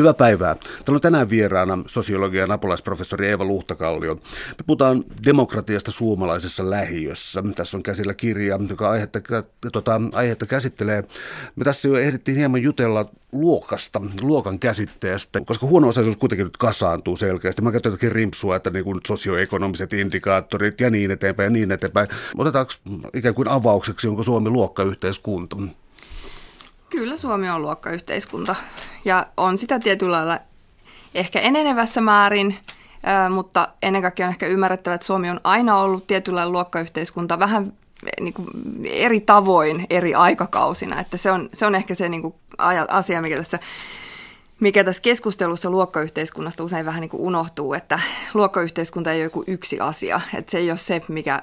Hyvää 0.00 0.14
päivää. 0.14 0.54
Täällä 0.54 0.96
on 0.96 1.00
tänään 1.00 1.30
vieraana 1.30 1.78
sosiologian 1.86 2.52
apulaisprofessori 2.52 3.28
Eeva 3.28 3.44
Luhtakallio. 3.44 4.14
Me 4.14 4.64
puhutaan 4.66 5.04
demokratiasta 5.24 5.90
suomalaisessa 5.90 6.70
lähiössä. 6.70 7.42
Tässä 7.56 7.76
on 7.76 7.82
käsillä 7.82 8.14
kirja, 8.14 8.58
joka 8.68 8.90
aihetta, 8.90 9.20
tota, 9.72 10.00
aihetta 10.14 10.46
käsittelee. 10.46 11.04
Me 11.56 11.64
tässä 11.64 11.88
jo 11.88 11.94
ehdittiin 11.94 12.36
hieman 12.36 12.62
jutella 12.62 13.04
luokasta, 13.32 14.02
luokan 14.22 14.58
käsitteestä, 14.58 15.40
koska 15.40 15.66
huono-osaisuus 15.66 16.16
kuitenkin 16.16 16.44
nyt 16.44 16.56
kasaantuu 16.56 17.16
selkeästi. 17.16 17.62
Mä 17.62 17.72
käytän 17.72 17.92
jotakin 17.92 18.12
rimpsua, 18.12 18.56
että 18.56 18.70
niin 18.70 18.84
kuin 18.84 19.00
sosioekonomiset 19.06 19.92
indikaattorit 19.92 20.80
ja 20.80 20.90
niin 20.90 21.10
eteenpäin 21.10 21.46
ja 21.46 21.50
niin 21.50 21.72
eteenpäin. 21.72 22.08
Otetaanko 22.38 22.72
ikään 23.14 23.34
kuin 23.34 23.48
avaukseksi, 23.48 24.08
onko 24.08 24.22
Suomi 24.22 24.50
luokkayhteiskunta? 24.50 25.56
Kyllä 26.90 27.16
Suomi 27.16 27.50
on 27.50 27.62
luokkayhteiskunta 27.62 28.56
ja 29.04 29.26
on 29.36 29.58
sitä 29.58 29.78
tietyllä 29.78 30.16
lailla 30.16 30.38
ehkä 31.14 31.40
enenevässä 31.40 32.00
määrin, 32.00 32.56
mutta 33.30 33.68
ennen 33.82 34.02
kaikkea 34.02 34.26
on 34.26 34.30
ehkä 34.30 34.46
ymmärrettävä, 34.46 34.94
että 34.94 35.06
Suomi 35.06 35.30
on 35.30 35.40
aina 35.44 35.76
ollut 35.76 36.06
tietyllä 36.06 36.48
luokkayhteiskunta 36.48 37.38
vähän 37.38 37.72
niin 38.20 38.34
kuin 38.34 38.48
eri 38.84 39.20
tavoin 39.20 39.86
eri 39.90 40.14
aikakausina. 40.14 41.00
Että 41.00 41.16
se, 41.16 41.30
on, 41.30 41.48
se 41.52 41.66
on 41.66 41.74
ehkä 41.74 41.94
se 41.94 42.08
niin 42.08 42.22
kuin 42.22 42.34
asia, 42.88 43.22
mikä 43.22 43.36
tässä 43.36 43.58
mikä 44.60 44.84
tässä 44.84 45.02
keskustelussa 45.02 45.70
luokkayhteiskunnasta 45.70 46.64
usein 46.64 46.86
vähän 46.86 47.00
niin 47.00 47.08
kuin 47.08 47.22
unohtuu, 47.22 47.74
että 47.74 48.00
luokkayhteiskunta 48.34 49.12
ei 49.12 49.18
ole 49.18 49.24
joku 49.24 49.44
yksi 49.46 49.80
asia. 49.80 50.20
Että 50.34 50.50
se 50.50 50.58
ei 50.58 50.70
ole 50.70 50.78
se, 50.78 51.02
mikä 51.08 51.42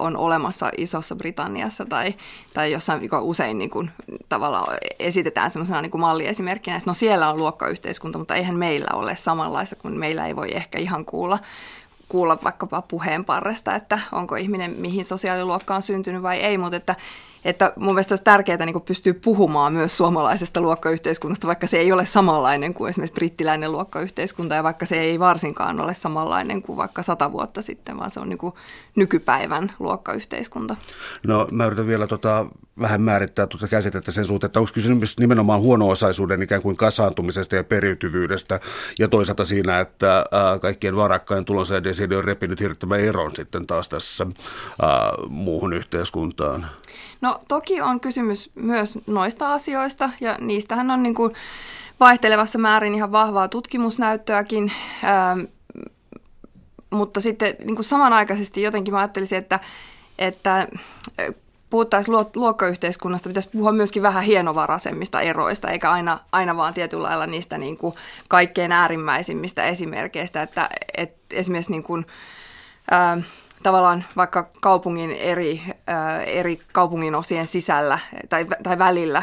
on 0.00 0.16
olemassa 0.16 0.70
Isossa 0.76 1.16
Britanniassa 1.16 1.86
tai, 1.86 2.14
tai 2.54 2.72
jossain 2.72 3.00
mikä 3.00 3.18
usein 3.18 3.58
niin 3.58 3.70
kuin, 3.70 3.90
tavallaan 4.28 4.76
esitetään 4.98 5.50
semmoisena 5.50 5.82
niin 5.82 5.90
kuin 5.90 6.00
malliesimerkkinä, 6.00 6.76
että 6.76 6.90
no 6.90 6.94
siellä 6.94 7.30
on 7.30 7.38
luokkayhteiskunta, 7.38 8.18
mutta 8.18 8.34
eihän 8.34 8.56
meillä 8.56 8.90
ole 8.92 9.16
samanlaista, 9.16 9.76
kun 9.76 9.98
meillä 9.98 10.26
ei 10.26 10.36
voi 10.36 10.48
ehkä 10.56 10.78
ihan 10.78 11.04
kuulla 11.04 11.38
kuulla 12.08 12.38
vaikkapa 12.44 12.82
puheen 12.82 13.24
parresta, 13.24 13.74
että 13.74 14.00
onko 14.12 14.36
ihminen 14.36 14.74
mihin 14.78 15.04
sosiaaliluokkaan 15.04 15.82
syntynyt 15.82 16.22
vai 16.22 16.38
ei, 16.38 16.58
mutta 16.58 16.76
että 16.76 16.96
että 17.44 17.72
mun 17.76 17.94
mielestä 17.94 18.12
olisi 18.12 18.24
tärkeää 18.24 18.66
niin 18.66 18.80
pystyä 18.80 19.14
puhumaan 19.14 19.72
myös 19.72 19.96
suomalaisesta 19.96 20.60
luokkayhteiskunnasta, 20.60 21.46
vaikka 21.46 21.66
se 21.66 21.78
ei 21.78 21.92
ole 21.92 22.06
samanlainen 22.06 22.74
kuin 22.74 22.88
esimerkiksi 22.88 23.14
brittiläinen 23.14 23.72
luokkayhteiskunta 23.72 24.54
ja 24.54 24.62
vaikka 24.62 24.86
se 24.86 25.00
ei 25.00 25.18
varsinkaan 25.18 25.80
ole 25.80 25.94
samanlainen 25.94 26.62
kuin 26.62 26.76
vaikka 26.76 27.02
sata 27.02 27.32
vuotta 27.32 27.62
sitten, 27.62 27.98
vaan 27.98 28.10
se 28.10 28.20
on 28.20 28.28
niin 28.28 28.38
nykypäivän 28.96 29.72
luokkayhteiskunta. 29.78 30.76
No 31.26 31.46
mä 31.52 31.66
yritän 31.66 31.86
vielä 31.86 32.06
tota, 32.06 32.46
vähän 32.80 33.02
määrittää 33.02 33.46
tuota 33.46 33.68
käsitettä 33.68 34.12
sen 34.12 34.24
suhteen, 34.24 34.48
että 34.48 34.60
onko 34.60 34.70
kysymys 34.74 35.18
nimenomaan 35.18 35.60
huono-osaisuuden 35.60 36.42
ikään 36.42 36.62
kuin 36.62 36.76
kasaantumisesta 36.76 37.56
ja 37.56 37.64
periytyvyydestä 37.64 38.60
ja 38.98 39.08
toisaalta 39.08 39.44
siinä, 39.44 39.80
että 39.80 40.24
ää, 40.32 40.58
kaikkien 40.58 40.96
varakkain 40.96 41.44
tulonsäädesiin 41.44 42.12
on 42.12 42.24
repinyt 42.24 42.60
hirttämään 42.60 43.00
eron 43.00 43.36
sitten 43.36 43.66
taas 43.66 43.88
tässä 43.88 44.26
ää, 44.82 45.12
muuhun 45.28 45.72
yhteiskuntaan. 45.72 46.66
No 47.20 47.40
toki 47.48 47.80
on 47.80 48.00
kysymys 48.00 48.50
myös 48.54 48.98
noista 49.06 49.52
asioista 49.52 50.10
ja 50.20 50.36
niistähän 50.40 50.90
on 50.90 51.02
niin 51.02 51.14
kuin 51.14 51.34
vaihtelevassa 52.00 52.58
määrin 52.58 52.94
ihan 52.94 53.12
vahvaa 53.12 53.48
tutkimusnäyttöäkin, 53.48 54.72
ähm, 55.04 55.40
mutta 56.90 57.20
sitten 57.20 57.54
niin 57.58 57.76
kuin 57.76 57.84
samanaikaisesti 57.84 58.62
jotenkin 58.62 58.94
mä 58.94 58.98
ajattelisin, 59.00 59.38
että, 59.38 59.60
että 60.18 60.68
puhuttaisiin 61.70 62.14
luokkayhteiskunnasta, 62.34 63.28
pitäisi 63.28 63.50
puhua 63.52 63.72
myöskin 63.72 64.02
vähän 64.02 64.22
hienovaraisemmista 64.22 65.20
eroista, 65.20 65.70
eikä 65.70 65.90
aina, 65.90 66.20
aina 66.32 66.56
vaan 66.56 66.74
tietyllä 66.74 67.02
lailla 67.02 67.26
niistä 67.26 67.58
niin 67.58 67.76
kuin 67.78 67.94
kaikkein 68.28 68.72
äärimmäisimmistä 68.72 69.64
esimerkkeistä, 69.64 70.42
että, 70.42 70.68
että 70.96 71.36
esimerkiksi 71.36 71.72
niin 71.72 71.82
kuin, 71.82 72.06
äh, 72.92 73.24
tavallaan 73.62 74.04
vaikka 74.16 74.48
kaupungin 74.60 75.10
eri, 75.10 75.62
äh, 75.66 76.20
eri 76.26 76.60
kaupungin 76.72 77.14
osien 77.14 77.46
sisällä 77.46 77.98
tai, 78.28 78.46
tai 78.62 78.78
välillä, 78.78 79.22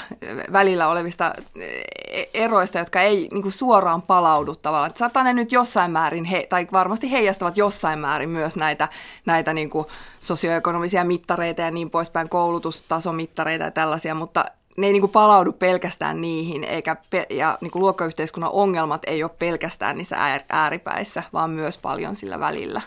välillä 0.51 0.87
olevista 0.87 1.33
e, 1.59 2.23
eroista, 2.33 2.79
jotka 2.79 3.01
ei 3.01 3.27
niin 3.31 3.41
kuin 3.41 3.51
suoraan 3.51 4.01
palaudu 4.01 4.55
tavallaan. 4.55 4.89
Että 4.89 4.99
saattaa 4.99 5.23
ne 5.23 5.33
nyt 5.33 5.51
jossain 5.51 5.91
määrin, 5.91 6.25
he, 6.25 6.47
tai 6.49 6.67
varmasti 6.71 7.11
heijastavat 7.11 7.57
jossain 7.57 7.99
määrin 7.99 8.29
myös 8.29 8.55
näitä, 8.55 8.89
näitä 9.25 9.53
niin 9.53 9.69
kuin 9.69 9.85
sosioekonomisia 10.19 11.03
mittareita 11.03 11.61
ja 11.61 11.71
niin 11.71 11.89
poispäin, 11.89 12.29
koulutustasomittareita 12.29 13.65
ja 13.65 13.71
tällaisia, 13.71 14.15
mutta 14.15 14.45
ne 14.77 14.87
ei 14.87 14.93
niin 14.93 15.01
kuin 15.01 15.11
palaudu 15.11 15.51
pelkästään 15.51 16.21
niihin, 16.21 16.63
eikä 16.63 16.95
pe- 17.09 17.27
ja 17.29 17.57
niin 17.61 17.71
kuin 17.71 17.81
luokkayhteiskunnan 17.81 18.51
ongelmat 18.53 19.01
ei 19.07 19.23
ole 19.23 19.31
pelkästään 19.39 19.97
niissä 19.97 20.41
ääripäissä, 20.49 21.23
vaan 21.33 21.49
myös 21.49 21.77
paljon 21.77 22.15
sillä 22.15 22.39
välillä. 22.39 22.81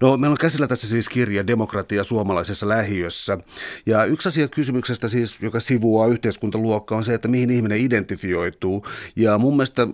No, 0.00 0.16
meillä 0.16 0.34
on 0.34 0.38
käsillä 0.38 0.66
tässä 0.66 0.88
siis 0.88 1.08
kirja 1.08 1.46
Demokratia 1.46 2.04
suomalaisessa 2.04 2.68
lähiössä. 2.68 3.38
Ja 3.86 4.04
yksi 4.04 4.28
asia 4.28 4.48
kysymyksestä 4.48 5.08
siis, 5.08 5.40
joka 5.40 5.60
sivuaa 5.60 6.06
yhteiskuntaluokkaa, 6.06 6.98
on 6.98 7.04
se, 7.04 7.14
että 7.14 7.28
mihin 7.28 7.50
ihminen 7.50 7.78
identifioituu. 7.78 8.86
Ja 9.16 9.38
mun 9.38 9.56
mielestä 9.56 9.88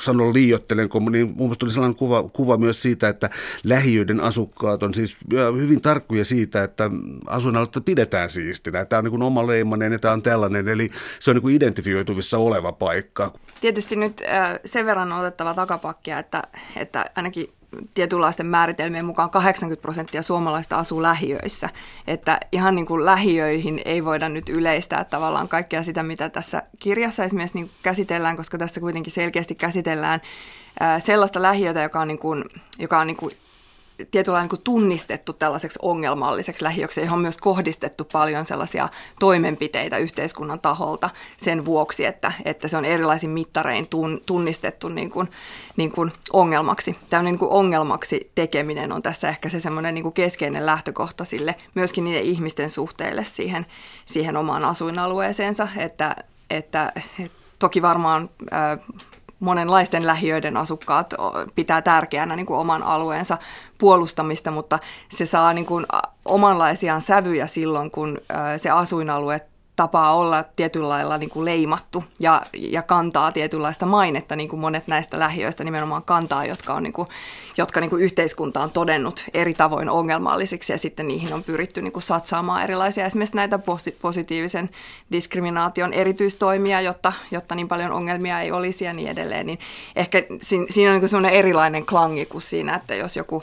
sanon 0.00 0.34
liiottelen, 0.34 0.88
niin 1.10 1.26
mun 1.26 1.36
mielestä 1.36 1.58
tuli 1.58 1.70
sellainen 1.70 1.98
kuva, 1.98 2.22
kuva 2.22 2.56
myös 2.56 2.82
siitä, 2.82 3.08
että 3.08 3.30
lähiöiden 3.64 4.20
asukkaat 4.20 4.82
on 4.82 4.94
siis 4.94 5.16
hyvin 5.56 5.80
tarkkuja 5.80 6.24
siitä, 6.24 6.64
että 6.64 6.90
asuinaluetta 7.26 7.80
pidetään 7.80 8.30
siistinä. 8.30 8.84
Tämä 8.84 8.98
on 8.98 9.04
niin 9.04 9.22
omaleimainen 9.22 9.92
ja 9.92 9.98
tämä 9.98 10.14
on 10.14 10.22
tällainen, 10.22 10.68
eli 10.68 10.90
se 11.20 11.30
on 11.30 11.34
niin 11.34 11.42
kuin 11.42 11.56
identifioituvissa 11.56 12.38
oleva 12.38 12.72
paikka. 12.72 13.32
Tietysti 13.60 13.96
nyt 13.96 14.22
sen 14.64 14.86
verran 14.86 15.12
on 15.12 15.20
otettava 15.20 15.54
takapakkia, 15.54 16.18
että, 16.18 16.42
että 16.76 17.04
ainakin 17.14 17.52
tietynlaisten 17.94 18.46
määritelmien 18.46 19.04
mukaan 19.04 19.30
80 19.30 19.82
prosenttia 19.82 20.22
suomalaista 20.22 20.78
asuu 20.78 21.02
lähiöissä. 21.02 21.68
Että 22.06 22.40
ihan 22.52 22.74
niin 22.74 22.86
kuin 22.86 23.04
lähiöihin 23.04 23.80
ei 23.84 24.04
voida 24.04 24.28
nyt 24.28 24.48
yleistää 24.48 25.04
tavallaan 25.04 25.48
kaikkea 25.48 25.82
sitä, 25.82 26.02
mitä 26.02 26.28
tässä 26.28 26.62
kirjassa 26.78 27.24
esimerkiksi 27.24 27.58
niin 27.58 27.70
käsitellään, 27.82 28.36
koska 28.36 28.58
tässä 28.58 28.80
kuitenkin 28.80 29.12
selkeästi 29.12 29.54
käsitellään 29.54 30.20
sellaista 30.98 31.42
lähiötä, 31.42 31.82
joka 31.82 32.00
on, 32.00 32.08
niin 32.08 32.18
kuin, 32.18 32.44
joka 32.78 32.98
on 32.98 33.06
niin 33.06 33.16
kuin 33.16 33.32
tietyllä 34.10 34.40
niin 34.42 34.60
tunnistettu 34.64 35.32
tällaiseksi 35.32 35.78
ongelmalliseksi 35.82 36.64
lähiöksi, 36.64 37.00
johon 37.00 37.12
on 37.12 37.22
myös 37.22 37.36
kohdistettu 37.36 38.04
paljon 38.12 38.46
sellaisia 38.46 38.88
toimenpiteitä 39.20 39.98
yhteiskunnan 39.98 40.60
taholta 40.60 41.10
sen 41.36 41.64
vuoksi, 41.64 42.04
että, 42.04 42.32
että 42.44 42.68
se 42.68 42.76
on 42.76 42.84
erilaisin 42.84 43.30
mittarein 43.30 43.88
tun, 43.88 44.20
tunnistettu 44.26 44.88
niin 44.88 45.10
kuin, 45.10 45.28
niin 45.76 45.92
kuin 45.92 46.12
ongelmaksi. 46.32 46.96
Tällainen 47.10 47.32
niin 47.32 47.38
kuin 47.38 47.50
ongelmaksi 47.50 48.30
tekeminen 48.34 48.92
on 48.92 49.02
tässä 49.02 49.28
ehkä 49.28 49.48
se 49.48 49.60
semmoinen 49.60 49.94
niin 49.94 50.12
keskeinen 50.12 50.66
lähtökohta 50.66 51.24
sille 51.24 51.54
myöskin 51.74 52.04
niiden 52.04 52.22
ihmisten 52.22 52.70
suhteille 52.70 53.24
siihen, 53.24 53.66
siihen 54.06 54.36
omaan 54.36 54.64
asuinalueeseensa, 54.64 55.68
että, 55.76 56.16
että 56.50 56.92
toki 57.58 57.82
varmaan 57.82 58.30
monenlaisten 59.42 60.06
lähiöiden 60.06 60.56
asukkaat 60.56 61.14
pitää 61.54 61.82
tärkeänä 61.82 62.36
niin 62.36 62.46
kuin 62.46 62.58
oman 62.58 62.82
alueensa 62.82 63.38
puolustamista, 63.78 64.50
mutta 64.50 64.78
se 65.08 65.26
saa 65.26 65.52
niin 65.52 65.66
kuin 65.66 65.86
omanlaisiaan 66.24 67.00
sävyjä 67.00 67.46
silloin, 67.46 67.90
kun 67.90 68.18
se 68.56 68.70
asuinalue 68.70 69.40
tapaa 69.76 70.14
olla 70.14 70.44
tietyllä 70.56 70.88
lailla 70.88 71.18
niin 71.18 71.30
kuin 71.30 71.44
leimattu 71.44 72.04
ja, 72.20 72.42
ja 72.52 72.82
kantaa 72.82 73.32
tietynlaista 73.32 73.86
mainetta, 73.86 74.36
niin 74.36 74.48
kuin 74.48 74.60
monet 74.60 74.86
näistä 74.86 75.18
lähiöistä 75.18 75.64
nimenomaan 75.64 76.02
kantaa, 76.02 76.44
jotka, 76.44 76.74
on 76.74 76.82
niin 76.82 76.92
kuin, 76.92 77.08
jotka 77.56 77.80
niin 77.80 77.90
kuin 77.90 78.02
yhteiskunta 78.02 78.60
on 78.60 78.70
todennut 78.70 79.24
eri 79.34 79.54
tavoin 79.54 79.90
ongelmallisiksi 79.90 80.72
ja 80.72 80.78
sitten 80.78 81.08
niihin 81.08 81.34
on 81.34 81.44
pyritty 81.44 81.82
niin 81.82 81.92
kuin 81.92 82.02
satsaamaan 82.02 82.62
erilaisia 82.62 83.06
esimerkiksi 83.06 83.36
näitä 83.36 83.58
positiivisen 84.02 84.70
diskriminaation 85.12 85.92
erityistoimia, 85.92 86.80
jotta, 86.80 87.12
jotta 87.30 87.54
niin 87.54 87.68
paljon 87.68 87.92
ongelmia 87.92 88.40
ei 88.40 88.52
olisi 88.52 88.84
ja 88.84 88.92
niin 88.92 89.08
edelleen. 89.08 89.46
Niin 89.46 89.58
ehkä 89.96 90.22
siinä, 90.40 90.92
on 90.92 91.00
niin 91.00 91.10
kuin 91.10 91.24
erilainen 91.24 91.86
klangi 91.86 92.26
kuin 92.26 92.42
siinä, 92.42 92.74
että 92.74 92.94
jos 92.94 93.16
joku 93.16 93.42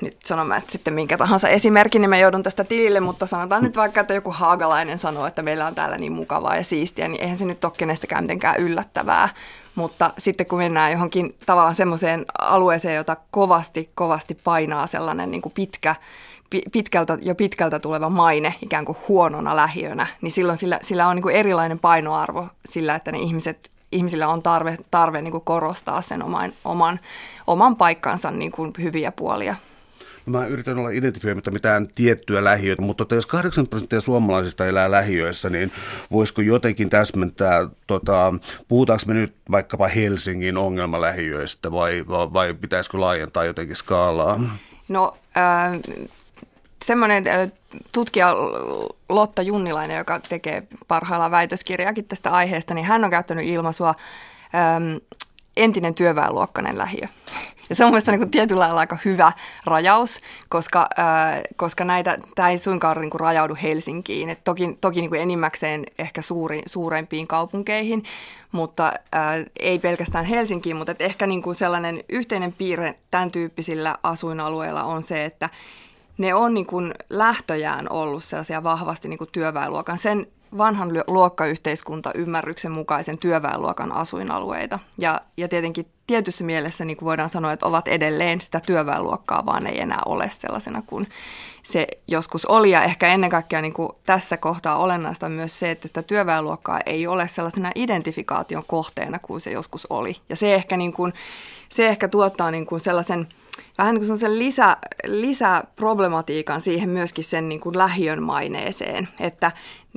nyt 0.00 0.16
sanomaan, 0.24 0.58
että 0.58 0.72
sitten 0.72 0.94
minkä 0.94 1.16
tahansa 1.16 1.48
esimerkin, 1.48 2.00
niin 2.00 2.10
mä 2.10 2.18
joudun 2.18 2.42
tästä 2.42 2.64
tilille, 2.64 3.00
mutta 3.00 3.26
sanotaan 3.26 3.62
nyt 3.62 3.76
vaikka, 3.76 4.00
että 4.00 4.14
joku 4.14 4.30
haagalainen 4.30 4.98
sanoo, 4.98 5.26
että 5.26 5.42
meillä 5.42 5.66
on 5.66 5.74
täällä 5.74 5.98
niin 5.98 6.12
mukavaa 6.12 6.56
ja 6.56 6.64
siistiä, 6.64 7.08
niin 7.08 7.22
eihän 7.22 7.36
se 7.36 7.44
nyt 7.44 7.64
ole 7.64 7.72
kenestäkään 7.78 8.24
mitenkään 8.24 8.60
yllättävää. 8.60 9.28
Mutta 9.74 10.10
sitten 10.18 10.46
kun 10.46 10.58
mennään 10.58 10.92
johonkin 10.92 11.36
tavallaan 11.46 11.74
semmoiseen 11.74 12.24
alueeseen, 12.38 12.96
jota 12.96 13.16
kovasti, 13.30 13.90
kovasti 13.94 14.34
painaa 14.34 14.86
sellainen 14.86 15.30
niin 15.30 15.42
kuin 15.42 15.52
pitkä, 15.52 15.94
pitkältä, 16.72 17.18
jo 17.22 17.34
pitkältä 17.34 17.78
tuleva 17.78 18.10
maine 18.10 18.54
ikään 18.62 18.84
kuin 18.84 18.98
huonona 19.08 19.56
lähiönä, 19.56 20.06
niin 20.20 20.30
silloin 20.30 20.58
sillä, 20.58 20.78
sillä 20.82 21.08
on 21.08 21.16
niin 21.16 21.22
kuin 21.22 21.34
erilainen 21.34 21.78
painoarvo 21.78 22.48
sillä, 22.64 22.94
että 22.94 23.12
ne 23.12 23.18
ihmiset 23.18 23.70
ihmisillä 23.92 24.28
on 24.28 24.42
tarve, 24.42 24.78
tarve 24.90 25.22
niin 25.22 25.32
kuin 25.32 25.44
korostaa 25.44 26.02
sen 26.02 26.22
oman, 26.22 26.52
oman, 26.64 27.00
oman 27.46 27.76
paikkansa 27.76 28.30
niin 28.30 28.52
kuin 28.52 28.72
hyviä 28.82 29.12
puolia. 29.12 29.56
Mä 30.26 30.46
yritän 30.46 30.78
olla 30.78 30.90
identifioimatta 30.90 31.50
mitään 31.50 31.88
tiettyä 31.94 32.44
lähiötä, 32.44 32.82
mutta 32.82 33.04
tota, 33.04 33.14
jos 33.14 33.26
80 33.26 33.70
prosenttia 33.70 34.00
suomalaisista 34.00 34.66
elää 34.66 34.90
lähiöissä, 34.90 35.50
niin 35.50 35.72
voisiko 36.10 36.42
jotenkin 36.42 36.90
täsmentää, 36.90 37.68
tota, 37.86 38.34
puhutaanko 38.68 39.02
me 39.06 39.14
nyt 39.14 39.34
vaikkapa 39.50 39.88
Helsingin 39.88 40.56
ongelmalähiöistä 40.56 41.72
vai, 41.72 42.04
vai, 42.08 42.32
vai 42.32 42.54
pitäisikö 42.54 43.00
laajentaa 43.00 43.44
jotenkin 43.44 43.76
skaalaa? 43.76 44.40
No 44.88 45.16
äh, 45.36 45.80
semmoinen 46.84 47.24
tutkija 47.92 48.34
Lotta 49.08 49.42
Junnilainen, 49.42 49.98
joka 49.98 50.20
tekee 50.20 50.62
parhaillaan 50.88 51.30
väitöskirjaakin 51.30 52.04
tästä 52.04 52.30
aiheesta, 52.30 52.74
niin 52.74 52.86
hän 52.86 53.04
on 53.04 53.10
käyttänyt 53.10 53.46
ilmaisua 53.46 53.94
äm, 54.54 55.00
entinen 55.56 55.94
työväenluokkainen 55.94 56.78
lähiö. 56.78 57.08
Ja 57.68 57.74
se 57.74 57.84
on 57.84 57.90
mielestäni 57.90 58.18
niin 58.18 58.30
tietyllä 58.30 58.60
lailla 58.60 58.80
aika 58.80 58.98
hyvä 59.04 59.32
rajaus, 59.64 60.20
koska, 60.48 60.88
äh, 60.98 61.40
koska 61.56 61.84
näitä, 61.84 62.18
tämä 62.34 62.50
ei 62.50 62.58
suinkaan 62.58 63.00
niin 63.00 63.10
kuin 63.10 63.20
rajaudu 63.20 63.56
Helsinkiin. 63.62 64.30
Et 64.30 64.44
toki 64.44 64.78
toki 64.80 65.00
niin 65.00 65.10
kuin 65.10 65.20
enimmäkseen 65.20 65.86
ehkä 65.98 66.22
suuri, 66.22 66.62
suurempiin 66.66 67.26
kaupunkeihin, 67.26 68.04
mutta 68.52 68.86
äh, 68.86 69.44
ei 69.60 69.78
pelkästään 69.78 70.24
Helsinkiin, 70.24 70.76
mutta 70.76 70.92
et 70.92 71.02
ehkä 71.02 71.26
niin 71.26 71.42
kuin 71.42 71.54
sellainen 71.54 72.04
yhteinen 72.08 72.54
piirre 72.58 72.94
tämän 73.10 73.30
tyyppisillä 73.30 73.96
asuinalueilla 74.02 74.82
on 74.82 75.02
se, 75.02 75.24
että 75.24 75.50
ne 76.18 76.34
on 76.34 76.54
niin 76.54 76.66
kuin 76.66 76.94
lähtöjään 77.10 77.92
ollut 77.92 78.24
sellaisia 78.24 78.62
vahvasti 78.62 79.08
niin 79.08 79.18
kuin 79.18 79.30
työväenluokan, 79.32 79.98
sen 79.98 80.26
vanhan 80.58 80.90
luokkayhteiskunta 81.06 82.10
ymmärryksen 82.14 82.72
mukaisen 82.72 83.18
työväenluokan 83.18 83.92
asuinalueita. 83.92 84.78
Ja, 84.98 85.20
ja 85.36 85.48
tietenkin 85.48 85.86
tietyssä 86.06 86.44
mielessä 86.44 86.84
niin 86.84 86.96
kuin 86.96 87.06
voidaan 87.06 87.30
sanoa, 87.30 87.52
että 87.52 87.66
ovat 87.66 87.88
edelleen 87.88 88.40
sitä 88.40 88.60
työväenluokkaa, 88.66 89.46
vaan 89.46 89.66
ei 89.66 89.80
enää 89.80 90.02
ole 90.06 90.30
sellaisena 90.30 90.82
kuin 90.86 91.06
se 91.62 91.86
joskus 92.08 92.46
oli. 92.46 92.70
Ja 92.70 92.82
ehkä 92.82 93.08
ennen 93.08 93.30
kaikkea 93.30 93.62
niin 93.62 93.72
kuin 93.72 93.88
tässä 94.06 94.36
kohtaa 94.36 94.76
olennaista 94.76 95.28
myös 95.28 95.58
se, 95.58 95.70
että 95.70 95.88
sitä 95.88 96.02
työväenluokkaa 96.02 96.80
ei 96.86 97.06
ole 97.06 97.28
sellaisena 97.28 97.72
identifikaation 97.74 98.64
kohteena 98.66 99.18
kuin 99.18 99.40
se 99.40 99.50
joskus 99.50 99.86
oli. 99.90 100.16
Ja 100.28 100.36
se 100.36 100.54
ehkä, 100.54 100.76
niin 100.76 100.92
kuin, 100.92 101.12
se 101.68 101.88
ehkä 101.88 102.08
tuottaa 102.08 102.50
niin 102.50 102.66
kuin 102.66 102.80
sellaisen– 102.80 103.26
vähän 103.78 103.94
niin 103.94 104.06
kuin 104.06 104.18
sen 104.18 104.38
lisä, 104.38 104.76
lisäproblematiikan 105.06 106.60
siihen 106.60 106.88
myöskin 106.88 107.24
sen 107.24 107.48
niin 107.48 107.60
kuin 107.60 107.78
lähiön 107.78 108.22
maineeseen, 108.22 109.08
että 109.20 109.52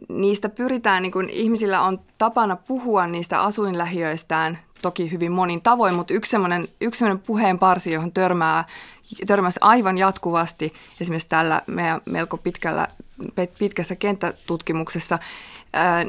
niistä 0.10 0.50
pyritään, 0.50 1.04
niin 1.04 1.12
kuin 1.12 1.30
ihmisillä 1.30 1.82
on 1.82 2.00
tapana 2.18 2.56
puhua 2.56 3.08
niistä 3.08 3.42
asuinlähiöistään 3.42 4.60
toki 4.82 5.12
hyvin 5.12 5.32
monin 5.32 5.62
tavoin, 5.62 5.96
mutta 5.96 6.14
yksi 6.14 6.32
sellainen, 6.32 6.68
yksi 6.82 7.00
sellainen 7.00 7.24
puheen 7.28 7.60
parsi, 7.60 7.94
johon 7.94 8.12
törmää, 8.12 8.66
törmäsi 9.28 9.60
aivan 9.62 9.98
jatkuvasti 9.98 10.74
esimerkiksi 11.02 11.30
tällä 11.30 11.62
meidän 11.68 12.02
melko 12.06 12.38
pitkällä, 12.38 12.88
pitkässä 13.60 13.96
kenttätutkimuksessa, 13.96 15.20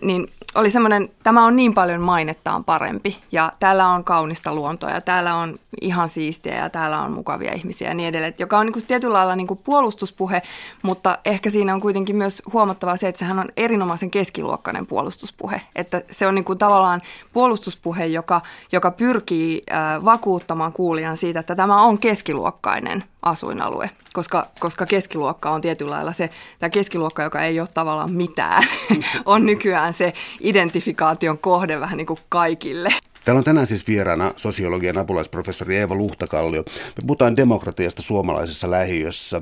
niin 0.03 0.31
oli 0.55 0.71
semmoinen, 0.71 1.09
tämä 1.23 1.47
on 1.47 1.57
niin 1.57 1.75
paljon 1.75 2.01
mainettaan 2.01 2.65
parempi 2.65 3.17
ja 3.33 3.53
täällä 3.61 3.89
on 3.89 4.05
kaunista 4.05 4.55
luontoa 4.55 4.91
ja 4.91 5.01
täällä 5.01 5.35
on 5.35 5.59
ihan 5.81 6.09
siistiä 6.09 6.55
ja 6.55 6.71
täällä 6.71 7.03
on 7.03 7.13
mukavia 7.13 7.53
ihmisiä 7.53 7.89
ja 7.89 7.95
niin 7.95 8.09
edelleen, 8.09 8.35
joka 8.39 8.59
on 8.59 8.67
niin 8.67 8.73
kuin 8.73 8.87
tietyllä 8.87 9.13
lailla 9.15 9.37
niin 9.37 9.47
kuin 9.47 9.61
puolustuspuhe, 9.65 10.43
mutta 10.83 11.19
ehkä 11.25 11.51
siinä 11.51 11.75
on 11.75 11.81
kuitenkin 11.81 12.17
myös 12.17 12.43
huomattavaa 12.53 12.97
se, 12.97 13.09
että 13.09 13.19
sehän 13.19 13.39
on 13.39 13.49
erinomaisen 13.57 14.11
keskiluokkainen 14.11 14.87
puolustuspuhe, 14.87 15.61
että 15.77 16.03
se 16.11 16.27
on 16.27 16.35
niin 16.35 16.45
kuin 16.45 16.59
tavallaan 16.59 17.03
puolustuspuhe, 17.33 18.07
joka, 18.07 18.41
joka 18.73 18.91
pyrkii 18.91 19.63
vakuuttamaan 20.05 20.73
kuulijan 20.73 21.17
siitä, 21.17 21.41
että 21.41 21.55
tämä 21.55 21.83
on 21.83 21.99
keskiluokkainen 21.99 23.05
asuinalue, 23.23 23.91
koska, 24.13 24.49
koska 24.61 24.87
keskiluokka 24.87 25.51
on 25.51 25.61
tietyllä 25.61 25.91
lailla 25.91 26.13
se, 26.13 26.31
tämä 26.59 26.71
keskiluokka, 26.71 27.23
joka 27.23 27.43
ei 27.43 27.61
ole 27.61 27.69
tavallaan 27.75 28.13
mitään, 28.13 28.63
on 29.25 29.47
nykyään 29.47 29.93
se 29.93 30.13
identifikaation 30.41 31.39
kohde 31.39 31.81
vähän 31.81 31.97
niin 31.97 32.07
kuin 32.07 32.21
kaikille. 32.29 32.91
Täällä 33.25 33.39
on 33.39 33.45
tänään 33.45 33.67
siis 33.67 33.87
vieraana 33.87 34.33
sosiologian 34.37 34.99
apulaisprofessori 34.99 35.77
Eeva 35.77 35.95
Luhtakallio. 35.95 36.63
Me 36.67 37.07
puhutaan 37.07 37.37
demokratiasta 37.37 38.03
suomalaisessa 38.03 38.71
lähiössä. 38.71 39.41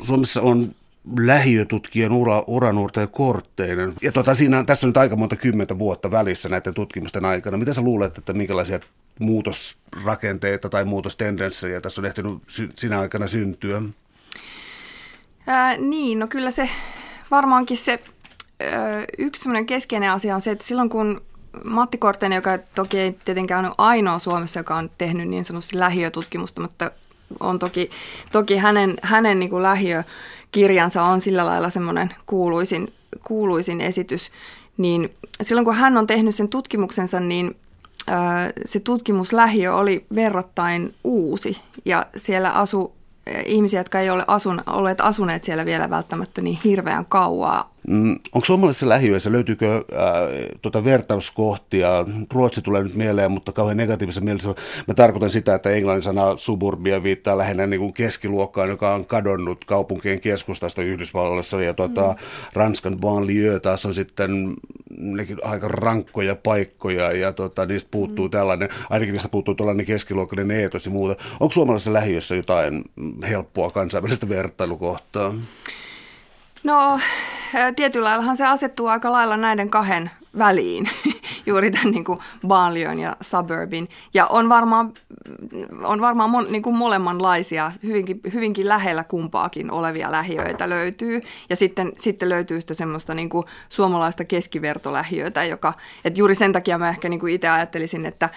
Suomessa 0.00 0.42
on 0.42 0.74
lähiötutkijan 1.18 2.12
ura, 2.12 2.44
uranuurta 2.46 3.00
ja 3.00 3.06
kortteinen. 3.06 3.92
Ja 4.02 4.12
tota, 4.12 4.34
siinä, 4.34 4.64
tässä 4.64 4.86
on 4.86 4.88
nyt 4.88 4.96
aika 4.96 5.16
monta 5.16 5.36
kymmentä 5.36 5.78
vuotta 5.78 6.10
välissä 6.10 6.48
näiden 6.48 6.74
tutkimusten 6.74 7.24
aikana. 7.24 7.56
Mitä 7.56 7.72
sä 7.72 7.82
luulet, 7.82 8.18
että 8.18 8.32
minkälaisia 8.32 8.80
muutosrakenteita 9.18 10.68
tai 10.68 10.84
muutostendenssejä 10.84 11.80
tässä 11.80 12.00
on 12.00 12.06
ehtinyt 12.06 12.38
sy- 12.46 12.68
sinä 12.74 13.00
aikana 13.00 13.26
syntyä? 13.26 13.82
Ää, 15.46 15.76
niin, 15.76 16.18
no 16.18 16.26
kyllä 16.26 16.50
se 16.50 16.70
varmaankin 17.30 17.76
se 17.76 18.00
ää, 18.60 19.04
yksi 19.18 19.48
keskeinen 19.66 20.12
asia 20.12 20.34
on 20.34 20.40
se, 20.40 20.50
että 20.50 20.64
silloin 20.64 20.88
kun 20.88 21.22
Matti 21.64 21.98
Kortteinen, 21.98 22.36
joka 22.36 22.58
toki 22.74 22.98
ei 22.98 23.12
tietenkään 23.24 23.64
ole 23.64 23.74
ainoa 23.78 24.18
Suomessa, 24.18 24.60
joka 24.60 24.76
on 24.76 24.90
tehnyt 24.98 25.28
niin 25.28 25.44
sanotusti 25.44 25.78
lähiötutkimusta, 25.78 26.60
mutta 26.60 26.90
on 27.40 27.58
toki, 27.58 27.90
toki 28.32 28.56
hänen, 28.56 28.94
hänen 29.02 29.38
niin 29.38 29.50
kuin 29.50 29.62
lähiökirjansa 29.62 31.02
on 31.02 31.20
sillä 31.20 31.46
lailla 31.46 31.70
semmoinen 31.70 32.14
kuuluisin, 32.26 32.92
kuuluisin 33.24 33.80
esitys, 33.80 34.30
niin 34.76 35.14
silloin 35.42 35.64
kun 35.64 35.74
hän 35.74 35.96
on 35.96 36.06
tehnyt 36.06 36.34
sen 36.34 36.48
tutkimuksensa, 36.48 37.20
niin 37.20 37.56
se 38.64 38.80
tutkimuslähiö 38.80 39.74
oli 39.74 40.06
verrattain 40.14 40.94
uusi 41.04 41.56
ja 41.84 42.06
siellä 42.16 42.50
asu 42.50 42.98
ihmisiä, 43.46 43.80
jotka 43.80 44.00
ei 44.00 44.10
ole 44.10 44.24
asun, 44.26 44.62
olleet 44.66 45.00
asuneet 45.00 45.44
siellä 45.44 45.64
vielä 45.64 45.90
välttämättä 45.90 46.42
niin 46.42 46.58
hirveän 46.64 47.06
kauaa 47.06 47.70
Mm, 47.88 48.18
onko 48.34 48.44
suomalaisessa 48.44 48.88
lähiöissä, 48.88 49.32
löytyykö 49.32 49.74
äh, 49.74 49.82
tuota 50.62 50.84
vertauskohtia? 50.84 52.06
Ruotsi 52.32 52.62
tulee 52.62 52.82
nyt 52.82 52.94
mieleen, 52.94 53.30
mutta 53.30 53.52
kauhean 53.52 53.76
negatiivisessa 53.76 54.24
mielessä. 54.24 54.54
Mä 54.88 54.94
tarkoitan 54.94 55.30
sitä, 55.30 55.54
että 55.54 55.70
englannin 55.70 56.02
sana 56.02 56.36
suburbia 56.36 57.02
viittaa 57.02 57.38
lähinnä 57.38 57.66
niin 57.66 57.80
kuin 57.80 57.92
keskiluokkaan, 57.92 58.68
joka 58.68 58.94
on 58.94 59.06
kadonnut 59.06 59.64
kaupunkien 59.64 60.20
keskustasta 60.20 60.82
Yhdysvalloissa. 60.82 61.62
Ja 61.62 61.74
tuota, 61.74 62.08
mm. 62.08 62.16
Ranskan 62.52 62.96
banlieue 63.00 63.60
taas 63.60 63.86
on 63.86 63.94
sitten 63.94 64.54
aika 65.42 65.68
rankkoja 65.68 66.36
paikkoja 66.36 67.12
ja 67.12 67.32
tuota, 67.32 67.66
niistä 67.66 67.88
puuttuu 67.90 68.24
mm. 68.24 68.30
tällainen, 68.30 68.68
ainakin 68.90 69.12
niistä 69.12 69.28
puuttuu 69.28 69.54
tällainen 69.54 69.86
keskiluokkainen 69.86 70.50
eetos 70.50 70.86
ja 70.86 70.92
muuta. 70.92 71.22
Onko 71.40 71.52
suomalaisessa 71.52 71.92
lähiössä 71.92 72.34
jotain 72.34 72.84
helppoa 73.28 73.70
kansainvälistä 73.70 74.28
vertailukohtaa? 74.28 75.34
No 76.64 76.98
tietyllä 77.76 78.08
laillahan 78.08 78.36
se 78.36 78.46
asettuu 78.46 78.86
aika 78.86 79.12
lailla 79.12 79.36
näiden 79.36 79.70
kahden 79.70 80.10
väliin, 80.38 80.90
juuri 81.48 81.70
tämän 81.70 81.90
niin 81.90 82.04
kuin 82.04 82.18
ja 83.00 83.16
suburbin. 83.20 83.88
Ja 84.14 84.26
on 84.26 84.48
varmaan, 84.48 84.92
on 85.84 86.00
varmaan 86.00 86.30
mon, 86.30 86.46
niin 86.50 86.62
kuin 86.62 86.76
molemmanlaisia, 86.76 87.72
hyvinkin, 87.82 88.20
hyvinkin 88.32 88.68
lähellä 88.68 89.04
kumpaakin 89.04 89.70
olevia 89.70 90.12
lähiöitä 90.12 90.68
löytyy. 90.68 91.20
Ja 91.50 91.56
sitten, 91.56 91.92
sitten 91.96 92.28
löytyy 92.28 92.60
sitä 92.60 92.74
semmoista 92.74 93.14
niin 93.14 93.28
kuin 93.28 93.46
suomalaista 93.68 94.24
keskivertolähiöitä, 94.24 95.44
joka, 95.44 95.74
että 96.04 96.20
juuri 96.20 96.34
sen 96.34 96.52
takia 96.52 96.78
mä 96.78 96.88
ehkä 96.88 97.08
niin 97.08 97.20
kuin 97.20 97.34
itse 97.34 97.48
ajattelisin, 97.48 98.06
että, 98.06 98.28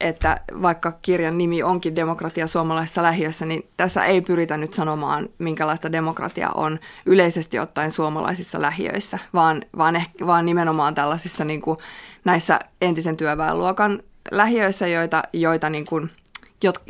että 0.00 0.40
vaikka 0.62 0.92
kirjan 1.02 1.38
nimi 1.38 1.62
onkin 1.62 1.96
Demokratia 1.96 2.46
suomalaisessa 2.46 3.02
lähiössä, 3.02 3.46
niin 3.46 3.68
tässä 3.76 4.04
ei 4.04 4.20
pyritä 4.20 4.56
nyt 4.56 4.74
sanomaan, 4.74 5.28
minkälaista 5.38 5.92
demokratia 5.92 6.50
on 6.50 6.78
yleisesti 7.06 7.58
ottaen 7.58 7.90
suomalaisissa 7.90 8.60
lähiöissä, 8.60 9.18
vaan, 9.34 9.62
vaan, 9.78 9.96
ehkä, 9.96 10.26
vaan 10.26 10.46
nimenomaan 10.46 10.94
tällaisissa 10.94 11.44
niin 11.44 11.62
kuin, 11.62 11.78
näissä 12.24 12.60
entisen 12.80 13.16
työväenluokan 13.16 14.02
lähiöissä, 14.30 14.86
joita, 14.86 15.22
joita 15.32 15.70
niin 15.70 15.86
kuin, 15.86 16.10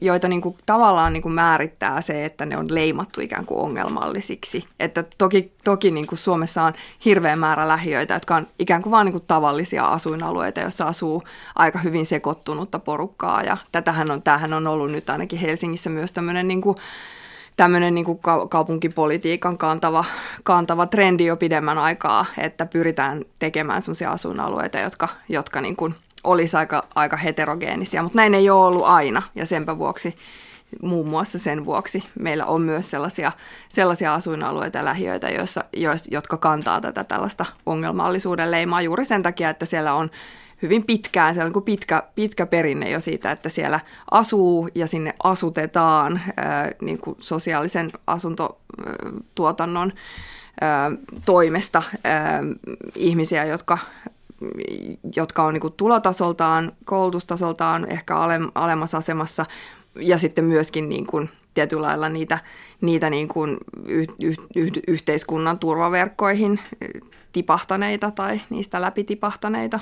joita 0.03 0.29
niin 0.29 0.41
kuin 0.41 0.57
tavallaan 0.67 1.13
niin 1.13 1.23
kuin 1.23 1.33
määrittää 1.33 2.01
se, 2.01 2.25
että 2.25 2.47
ne 2.47 2.57
on 2.57 2.75
leimattu 2.75 3.21
ikään 3.21 3.47
kuin 3.47 3.61
ongelmallisiksi. 3.61 4.65
Että 4.81 5.05
toki, 5.19 5.53
toki 5.65 5.91
niin 5.91 6.07
kuin 6.07 6.19
Suomessa 6.19 6.63
on 6.63 6.73
hirveä 7.05 7.37
määrä 7.37 7.69
lähiöitä, 7.69 8.15
jotka 8.15 8.37
on 8.37 8.47
ikään 8.59 8.83
kuin 8.83 8.91
vain 8.91 9.05
niin 9.05 9.13
kuin 9.13 9.25
tavallisia 9.27 9.85
asuinalueita, 9.85 10.61
joissa 10.61 10.85
asuu 10.85 11.23
aika 11.55 11.79
hyvin 11.79 12.07
sekoittunutta 12.07 12.79
porukkaa. 12.79 13.43
Ja 13.43 13.57
tätähän 13.73 14.11
on, 14.11 14.23
tämähän 14.23 14.53
on 14.53 14.67
ollut 14.67 14.93
nyt 14.93 15.11
ainakin 15.11 15.39
Helsingissä 15.39 15.91
myös 15.91 16.13
tämmöinen 16.13 16.49
niin 16.49 16.61
kuin 16.61 16.77
tämmöinen 17.57 17.95
niin 17.95 18.05
kuin 18.05 18.21
kaupunkipolitiikan 18.49 19.59
kantava, 19.59 20.05
kantava 20.43 20.87
trendi 20.87 21.25
jo 21.25 21.37
pidemmän 21.37 21.79
aikaa, 21.79 22.27
että 22.39 22.67
pyritään 22.67 23.23
tekemään 23.39 23.83
sellaisia 23.83 24.11
asuinalueita, 24.11 24.79
jotka, 24.79 25.09
jotka 25.29 25.61
niin 25.61 25.77
kuin 25.77 25.95
olisi 26.25 26.57
aika, 26.57 26.83
aika 26.95 27.17
heterogeenisia, 27.17 28.03
mutta 28.03 28.17
näin 28.17 28.35
ei 28.35 28.51
ole 28.51 28.67
ollut 28.67 28.85
aina 28.85 29.23
ja 29.35 29.47
senpä 29.47 29.79
vuoksi 29.79 30.17
muun 30.83 31.09
muassa 31.09 31.39
sen 31.39 31.65
vuoksi 31.65 32.05
meillä 32.19 32.47
on 32.47 32.63
myös 32.63 32.91
sellaisia, 32.91 33.33
sellaisia 33.69 34.15
asuinalueita 34.15 34.79
ja 34.79 34.85
lähiöitä, 34.85 35.29
joissa, 35.29 35.65
jotka 36.11 36.37
kantaa 36.37 36.81
tätä 36.81 37.05
tällaista 37.05 37.47
ongelmallisuuden 37.67 38.51
leimaa 38.51 38.83
juuri 38.83 39.05
sen 39.05 39.23
takia, 39.23 39.51
että 39.51 39.67
siellä 39.67 39.95
on 39.95 40.11
hyvin 40.63 40.85
pitkään. 40.85 41.35
Se 41.35 41.45
on 41.45 41.53
niin 41.53 41.63
pitkä, 41.63 42.03
pitkä 42.15 42.47
perinne 42.47 42.91
jo 42.91 43.01
siitä, 43.01 43.31
että 43.31 43.49
siellä 43.49 43.81
asuu 44.11 44.69
ja 44.75 44.87
sinne 44.87 45.15
asutetaan 45.23 46.21
ää, 46.37 46.71
niin 46.83 46.99
kuin 46.99 47.17
sosiaalisen 47.21 47.91
asuntotuotannon 48.07 49.93
ää, 50.61 50.91
toimesta 51.27 51.83
ää, 52.05 52.43
ihmisiä, 52.95 53.45
jotka 53.45 53.79
jotka 55.17 55.45
on 55.45 55.55
niin 55.55 55.61
kuin 55.61 55.75
tulotasoltaan, 55.77 56.73
koulutustasoltaan 56.85 57.91
ehkä 57.91 58.15
alemmassa 58.55 58.99
asemassa 58.99 59.47
ja 59.95 60.19
sitten 60.19 60.45
myöskin 60.45 60.89
niin 60.89 61.07
kuin 61.07 61.31
tietyllä 61.55 61.87
lailla 61.87 62.09
niitä, 62.09 62.39
niitä 62.81 63.11
niin 63.11 63.29
kuin 63.29 63.57
yh, 63.87 64.07
yh, 64.23 64.37
yh, 64.57 64.71
yhteiskunnan 64.89 65.59
turvaverkkoihin 65.59 66.61
tipahtaneita 67.33 68.11
tai 68.11 68.41
niistä 68.51 68.81
läpi 68.81 69.05
tipahtaneita. 69.05 69.81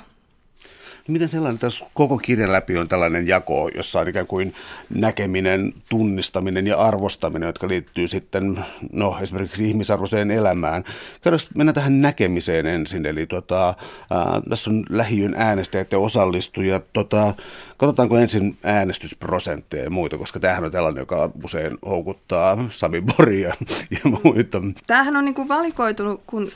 Miten 1.09 1.28
sellainen 1.28 1.59
tässä 1.59 1.87
koko 1.94 2.18
kirjan 2.18 2.52
läpi 2.52 2.78
on 2.78 2.88
tällainen 2.88 3.28
jako, 3.28 3.71
jossa 3.75 4.00
on 4.00 4.09
ikään 4.09 4.26
kuin 4.26 4.54
näkeminen, 4.94 5.73
tunnistaminen 5.88 6.66
ja 6.66 6.78
arvostaminen, 6.78 7.47
jotka 7.47 7.68
liittyy 7.68 8.09
sitten 8.09 8.64
no, 8.92 9.18
esimerkiksi 9.23 9.68
ihmisarvoiseen 9.68 10.30
elämään. 10.30 10.85
Käydään 11.21 11.40
mennä 11.54 11.73
tähän 11.73 12.00
näkemiseen 12.00 12.66
ensin. 12.66 13.06
Eli 13.06 13.26
tota, 13.26 13.75
ää, 14.11 14.40
tässä 14.50 14.71
on 14.71 14.85
lähiön 14.90 15.35
äänestäjät 15.37 15.92
ja 15.92 15.99
osallistujat. 15.99 16.85
Tota, 16.92 17.35
katsotaanko 17.76 18.18
ensin 18.18 18.56
äänestysprosentteja 18.64 19.85
ja 19.85 19.90
muita, 19.90 20.18
koska 20.18 20.40
tämähän 20.40 20.64
on 20.64 20.71
tällainen, 20.71 21.00
joka 21.00 21.30
usein 21.44 21.78
houkuttaa 21.87 22.66
Sami 22.71 23.00
Boria 23.00 23.54
ja 24.04 24.11
muita. 24.25 24.62
Tämähän 24.87 25.16
on 25.16 25.25
niin 25.25 25.35
kuin 25.35 25.49
valikoitunut, 25.49 26.23
kun 26.26 26.49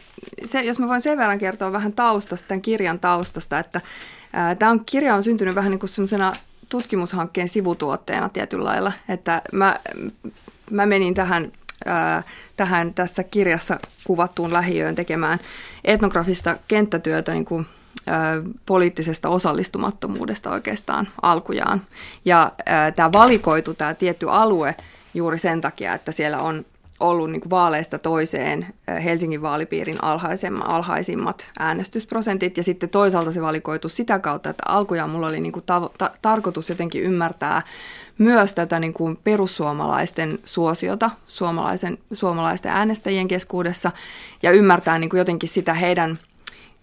se, 0.45 0.61
jos 0.61 0.79
mä 0.79 0.89
voin 0.89 1.01
sen 1.01 1.19
verran 1.19 1.39
kertoa 1.39 1.73
vähän 1.73 1.93
taustasta, 1.93 2.49
tämän 2.49 2.63
kirjan 2.63 2.99
taustasta, 2.99 3.59
että 3.59 3.81
Tämä 4.59 4.71
on, 4.71 4.85
kirja 4.85 5.15
on 5.15 5.23
syntynyt 5.23 5.55
vähän 5.55 5.71
niin 5.71 5.81
kuin 5.81 5.91
semmoisena 5.91 6.33
tutkimushankkeen 6.69 7.49
sivutuotteena 7.49 8.29
tietyllä 8.29 8.65
lailla, 8.65 8.93
että 9.09 9.43
mä, 9.53 9.77
mä 10.71 10.87
menin 10.87 11.15
tähän, 11.15 11.53
tähän 12.57 12.95
tässä 12.95 13.23
kirjassa 13.23 13.79
kuvattuun 14.05 14.53
lähiöön 14.53 14.95
tekemään 14.95 15.39
etnografista 15.85 16.57
kenttätyötä 16.69 17.33
niin 17.33 17.45
kuin, 17.45 17.67
poliittisesta 18.67 19.29
osallistumattomuudesta 19.29 20.51
oikeastaan 20.51 21.09
alkujaan. 21.23 21.83
Ja 22.25 22.53
tämä 22.97 23.13
valikoitu, 23.13 23.75
tämä 23.75 23.95
tietty 23.95 24.31
alue 24.31 24.75
juuri 25.15 25.39
sen 25.39 25.61
takia, 25.61 25.95
että 25.95 26.13
siellä 26.13 26.39
on 26.39 26.65
ollut 27.01 27.31
niin 27.31 27.41
kuin 27.41 27.51
vaaleista 27.51 27.99
toiseen 27.99 28.67
Helsingin 29.05 29.43
vaalipiirin 29.43 29.97
alhaisimmat 30.65 31.51
äänestysprosentit. 31.59 32.57
Ja 32.57 32.63
sitten 32.63 32.89
toisaalta 32.89 33.33
se 33.33 33.43
valikoitu 33.43 33.89
sitä 33.89 34.19
kautta, 34.19 34.51
että 34.51 34.63
alkujaan 34.69 35.11
mulla 35.11 35.27
oli 35.27 35.41
niin 35.41 35.53
kuin 35.53 35.65
ta- 35.67 35.91
ta- 35.99 36.11
tarkoitus 36.23 36.69
jotenkin 36.69 37.03
ymmärtää 37.03 37.63
myös 38.19 38.53
tätä 38.53 38.79
niin 38.79 38.93
kuin 38.93 39.19
perussuomalaisten 39.25 40.39
suosiota 40.45 41.11
suomalaisen, 41.27 41.99
suomalaisten 42.13 42.73
äänestäjien 42.73 43.29
keskuudessa 43.29 43.93
ja 44.43 44.51
ymmärtää 44.51 44.99
niin 44.99 45.11
kuin 45.11 45.19
jotenkin 45.19 45.49
sitä 45.49 45.75
heidän– 45.75 46.19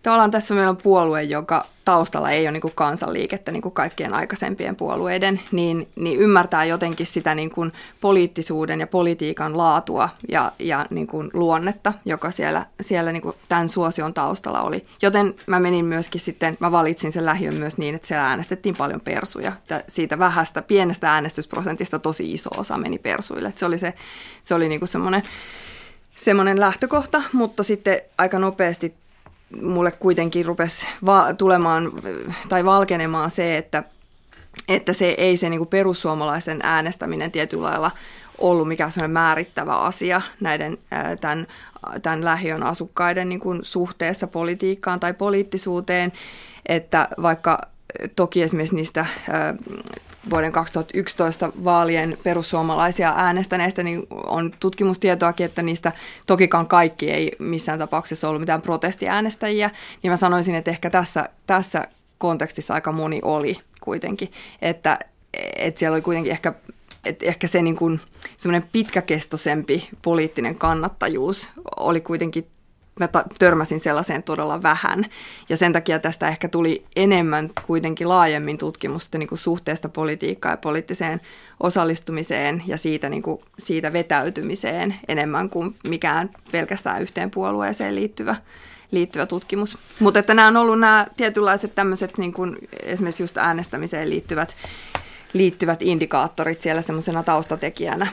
tavallaan 0.04 0.32
tässä 0.32 0.54
meillä 0.54 0.70
on 0.70 0.78
puolue, 0.78 1.24
joka 1.24 1.66
taustalla 1.86 2.32
ei 2.32 2.46
ole 2.46 2.52
niin 2.52 2.62
kuin 2.62 2.74
kansanliikettä 2.76 3.52
niin 3.52 3.62
kuin 3.62 3.74
kaikkien 3.74 4.14
aikaisempien 4.14 4.76
puolueiden, 4.76 5.42
niin, 5.52 5.88
niin 5.96 6.20
ymmärtää 6.20 6.66
jotenkin 6.66 7.08
sitä 7.08 7.36
niin 7.36 7.50
kuin 7.50 7.74
poliittisuuden 8.02 8.80
ja 8.80 8.88
politiikan 8.88 9.58
laatua 9.58 10.10
ja, 10.32 10.52
ja 10.60 10.86
niin 10.90 11.08
kuin 11.08 11.30
luonnetta, 11.34 11.94
joka 12.06 12.32
siellä, 12.32 12.66
siellä 12.82 13.12
niin 13.12 13.22
kuin 13.22 13.36
tämän 13.50 13.70
suosion 13.70 14.14
taustalla 14.14 14.62
oli. 14.62 14.86
Joten 15.02 15.36
mä 15.48 15.60
menin 15.60 15.86
myöskin 15.86 16.22
sitten, 16.22 16.58
mä 16.60 16.72
valitsin 16.72 17.12
sen 17.12 17.26
lähiön 17.26 17.56
myös 17.56 17.78
niin, 17.78 17.96
että 17.96 18.08
siellä 18.08 18.28
äänestettiin 18.28 18.76
paljon 18.78 19.02
persuja. 19.02 19.52
Siitä 19.88 20.20
vähästä, 20.20 20.62
pienestä 20.62 21.14
äänestysprosentista 21.14 22.00
tosi 22.00 22.34
iso 22.34 22.50
osa 22.58 22.78
meni 22.78 22.98
persuille. 22.98 23.48
Että 23.48 23.60
se 23.60 23.66
oli, 23.66 23.78
se, 23.78 23.94
se 24.44 24.56
oli 24.56 24.70
niin 24.70 24.80
kuin 24.80 24.90
semmoinen 24.90 25.24
semmoinen 26.16 26.60
lähtökohta, 26.60 27.22
mutta 27.34 27.64
sitten 27.64 28.02
aika 28.18 28.40
nopeasti 28.40 28.94
mulle 29.62 29.92
kuitenkin 29.92 30.46
rupesi 30.46 30.88
va- 31.06 31.34
tulemaan 31.34 31.92
tai 32.50 32.66
valkenemaan 32.66 33.32
se, 33.32 33.58
että, 33.58 33.84
että 34.68 34.94
se 34.94 35.06
ei 35.06 35.38
se 35.38 35.50
niin 35.50 35.68
perussuomalaisen 35.68 36.60
äänestäminen 36.64 37.32
tietyllä 37.32 37.64
lailla 37.64 37.92
ollut 38.38 38.68
mikään 38.68 38.92
semmoinen 38.92 39.14
määrittävä 39.14 39.78
asia 39.78 40.22
näiden 40.42 40.78
tämän, 41.22 41.48
tämän 42.02 42.26
lähiön 42.26 42.64
asukkaiden 42.64 43.30
niin 43.30 43.40
kuin 43.40 43.60
suhteessa 43.64 44.28
politiikkaan 44.28 45.00
tai 45.00 45.14
poliittisuuteen, 45.14 46.14
että 46.66 47.08
vaikka 47.22 47.62
toki 48.16 48.42
esimerkiksi 48.44 48.76
niistä 48.76 49.06
vuoden 50.30 50.52
2011 50.52 51.52
vaalien 51.64 52.18
perussuomalaisia 52.24 53.14
äänestäneistä, 53.16 53.84
niin 53.84 54.08
on 54.10 54.52
tutkimustietoakin, 54.60 55.46
että 55.46 55.62
niistä 55.62 55.92
tokikaan 56.28 56.68
kaikki 56.68 57.12
ei 57.12 57.32
missään 57.40 57.80
tapauksessa 57.80 58.30
ollut 58.30 58.42
mitään 58.42 58.62
protestiäänestäjiä, 58.62 59.70
niin 60.04 60.12
mä 60.12 60.18
sanoisin, 60.18 60.56
että 60.56 60.72
ehkä 60.72 60.90
tässä, 60.90 61.30
tässä 61.48 61.88
kontekstissa 62.18 62.74
aika 62.74 62.92
moni 62.92 63.20
oli 63.24 63.60
kuitenkin, 63.82 64.32
että, 64.62 65.00
että 65.56 65.80
siellä 65.80 65.96
oli 65.96 66.02
kuitenkin 66.02 66.32
ehkä 66.32 66.54
että 67.06 67.26
ehkä 67.26 67.48
se 67.48 67.62
niin 67.62 67.76
kuin, 67.76 68.00
pitkäkestoisempi 68.72 69.90
poliittinen 70.02 70.56
kannattajuus 70.56 71.50
oli 71.78 72.02
kuitenkin 72.02 72.48
mä 73.00 73.10
törmäsin 73.40 73.80
sellaiseen 73.80 74.24
todella 74.24 74.64
vähän. 74.64 75.06
Ja 75.50 75.58
sen 75.58 75.74
takia 75.74 76.00
tästä 76.00 76.28
ehkä 76.28 76.48
tuli 76.48 76.86
enemmän 76.96 77.50
kuitenkin 77.68 78.10
laajemmin 78.10 78.58
tutkimusta 78.58 79.18
niin 79.18 79.30
kuin 79.30 79.40
suhteesta 79.40 79.90
politiikkaan 79.90 80.54
ja 80.54 80.58
poliittiseen 80.58 81.22
osallistumiseen 81.60 82.64
ja 82.68 82.78
siitä, 82.78 83.10
niin 83.10 83.24
kuin, 83.24 83.42
siitä 83.60 83.94
vetäytymiseen 83.94 84.96
enemmän 85.08 85.50
kuin 85.50 85.76
mikään 85.88 86.30
pelkästään 86.52 87.02
yhteen 87.02 87.32
puolueeseen 87.32 87.96
liittyvä, 87.96 88.36
liittyvä 88.92 89.26
tutkimus. 89.26 89.78
Mutta 90.00 90.20
että 90.20 90.34
nämä 90.34 90.48
on 90.48 90.58
ollut 90.58 90.80
nämä 90.80 91.08
tietynlaiset 91.18 91.76
tämmöiset 91.76 92.18
niin 92.18 92.34
kuin 92.34 92.58
esimerkiksi 92.84 93.24
just 93.24 93.38
äänestämiseen 93.38 94.10
liittyvät, 94.10 94.56
liittyvät 95.34 95.82
indikaattorit 95.82 96.62
siellä 96.62 96.82
semmoisena 96.82 97.24
taustatekijänä 97.24 98.08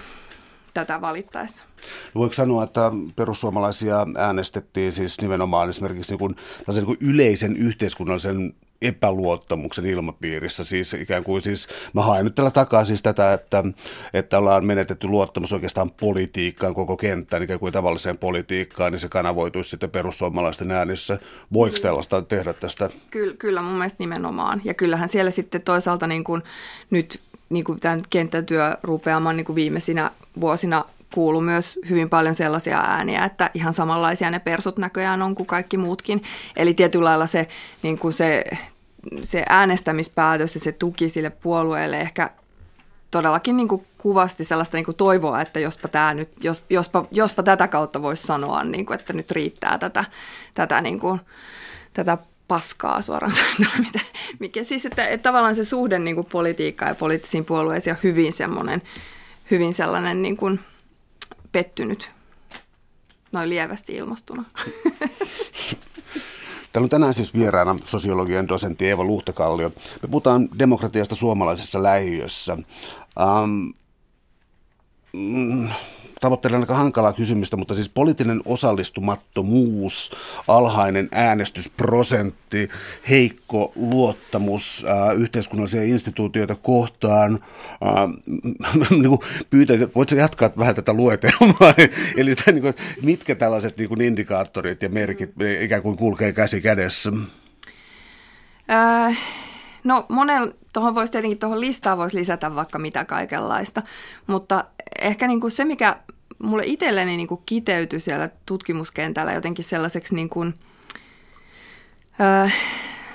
tätä 0.74 1.00
valittaessa. 1.00 1.64
Voiko 2.14 2.32
sanoa, 2.32 2.64
että 2.64 2.92
perussuomalaisia 3.16 4.06
äänestettiin 4.16 4.92
siis 4.92 5.20
nimenomaan 5.20 5.70
esimerkiksi 5.70 6.12
niin 6.12 6.18
kuin, 6.18 6.36
niin 6.68 6.86
kuin 6.86 6.98
yleisen 7.00 7.56
yhteiskunnallisen 7.56 8.54
epäluottamuksen 8.82 9.86
ilmapiirissä. 9.86 10.64
Siis 10.64 10.94
ikään 10.94 11.24
kuin 11.24 11.42
siis, 11.42 11.68
mä 11.92 12.02
haen 12.02 12.24
nyt 12.24 12.34
tällä 12.34 12.50
takaa 12.50 12.84
siis 12.84 13.02
tätä, 13.02 13.32
että, 13.32 13.64
että 14.14 14.38
ollaan 14.38 14.64
menetetty 14.64 15.06
luottamus 15.06 15.52
oikeastaan 15.52 15.90
politiikkaan, 15.90 16.74
koko 16.74 16.96
kenttään, 16.96 17.42
ikään 17.42 17.60
kuin 17.60 17.72
tavalliseen 17.72 18.18
politiikkaan, 18.18 18.92
niin 18.92 19.00
se 19.00 19.08
kanavoituisi 19.08 19.70
sitten 19.70 19.90
perussuomalaisten 19.90 20.70
äänissä. 20.70 21.18
Voiko 21.52 21.76
tällaista 21.82 22.22
tehdä 22.22 22.52
tästä? 22.52 22.90
Kyllä, 23.10 23.34
kyllä 23.36 23.62
mun 23.62 23.74
mielestä 23.74 23.96
nimenomaan. 23.98 24.60
Ja 24.64 24.74
kyllähän 24.74 25.08
siellä 25.08 25.30
sitten 25.30 25.62
toisaalta 25.62 26.06
niin 26.06 26.24
kuin 26.24 26.42
nyt 26.90 27.20
niin 27.50 27.64
kuin 27.64 27.80
tämän 27.80 28.02
kenttätyö 28.10 28.76
rupeamaan 28.82 29.36
niin 29.36 29.44
kuin 29.44 29.56
viimeisinä 29.56 30.10
vuosina 30.40 30.84
kuuluu 31.14 31.40
myös 31.40 31.78
hyvin 31.88 32.10
paljon 32.10 32.34
sellaisia 32.34 32.78
ääniä, 32.78 33.24
että 33.24 33.50
ihan 33.54 33.72
samanlaisia 33.72 34.30
ne 34.30 34.38
persut 34.38 34.78
näköjään 34.78 35.22
on 35.22 35.34
kuin 35.34 35.46
kaikki 35.46 35.76
muutkin. 35.76 36.22
Eli 36.56 36.74
tietyllä 36.74 37.04
lailla 37.04 37.26
se, 37.26 37.48
niin 37.82 37.98
kuin 37.98 38.12
se, 38.12 38.44
se 39.22 39.44
äänestämispäätös 39.48 40.54
ja 40.54 40.60
se 40.60 40.72
tuki 40.72 41.08
sille 41.08 41.30
puolueelle 41.30 42.00
ehkä 42.00 42.30
todellakin 43.10 43.56
niin 43.56 43.68
kuin 43.68 43.86
kuvasti 43.98 44.44
sellaista 44.44 44.76
niin 44.76 44.84
kuin 44.84 44.96
toivoa, 44.96 45.40
että 45.40 45.60
jospa, 45.60 45.88
tämä 45.88 46.14
nyt, 46.14 46.28
jos, 46.44 46.64
jospa, 46.70 47.04
jospa 47.10 47.42
tätä 47.42 47.68
kautta 47.68 48.02
voisi 48.02 48.26
sanoa, 48.26 48.64
niin 48.64 48.86
kuin, 48.86 49.00
että 49.00 49.12
nyt 49.12 49.30
riittää 49.30 49.78
tätä, 49.78 50.04
tätä, 50.54 50.80
niin 50.80 51.00
kuin, 51.00 51.20
tätä 51.92 52.18
paskaa 52.50 53.02
suoraan 53.02 53.32
sanoen. 53.38 53.86
Mikä 54.38 54.64
siis, 54.64 54.86
että, 54.86 55.06
että 55.08 55.28
tavallaan 55.28 55.54
se 55.54 55.64
suhde 55.64 55.98
niin 55.98 56.14
kuin 56.16 56.26
politiikkaan 56.26 56.88
ja 56.88 56.94
poliittisiin 56.94 57.44
puolueisiin 57.44 57.94
on 57.94 58.00
hyvin 58.02 58.32
semmoinen, 58.32 58.82
hyvin 59.50 59.74
sellainen 59.74 60.22
niin 60.22 60.36
kuin 60.36 60.60
pettynyt, 61.52 62.10
noin 63.32 63.48
lievästi 63.48 63.92
ilmastuna. 63.92 64.44
Täällä 66.72 66.86
on 66.86 66.90
tänään 66.90 67.14
siis 67.14 67.34
vieraana 67.34 67.76
sosiologian 67.84 68.48
dosentti 68.48 68.88
Eeva 68.88 69.04
Luhtakallio. 69.04 69.72
Me 70.02 70.08
puhutaan 70.10 70.48
demokratiasta 70.58 71.14
suomalaisessa 71.14 71.82
lähiössä. 71.82 72.58
Um, 73.44 73.74
tavoittelen 76.20 76.60
aika 76.60 76.74
hankalaa 76.74 77.12
kysymystä, 77.12 77.56
mutta 77.56 77.74
siis 77.74 77.88
poliittinen 77.88 78.40
osallistumattomuus, 78.44 80.12
alhainen 80.48 81.08
äänestysprosentti, 81.12 82.68
heikko 83.08 83.72
luottamus 83.76 84.86
äh, 84.88 85.20
yhteiskunnallisia 85.20 85.82
instituutioita 85.82 86.54
kohtaan. 86.54 87.44
Äh, 87.86 88.90
niin 88.90 89.08
kuin 89.08 89.20
pyytäisin, 89.50 89.92
voitko 89.94 90.16
jatkaa 90.16 90.50
vähän 90.58 90.74
tätä 90.74 90.92
luetelmaa? 90.92 91.74
Eli 92.16 92.30
sitä, 92.30 92.52
niin 92.52 92.62
kuin, 92.62 92.74
mitkä 93.02 93.34
tällaiset 93.34 93.76
niin 93.76 93.88
kuin 93.88 94.00
indikaattorit 94.00 94.82
ja 94.82 94.88
merkit 94.88 95.30
ikään 95.60 95.82
kuin 95.82 95.96
kulkee 95.96 96.32
käsi 96.32 96.60
kädessä? 96.60 97.12
Äh, 98.70 99.18
no 99.84 100.06
monen, 100.08 100.54
tuohon 100.72 100.94
voisi 100.94 101.12
tietenkin 101.12 101.38
tuohon 101.38 101.60
listaan 101.60 101.98
voisi 101.98 102.16
lisätä 102.16 102.54
vaikka 102.54 102.78
mitä 102.78 103.04
kaikenlaista, 103.04 103.82
mutta 104.26 104.64
ehkä 104.98 105.26
niin 105.26 105.40
kuin 105.40 105.50
se, 105.50 105.64
mikä 105.64 105.96
mulle 106.42 106.62
itselleni 106.66 107.16
niin 107.16 107.28
kuin 107.28 107.42
kiteytyi 107.46 108.00
siellä 108.00 108.30
tutkimuskentällä 108.46 109.32
jotenkin 109.32 109.64
sellaiseksi 109.64 110.14
niin 110.14 110.28
kuin, 110.28 110.54
äh, 112.20 112.54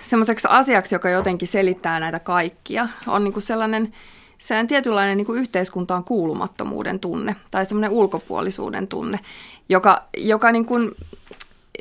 semmoiseksi 0.02 0.48
asiaksi, 0.52 0.96
joka 0.96 1.10
jotenkin 1.10 1.48
selittää 1.48 2.00
näitä 2.00 2.20
kaikkia, 2.20 2.90
on 3.08 3.24
niin 3.24 3.34
kuin 3.34 3.44
sellainen, 3.44 3.94
sellainen 4.38 4.68
tietynlainen 4.68 5.18
niin 5.18 5.26
kuin 5.26 5.40
yhteiskuntaan 5.40 6.04
kuulumattomuuden 6.04 7.00
tunne 7.00 7.36
tai 7.52 7.66
semmoinen 7.66 7.92
ulkopuolisuuden 7.92 8.88
tunne, 8.88 9.20
joka, 9.70 10.04
joka, 10.18 10.52
niin 10.52 10.66
kuin, 10.66 10.92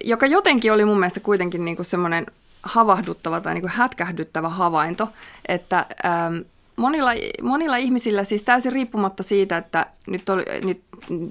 joka 0.04 0.26
jotenkin 0.26 0.72
oli 0.72 0.84
mun 0.84 0.98
mielestä 0.98 1.20
kuitenkin 1.20 1.64
niin 1.64 1.76
kuin 1.76 1.86
semmoinen 1.86 2.26
havahduttava 2.62 3.40
tai 3.40 3.54
niin 3.54 3.62
kuin 3.62 3.72
hätkähdyttävä 3.72 4.48
havainto, 4.48 5.08
että 5.48 5.86
ähm, 6.04 6.36
monilla, 6.76 7.10
monilla 7.42 7.76
ihmisillä, 7.76 8.24
siis 8.24 8.42
täysin 8.42 8.72
riippumatta 8.72 9.22
siitä, 9.22 9.56
että 9.56 9.86
nyt, 10.06 10.28
oli, 10.28 10.44
nyt 10.64 10.82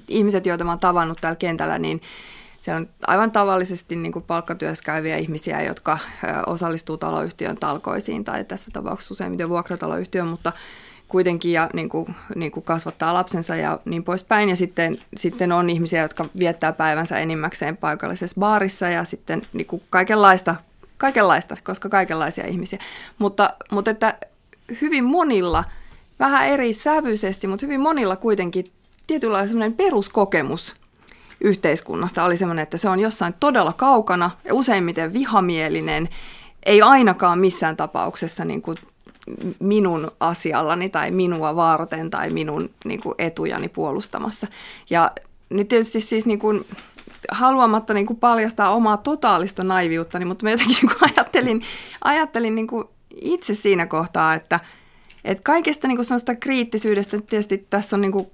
ihmiset, 0.08 0.46
joita 0.46 0.64
mä 0.64 0.70
oon 0.70 0.78
tavannut 0.78 1.18
täällä 1.20 1.36
kentällä, 1.36 1.78
niin 1.78 2.02
se 2.60 2.74
on 2.74 2.88
aivan 3.06 3.30
tavallisesti 3.30 3.96
niin 3.96 4.12
kuin 4.12 4.24
palkkatyössä 4.24 4.84
käyviä 4.84 5.16
ihmisiä, 5.16 5.62
jotka 5.62 5.98
osallistuu 6.46 6.96
taloyhtiön 6.96 7.56
talkoisiin 7.56 8.24
tai 8.24 8.44
tässä 8.44 8.70
tapauksessa 8.70 9.12
useimmiten 9.12 9.48
vuokrataloyhtiön, 9.48 10.26
mutta 10.26 10.52
kuitenkin 11.08 11.52
ja 11.52 11.70
niin 11.74 11.88
kuin, 11.88 12.14
niin 12.34 12.52
kuin 12.52 12.64
kasvattaa 12.64 13.14
lapsensa 13.14 13.56
ja 13.56 13.78
niin 13.84 14.04
poispäin. 14.04 14.48
Ja 14.48 14.56
sitten, 14.56 14.98
sitten 15.16 15.52
on 15.52 15.70
ihmisiä, 15.70 16.02
jotka 16.02 16.26
viettää 16.38 16.72
päivänsä 16.72 17.18
enimmäkseen 17.18 17.76
paikallisessa 17.76 18.40
baarissa 18.40 18.88
ja 18.88 19.04
sitten 19.04 19.42
niin 19.52 19.66
kuin 19.66 19.82
kaikenlaista, 19.90 20.54
kaikenlaista, 20.98 21.56
koska 21.62 21.88
kaikenlaisia 21.88 22.46
ihmisiä. 22.46 22.78
Mutta, 23.18 23.50
mutta 23.72 23.90
että 23.90 24.18
hyvin 24.80 25.04
monilla, 25.04 25.64
vähän 26.18 26.48
eri 26.48 26.72
sävyisesti, 26.72 27.46
mutta 27.46 27.66
hyvin 27.66 27.80
monilla 27.80 28.16
kuitenkin 28.16 28.64
tietynlainen 29.06 29.48
semmoinen 29.48 29.74
peruskokemus 29.74 30.76
yhteiskunnasta 31.40 32.24
oli 32.24 32.36
semmoinen, 32.36 32.62
että 32.62 32.76
se 32.76 32.88
on 32.88 33.00
jossain 33.00 33.34
todella 33.40 33.72
kaukana 33.72 34.30
ja 34.44 34.54
useimmiten 34.54 35.12
vihamielinen, 35.12 36.08
ei 36.66 36.82
ainakaan 36.82 37.38
missään 37.38 37.76
tapauksessa 37.76 38.44
niin 38.44 38.62
kuin 38.62 38.76
minun 39.60 40.10
asiallani 40.20 40.88
tai 40.88 41.10
minua 41.10 41.56
varten 41.56 42.10
tai 42.10 42.30
minun 42.30 42.70
niin 42.84 43.00
kuin 43.00 43.14
etujani 43.18 43.68
puolustamassa. 43.68 44.46
Ja 44.90 45.10
nyt 45.50 45.68
tietysti 45.68 46.00
siis 46.00 46.26
niin 46.26 46.38
kuin, 46.38 46.66
haluamatta 47.30 47.94
niin 47.94 48.06
kuin 48.06 48.16
paljastaa 48.16 48.74
omaa 48.74 48.96
totaalista 48.96 49.64
naiviuttani, 49.64 50.24
mutta 50.24 50.46
mä 50.46 50.50
jotenkin 50.50 50.76
niin 50.82 50.88
kuin 50.98 51.10
ajattelin, 51.16 51.62
ajattelin 52.04 52.54
niin 52.54 52.66
kuin 52.66 52.84
itse 53.20 53.54
siinä 53.54 53.86
kohtaa, 53.86 54.34
että, 54.34 54.60
että 55.24 55.42
kaikesta 55.42 55.88
niin 55.88 55.96
kuin 55.96 56.36
kriittisyydestä, 56.40 57.20
tietysti 57.20 57.66
tässä 57.70 57.96
on 57.96 58.00
niin 58.00 58.12
kuin, 58.12 58.26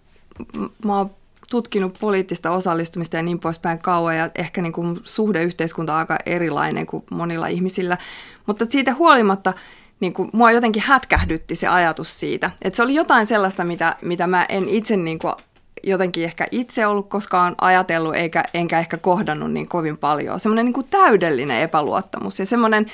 mä 0.84 0.96
oon 0.98 1.10
tutkinut 1.50 1.96
poliittista 2.00 2.50
osallistumista 2.50 3.16
ja 3.16 3.22
niin 3.22 3.38
poispäin 3.38 3.78
kauan 3.78 4.16
ja 4.16 4.30
ehkä 4.34 4.62
niin 4.62 4.72
kuin 4.72 5.00
suhde 5.04 5.42
yhteiskunta 5.42 5.92
on 5.92 5.98
aika 5.98 6.18
erilainen 6.26 6.86
kuin 6.86 7.04
monilla 7.10 7.46
ihmisillä, 7.46 7.98
mutta 8.46 8.64
siitä 8.68 8.94
huolimatta 8.94 9.52
niin 10.00 10.12
kuin, 10.12 10.30
mua 10.32 10.50
jotenkin 10.50 10.82
hätkähdytti 10.82 11.56
se 11.56 11.68
ajatus 11.68 12.20
siitä, 12.20 12.50
että 12.62 12.76
se 12.76 12.82
oli 12.82 12.94
jotain 12.94 13.26
sellaista, 13.26 13.64
mitä, 13.64 13.96
mitä 14.02 14.26
mä 14.26 14.46
en 14.48 14.68
itse 14.68 14.96
niin 14.96 15.18
kuin, 15.18 15.34
jotenkin 15.82 16.24
ehkä 16.24 16.46
itse 16.50 16.86
ollut 16.86 17.08
koskaan 17.08 17.54
ajatellut 17.60 18.14
eikä, 18.14 18.44
enkä 18.54 18.78
ehkä 18.78 18.96
kohdannut 18.96 19.52
niin 19.52 19.68
kovin 19.68 19.98
paljon. 19.98 20.40
Semmoinen 20.40 20.66
niin 20.66 20.88
täydellinen 20.90 21.60
epäluottamus 21.60 22.38
ja 22.38 22.46
semmoinen 22.46 22.86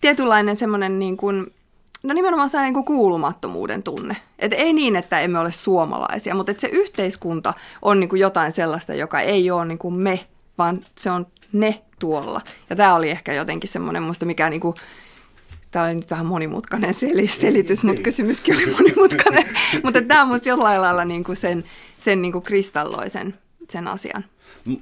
tietynlainen 0.00 0.56
semmoinen 0.56 0.98
niin 0.98 1.16
kuin, 1.16 1.52
No 2.02 2.14
nimenomaan 2.14 2.48
se 2.48 2.62
niin 2.62 2.84
kuulumattomuuden 2.84 3.82
tunne. 3.82 4.16
Et 4.38 4.52
ei 4.52 4.72
niin, 4.72 4.96
että 4.96 5.20
emme 5.20 5.38
ole 5.38 5.52
suomalaisia, 5.52 6.34
mutta 6.34 6.52
että 6.52 6.60
se 6.60 6.68
yhteiskunta 6.68 7.54
on 7.82 8.00
niin 8.00 8.08
kuin 8.08 8.20
jotain 8.20 8.52
sellaista, 8.52 8.94
joka 8.94 9.20
ei 9.20 9.50
ole 9.50 9.64
niin 9.64 9.78
kuin 9.78 9.94
me, 9.94 10.20
vaan 10.58 10.80
se 10.98 11.10
on 11.10 11.26
ne 11.52 11.82
tuolla. 11.98 12.40
Ja 12.70 12.76
tämä 12.76 12.94
oli 12.94 13.10
ehkä 13.10 13.32
jotenkin 13.32 13.70
semmoinen 13.70 14.02
musta, 14.02 14.26
mikä 14.26 14.50
niin 14.50 14.60
kuin, 14.60 14.74
tämä 15.70 15.84
oli 15.84 15.94
nyt 15.94 16.10
vähän 16.10 16.26
monimutkainen 16.26 16.94
selitys, 17.28 17.84
mutta 17.84 18.02
kysymyskin 18.02 18.56
oli 18.56 18.66
monimutkainen. 18.66 19.44
mutta 19.84 20.02
tämä 20.02 20.22
on 20.22 20.28
musta 20.28 20.48
jollain 20.48 20.82
lailla 20.82 21.04
niin 21.04 21.24
kuin 21.24 21.36
sen, 21.36 21.64
sen 21.98 22.22
niin 22.22 22.32
kuin 22.32 22.42
kristalloisen 22.42 23.34
sen 23.70 23.88
asian. 23.88 24.24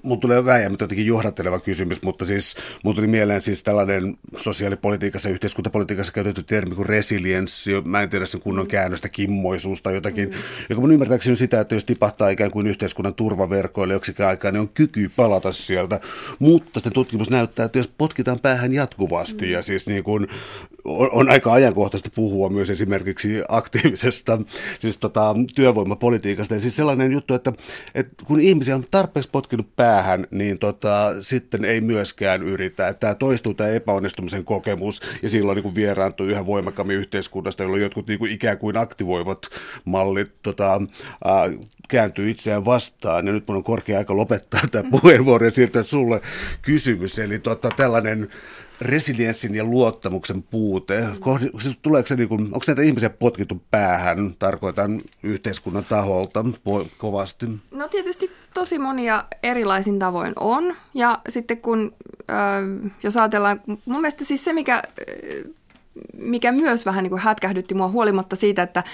Mun 0.03 0.21
tulee 0.21 0.45
vääjäämättä 0.45 0.83
jotenkin 0.83 1.07
johdatteleva 1.07 1.61
kysymys, 1.61 2.03
mutta 2.03 2.25
siis 2.25 2.57
mun 2.85 2.95
tuli 2.95 3.07
mieleen 3.07 3.43
siis 3.43 3.63
tällainen 3.63 4.19
sosiaalipolitiikassa 4.37 5.29
ja 5.29 5.33
yhteiskuntapolitiikassa 5.33 6.13
käytetty 6.13 6.43
termi 6.43 6.75
kuin 6.75 6.87
resilienssi. 6.87 7.71
Mä 7.85 8.03
en 8.03 8.11
tiedä 8.11 8.27
sen 8.27 8.41
kunnon 8.41 8.67
käännöstä, 8.67 9.09
kimmoisuus 9.09 9.83
tai 9.83 9.95
jotakin, 9.95 10.29
mm. 10.29 10.35
joka 10.71 10.81
mun 10.81 10.93
ymmärtääkseni 10.93 11.37
sitä, 11.37 11.61
että 11.61 11.75
jos 11.75 11.85
tipahtaa 11.85 12.29
ikään 12.29 12.51
kuin 12.51 12.67
yhteiskunnan 12.67 13.15
turvaverkoille 13.15 13.95
joksikin 13.95 14.27
aikaa, 14.27 14.51
niin 14.51 14.61
on 14.61 14.69
kyky 14.69 15.11
palata 15.17 15.53
sieltä. 15.53 16.01
Mutta 16.39 16.81
sitten 16.81 16.93
tutkimus 16.93 17.31
näyttää, 17.31 17.67
että 17.67 17.79
jos 17.79 17.89
potkitaan 17.99 18.41
päähän 18.41 18.73
jatkuvasti 18.73 19.45
mm. 19.45 19.53
ja 19.53 19.63
siis 19.63 19.87
niin 19.87 20.05
kuin 20.05 20.27
on, 20.85 21.09
on 21.13 21.29
aika 21.29 21.53
ajankohtaista 21.53 22.11
puhua 22.15 22.49
myös 22.49 22.71
esimerkiksi 22.71 23.43
aktiivisesta 23.49 24.39
siis 24.79 24.99
tota, 24.99 25.35
työvoimapolitiikasta. 25.55 26.55
Ja 26.55 26.61
siis 26.61 26.77
sellainen 26.77 27.13
juttu, 27.13 27.35
että, 27.35 27.53
että 27.95 28.15
kun 28.25 28.41
ihmisiä 28.41 28.75
on 28.75 28.85
tarpeeksi 28.91 29.31
potkinut 29.31 29.77
päähän, 29.77 30.27
niin 30.31 30.59
tota, 30.59 31.15
sitten 31.21 31.65
ei 31.65 31.81
myöskään 31.81 32.43
yritä. 32.43 32.89
Että 32.89 33.01
tämä 33.01 33.15
toistuu 33.15 33.55
tämä 33.55 33.71
epäonnistumisen 33.71 34.45
kokemus 34.45 35.03
ja 35.23 35.29
silloin 35.29 35.63
niin 35.63 35.75
vieraantuu 35.75 36.27
yhä 36.27 36.47
voimakkaammin 36.47 36.97
yhteiskunnasta, 36.97 37.63
jolloin 37.63 37.83
jotkut 37.83 38.07
niin 38.07 38.19
kuin 38.19 38.33
ikään 38.33 38.59
kuin 38.59 38.77
aktivoivat 38.77 39.39
mallit 39.85 40.33
tota, 40.43 40.75
äh, 41.27 41.59
kääntyy 41.89 42.31
itseään 42.31 42.65
vastaan. 42.65 43.27
Ja 43.27 43.33
nyt 43.33 43.49
mun 43.49 43.57
on 43.57 43.65
korkea 43.65 43.99
aika 43.99 44.17
lopettaa 44.17 44.61
tämä 44.71 44.91
puheenvuoro 44.91 45.45
ja 45.45 45.51
siirtyä 45.51 45.83
sulle 45.83 46.21
kysymys. 46.63 47.19
Eli 47.19 47.39
tota, 47.39 47.71
tällainen 47.77 48.29
resilienssin 48.81 49.55
ja 49.55 49.65
luottamuksen 49.65 50.43
puute? 50.43 51.07
Siis 51.59 51.79
tuleeko 51.83 52.07
se, 52.07 52.17
niin 52.17 52.29
kuin, 52.29 52.43
onko 52.43 52.61
näitä 52.67 52.83
ihmisiä 52.83 53.11
potkittu 53.11 53.63
päähän, 53.71 54.35
tarkoitan 54.39 55.01
yhteiskunnan 55.23 55.85
taholta 55.89 56.45
kovasti? 56.99 57.47
No 57.71 57.89
tietysti 57.89 58.31
tosi 58.55 58.79
monia 58.79 59.25
erilaisin 59.43 59.99
tavoin 59.99 60.33
on. 60.41 60.77
Ja 60.95 61.19
sitten 61.29 61.59
kun, 61.59 61.95
äh, 62.31 62.93
jos 63.03 63.17
ajatellaan, 63.17 63.61
mun 63.67 64.01
mielestä 64.01 64.25
siis 64.25 64.45
se, 64.45 64.53
mikä, 64.53 64.83
mikä 66.17 66.53
myös 66.53 66.87
vähän 66.87 67.03
niin 67.03 67.11
kuin 67.11 67.23
hätkähdytti 67.23 67.75
mua 67.75 67.89
huolimatta 67.89 68.37
siitä, 68.37 68.63
että 68.63 68.85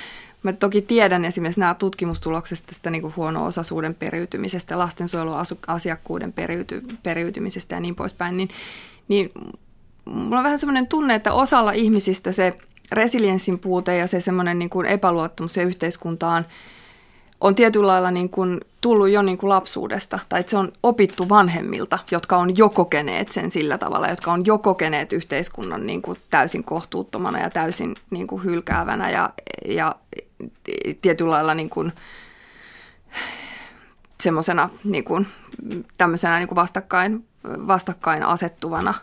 Mä 0.42 0.52
toki 0.52 0.82
tiedän 0.82 1.24
esimerkiksi 1.24 1.60
nämä 1.60 1.74
tutkimustuloksesta 1.74 2.68
tästä 2.68 2.90
niin 2.90 3.16
huono-osaisuuden 3.16 3.94
periytymisestä, 3.94 4.78
lastensuojeluasiakkuuden 4.78 6.32
periyty, 6.32 6.82
periytymisestä 7.02 7.74
ja 7.74 7.80
niin 7.80 7.94
poispäin, 7.94 8.36
niin, 8.36 8.48
niin 9.08 9.30
mulla 10.04 10.38
on 10.38 10.44
vähän 10.44 10.58
semmoinen 10.58 10.86
tunne, 10.86 11.14
että 11.14 11.32
osalla 11.32 11.72
ihmisistä 11.72 12.32
se 12.32 12.56
resilienssin 12.92 13.58
puute 13.58 13.96
ja 13.96 14.06
se 14.06 14.20
semmoinen 14.20 14.58
niin 14.58 14.70
kuin 14.70 14.86
epäluottamus 14.86 15.52
se 15.52 15.62
yhteiskuntaan 15.62 16.46
on 17.40 17.54
tietyllä 17.54 17.86
lailla 17.86 18.10
niin 18.10 18.28
kuin 18.28 18.60
tullut 18.80 19.08
jo 19.08 19.22
niin 19.22 19.38
kuin 19.38 19.48
lapsuudesta, 19.48 20.18
tai 20.28 20.40
että 20.40 20.50
se 20.50 20.56
on 20.56 20.72
opittu 20.82 21.28
vanhemmilta, 21.28 21.98
jotka 22.10 22.36
on 22.36 22.56
jo 22.56 22.68
kokeneet 22.68 23.32
sen 23.32 23.50
sillä 23.50 23.78
tavalla, 23.78 24.08
jotka 24.08 24.32
on 24.32 24.46
jo 24.46 24.58
kokeneet 24.58 25.12
yhteiskunnan 25.12 25.86
niin 25.86 26.02
kuin 26.02 26.18
täysin 26.30 26.64
kohtuuttomana 26.64 27.40
ja 27.40 27.50
täysin 27.50 27.94
niin 28.10 28.26
kuin 28.26 28.44
hylkäävänä 28.44 29.10
ja, 29.10 29.30
ja 29.66 29.94
tietyllä 31.02 31.30
lailla 31.30 31.54
niin 31.54 31.70
kuin 31.70 31.92
semmoisena 34.20 34.70
niin 34.84 35.04
kuin, 35.04 35.26
tämmöisenä 35.98 36.38
niin 36.38 36.48
kuin 36.48 36.56
vastakkain, 36.56 37.24
vastakkain 37.44 38.22
asettuvana 38.22 38.94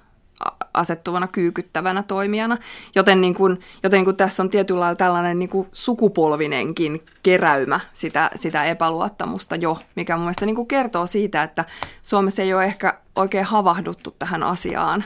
asettuvana 0.77 1.27
kyykyttävänä 1.27 2.03
toimijana. 2.03 2.57
Joten, 2.95 3.21
niin 3.21 3.35
kuin, 3.35 3.59
joten 3.83 3.97
niin 3.97 4.05
kuin 4.05 4.17
tässä 4.17 4.43
on 4.43 4.49
tietyllä 4.49 4.79
lailla 4.79 4.95
tällainen 4.95 5.39
niin 5.39 5.49
kuin 5.49 5.67
sukupolvinenkin 5.73 7.05
keräymä 7.23 7.79
sitä, 7.93 8.29
sitä 8.35 8.63
epäluottamusta 8.63 9.55
jo, 9.55 9.79
mikä 9.95 10.15
mun 10.15 10.23
mielestä 10.25 10.45
niin 10.45 10.67
kertoo 10.67 11.05
siitä, 11.07 11.43
että 11.43 11.65
Suomessa 12.01 12.41
ei 12.41 12.53
ole 12.53 12.65
ehkä 12.65 12.99
oikein 13.17 13.45
havahduttu 13.45 14.15
tähän 14.19 14.43
asiaan. 14.43 15.03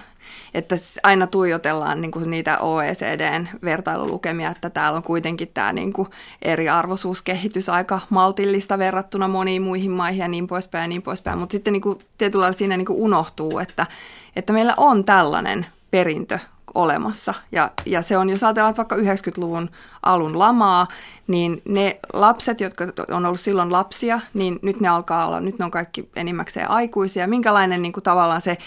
Että 0.53 0.75
aina 1.03 1.27
tuijotellaan 1.27 2.01
niin 2.01 2.11
kuin 2.11 2.29
niitä 2.29 2.57
OECDn 2.57 3.47
vertailulukemia, 3.63 4.49
että 4.49 4.69
täällä 4.69 4.97
on 4.97 5.03
kuitenkin 5.03 5.51
tämä 5.53 5.73
niin 5.73 5.93
kuin 5.93 6.07
eriarvoisuuskehitys 6.41 7.69
aika 7.69 7.99
maltillista 8.09 8.77
verrattuna 8.77 9.27
moniin 9.27 9.61
muihin 9.61 9.91
maihin 9.91 10.19
ja 10.19 10.27
niin 10.27 10.47
poispäin 10.47 10.81
ja 10.81 10.87
niin 10.87 11.01
poispäin. 11.01 11.39
Mutta 11.39 11.51
sitten 11.51 11.73
niin 11.73 11.81
kuin 11.81 11.99
tietyllä 12.17 12.41
lailla 12.43 12.57
siinä 12.57 12.77
niin 12.77 12.85
kuin 12.85 12.99
unohtuu, 12.99 13.59
että, 13.59 13.87
että 14.35 14.53
meillä 14.53 14.73
on 14.77 15.03
tällainen 15.03 15.65
perintö 15.91 16.39
olemassa. 16.75 17.33
Ja, 17.51 17.71
ja 17.85 18.01
se 18.01 18.17
on, 18.17 18.29
jos 18.29 18.43
ajatellaan 18.43 18.75
vaikka 18.77 18.95
90-luvun 18.95 19.69
alun 20.03 20.39
lamaa, 20.39 20.87
niin 21.27 21.61
ne 21.65 21.99
lapset, 22.13 22.61
jotka 22.61 22.85
on 23.11 23.25
ollut 23.25 23.39
silloin 23.39 23.71
lapsia, 23.71 24.19
niin 24.33 24.59
nyt 24.61 24.79
ne 24.79 24.87
alkaa 24.87 25.27
olla, 25.27 25.39
nyt 25.39 25.59
ne 25.59 25.65
on 25.65 25.71
kaikki 25.71 26.09
enimmäkseen 26.15 26.69
aikuisia. 26.69 27.27
Minkälainen 27.27 27.81
niin 27.81 27.93
kuin 27.93 28.03
tavallaan 28.03 28.41
se 28.41 28.57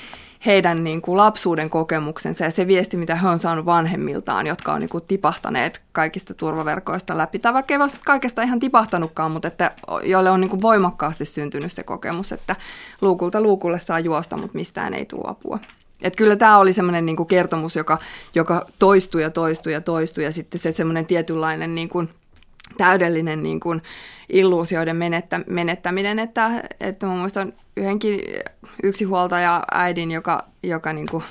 heidän 0.46 0.84
niin 0.84 1.02
kuin 1.02 1.16
lapsuuden 1.16 1.70
kokemuksensa 1.70 2.44
ja 2.44 2.50
se 2.50 2.66
viesti, 2.66 2.96
mitä 2.96 3.16
he 3.16 3.28
on 3.28 3.38
saanut 3.38 3.66
vanhemmiltaan, 3.66 4.46
jotka 4.46 4.72
on 4.72 4.80
niin 4.80 4.88
kuin 4.88 5.04
tipahtaneet 5.08 5.82
kaikista 5.92 6.34
turvaverkoista 6.34 7.18
läpi, 7.18 7.38
tai 7.38 7.54
vaikka 7.54 7.74
ei 7.74 7.80
kaikesta 8.04 8.42
ihan 8.42 8.60
tipahtanutkaan, 8.60 9.30
mutta 9.30 9.48
että, 9.48 9.70
joille 10.02 10.30
on 10.30 10.40
niin 10.40 10.50
kuin 10.50 10.62
voimakkaasti 10.62 11.24
syntynyt 11.24 11.72
se 11.72 11.82
kokemus, 11.82 12.32
että 12.32 12.56
luukulta 13.00 13.40
luukulle 13.40 13.78
saa 13.78 14.00
juosta, 14.00 14.36
mutta 14.36 14.58
mistään 14.58 14.94
ei 14.94 15.04
tule 15.04 15.24
apua. 15.26 15.58
Että 16.02 16.16
kyllä 16.16 16.36
tämä 16.36 16.58
oli 16.58 16.72
semmoinen 16.72 17.06
niin 17.06 17.26
kertomus, 17.26 17.76
joka, 17.76 17.98
joka 18.34 18.66
toistui 18.78 19.22
ja 19.22 19.30
toistui 19.30 19.72
ja 19.72 19.80
toistui, 19.80 20.24
ja 20.24 20.32
sitten 20.32 20.60
se 20.60 20.72
semmoinen 20.72 21.06
tietynlainen 21.06 21.74
niin 21.74 21.88
kuin, 21.88 22.08
täydellinen 22.76 23.42
niin 23.42 23.60
kuin, 23.60 23.82
illuusioiden 24.28 24.96
menettä, 24.96 25.40
menettäminen, 25.46 26.18
että, 26.18 26.68
että 26.80 27.06
mä 27.06 27.14
muistan 27.14 27.52
yhdenkin 27.76 28.20
yksinhuoltaja 28.82 29.62
äidin, 29.72 30.10
joka, 30.10 30.44
joka 30.62 30.92
niin 30.92 31.06
kuin 31.10 31.24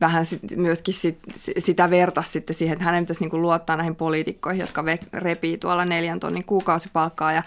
vähän 0.00 0.26
sit, 0.26 0.40
myöskin 0.56 0.94
sit, 0.94 1.18
sitä 1.58 1.90
vertasi 1.90 2.30
sitten 2.30 2.56
siihen, 2.56 2.72
että 2.72 2.84
hänen 2.84 3.04
pitäisi 3.04 3.20
niin 3.20 3.30
kuin 3.30 3.42
luottaa 3.42 3.76
näihin 3.76 3.96
poliitikkoihin, 3.96 4.60
jotka 4.60 4.84
repii 5.12 5.58
tuolla 5.58 5.84
neljän 5.84 6.20
tonnin 6.20 6.44
kuukausipalkkaa 6.44 7.32
ja 7.32 7.42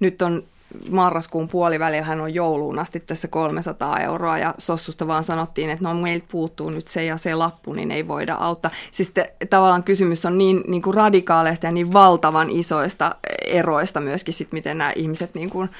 nyt 0.00 0.22
on 0.22 0.42
marraskuun 0.90 1.48
puolivälillä 1.48 2.02
hän 2.02 2.20
on 2.20 2.34
jouluun 2.34 2.78
asti 2.78 3.00
tässä 3.00 3.28
300 3.28 4.00
euroa 4.00 4.38
ja 4.38 4.54
Sossusta 4.58 5.06
vaan 5.06 5.24
sanottiin, 5.24 5.70
että 5.70 5.84
no 5.84 5.94
meiltä 5.94 6.26
puuttuu 6.30 6.70
nyt 6.70 6.88
se 6.88 7.04
ja 7.04 7.16
se 7.16 7.34
lappu, 7.34 7.72
niin 7.72 7.90
ei 7.90 8.08
voida 8.08 8.34
auttaa. 8.34 8.70
Siis 8.90 9.10
te, 9.10 9.34
tavallaan 9.50 9.82
kysymys 9.82 10.26
on 10.26 10.38
niin, 10.38 10.64
niin 10.66 10.82
kuin 10.82 10.94
radikaaleista 10.94 11.66
ja 11.66 11.72
niin 11.72 11.92
valtavan 11.92 12.50
isoista 12.50 13.16
eroista 13.46 14.00
myöskin 14.00 14.34
sit, 14.34 14.52
miten 14.52 14.78
nämä 14.78 14.92
ihmiset 14.96 15.34
niin 15.34 15.50
kuin 15.50 15.70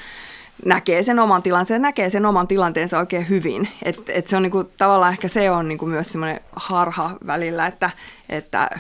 näkee 0.65 1.03
sen 1.03 1.19
oman 1.19 1.43
tilanteensa, 1.43 1.83
näkee 1.83 2.11
sen 2.11 2.27
oman 2.27 2.49
tilanteensa 2.49 2.99
oikein 2.99 3.29
hyvin. 3.29 3.69
Et, 3.83 4.01
et 4.09 4.27
se 4.27 4.37
on 4.37 4.43
niin 4.43 4.51
kuin, 4.51 4.69
tavallaan 4.79 5.13
ehkä 5.13 5.29
se 5.29 5.51
on 5.51 5.69
niin 5.69 5.79
kuin 5.79 5.91
myös 5.91 6.13
semmoinen 6.13 6.41
harha 6.57 7.11
välillä, 7.27 7.67
että, 7.67 7.91
että, 8.29 8.71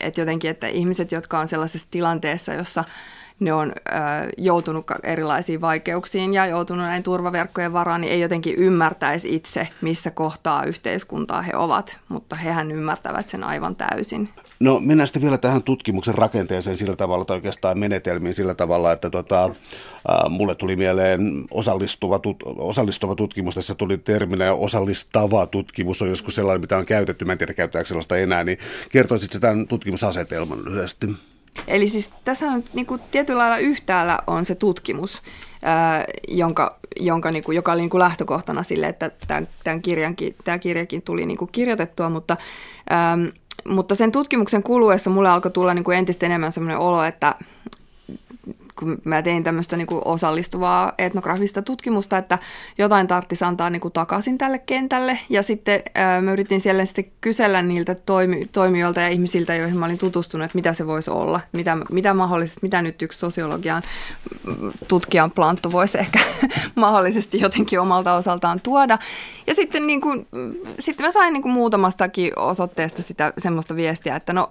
että 0.00 0.20
jotenkin, 0.20 0.50
että 0.50 0.66
ihmiset, 0.66 1.12
jotka 1.12 1.38
on 1.38 1.48
sellaisessa 1.48 1.88
tilanteessa, 1.90 2.54
jossa 2.54 2.84
ne 3.44 3.52
on 3.52 3.72
ö, 3.72 3.92
joutunut 4.38 4.86
erilaisiin 5.02 5.60
vaikeuksiin 5.60 6.34
ja 6.34 6.46
joutunut 6.46 6.86
näin 6.86 7.02
turvaverkkojen 7.02 7.72
varaan, 7.72 8.00
niin 8.00 8.12
ei 8.12 8.20
jotenkin 8.20 8.54
ymmärtäisi 8.54 9.34
itse, 9.34 9.68
missä 9.80 10.10
kohtaa 10.10 10.64
yhteiskuntaa 10.64 11.42
he 11.42 11.52
ovat, 11.56 11.98
mutta 12.08 12.36
hehän 12.36 12.70
ymmärtävät 12.70 13.28
sen 13.28 13.44
aivan 13.44 13.76
täysin. 13.76 14.28
No 14.60 14.80
mennään 14.80 15.06
sitten 15.06 15.22
vielä 15.22 15.38
tähän 15.38 15.62
tutkimuksen 15.62 16.14
rakenteeseen 16.14 16.76
sillä 16.76 16.96
tavalla, 16.96 17.24
tai 17.24 17.36
oikeastaan 17.36 17.78
menetelmiin 17.78 18.34
sillä 18.34 18.54
tavalla, 18.54 18.92
että 18.92 19.10
tota, 19.10 19.44
äh, 19.44 20.30
mulle 20.30 20.54
tuli 20.54 20.76
mieleen 20.76 21.44
osallistuva, 21.50 22.18
tut, 22.18 22.36
osallistuva 22.44 23.14
tutkimus, 23.14 23.54
tässä 23.54 23.74
tuli 23.74 23.98
terminä 23.98 24.52
osallistava 24.52 25.46
tutkimus 25.46 26.02
on 26.02 26.08
joskus 26.08 26.34
sellainen, 26.34 26.60
mitä 26.60 26.76
on 26.76 26.86
käytetty, 26.86 27.24
mä 27.24 27.32
en 27.32 27.38
tiedä 27.38 27.54
käyttääkö 27.54 27.88
sellaista 27.88 28.16
enää, 28.16 28.44
niin 28.44 28.58
kertoisit 28.90 29.30
tämän 29.40 29.68
tutkimusasetelman 29.68 30.64
lyhyesti. 30.64 31.06
Eli 31.68 31.88
siis 31.88 32.10
tässä 32.24 32.46
on 32.46 32.64
niin 32.74 32.86
kuin 32.86 33.00
tietyllä 33.10 33.38
lailla 33.38 33.58
yhtäällä 33.58 34.18
on 34.26 34.44
se 34.44 34.54
tutkimus, 34.54 35.22
ää, 35.62 36.04
jonka, 36.28 36.76
jonka, 37.00 37.30
niin 37.30 37.44
kuin, 37.44 37.56
joka 37.56 37.72
oli 37.72 37.80
niin 37.80 37.90
kuin 37.90 37.98
lähtökohtana 37.98 38.62
sille, 38.62 38.86
että 38.86 39.10
tämän, 39.28 39.48
tämän 39.64 39.82
kirjankin, 39.82 40.34
tämä 40.44 40.58
kirjakin 40.58 41.02
tuli 41.02 41.26
niin 41.26 41.38
kuin 41.38 41.50
kirjoitettua, 41.52 42.08
mutta, 42.08 42.36
ää, 42.90 43.18
mutta 43.68 43.94
sen 43.94 44.12
tutkimuksen 44.12 44.62
kuluessa 44.62 45.10
mulle 45.10 45.28
alkoi 45.28 45.50
tulla 45.50 45.74
niin 45.74 45.84
kuin 45.84 45.98
entistä 45.98 46.26
enemmän 46.26 46.52
sellainen 46.52 46.78
olo, 46.78 47.04
että, 47.04 47.34
kun 48.78 48.98
mä 49.04 49.22
tein 49.22 49.44
tämmöistä 49.44 49.76
niin 49.76 49.86
osallistuvaa 50.04 50.92
etnografista 50.98 51.62
tutkimusta, 51.62 52.18
että 52.18 52.38
jotain 52.78 53.06
tarvitsisi 53.06 53.44
antaa 53.44 53.70
niin 53.70 53.80
kuin 53.80 53.92
takaisin 53.92 54.38
tälle 54.38 54.58
kentälle. 54.58 55.18
Ja 55.28 55.42
sitten 55.42 55.82
ää, 55.94 56.20
mä 56.20 56.32
yritin 56.32 56.60
siellä 56.60 56.84
sitten 56.84 57.04
kysellä 57.20 57.62
niiltä 57.62 57.94
toimi, 57.94 58.46
toimijoilta 58.52 59.00
ja 59.00 59.08
ihmisiltä, 59.08 59.54
joihin 59.54 59.78
mä 59.78 59.86
olin 59.86 59.98
tutustunut, 59.98 60.44
että 60.44 60.58
mitä 60.58 60.72
se 60.72 60.86
voisi 60.86 61.10
olla, 61.10 61.40
mitä, 61.52 61.76
mitä 61.92 62.14
mahdollisesti, 62.14 62.60
mitä 62.62 62.82
nyt 62.82 63.02
yksi 63.02 63.18
sosiologian 63.18 63.82
tutkijan 64.88 65.30
planttu 65.30 65.72
voisi 65.72 65.98
ehkä 65.98 66.18
mahdollisesti 66.74 67.40
jotenkin 67.40 67.80
omalta 67.80 68.14
osaltaan 68.14 68.60
tuoda. 68.60 68.98
Ja 69.46 69.54
sitten, 69.54 69.86
niin 69.86 70.00
kuin, 70.00 70.26
sitten 70.78 71.06
mä 71.06 71.12
sain 71.12 71.32
niin 71.32 71.42
kuin 71.42 71.52
muutamastakin 71.52 72.38
osoitteesta 72.38 73.02
sitä 73.02 73.32
semmoista 73.38 73.76
viestiä, 73.76 74.16
että 74.16 74.32
no 74.32 74.50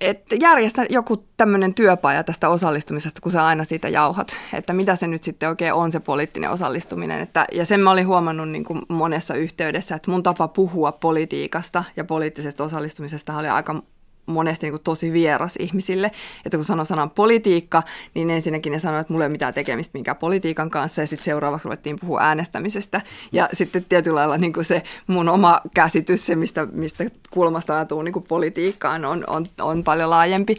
että 0.00 0.36
järjestä 0.40 0.86
joku 0.90 1.24
tämmöinen 1.36 1.74
työpaja 1.74 2.24
tästä 2.24 2.48
osallistumisesta, 2.48 3.20
kun 3.20 3.32
sä 3.32 3.46
aina 3.46 3.64
siitä 3.64 3.88
jauhat, 3.88 4.36
että 4.52 4.72
mitä 4.72 4.96
se 4.96 5.06
nyt 5.06 5.24
sitten 5.24 5.48
oikein 5.48 5.74
on 5.74 5.92
se 5.92 6.00
poliittinen 6.00 6.50
osallistuminen. 6.50 7.20
Että, 7.20 7.46
ja 7.52 7.64
sen 7.64 7.80
mä 7.80 7.90
olin 7.90 8.06
huomannut 8.06 8.48
niin 8.48 8.64
kuin 8.64 8.82
monessa 8.88 9.34
yhteydessä, 9.34 9.94
että 9.94 10.10
mun 10.10 10.22
tapa 10.22 10.48
puhua 10.48 10.92
politiikasta 10.92 11.84
ja 11.96 12.04
poliittisesta 12.04 12.64
osallistumisesta 12.64 13.36
oli 13.36 13.48
aika 13.48 13.82
monesti 14.26 14.66
niin 14.66 14.72
kuin 14.72 14.82
tosi 14.84 15.12
vieras 15.12 15.56
ihmisille. 15.56 16.10
Että 16.46 16.56
kun 16.56 16.64
sanoo 16.64 16.84
sanan 16.84 17.10
politiikka, 17.10 17.82
niin 18.14 18.30
ensinnäkin 18.30 18.72
ne 18.72 18.78
sanoo, 18.78 19.00
että 19.00 19.12
mulla 19.12 19.24
ei 19.24 19.26
ole 19.26 19.32
mitään 19.32 19.54
tekemistä 19.54 19.90
minkään 19.94 20.16
politiikan 20.16 20.70
kanssa, 20.70 21.00
ja 21.00 21.06
sitten 21.06 21.24
seuraavaksi 21.24 21.64
ruvettiin 21.64 21.98
puhua 22.00 22.20
äänestämisestä. 22.20 23.00
Ja 23.32 23.48
sitten 23.52 23.84
tietyllä 23.88 24.20
lailla 24.20 24.38
niin 24.38 24.52
kuin 24.52 24.64
se 24.64 24.82
mun 25.06 25.28
oma 25.28 25.60
käsitys, 25.74 26.26
se 26.26 26.34
mistä, 26.34 26.66
mistä 26.72 27.04
kulmasta 27.30 27.84
tuun 27.84 28.04
niin 28.04 28.12
kuin 28.12 28.24
politiikkaan, 28.28 29.04
on, 29.04 29.24
on, 29.26 29.46
on 29.60 29.84
paljon 29.84 30.10
laajempi 30.10 30.58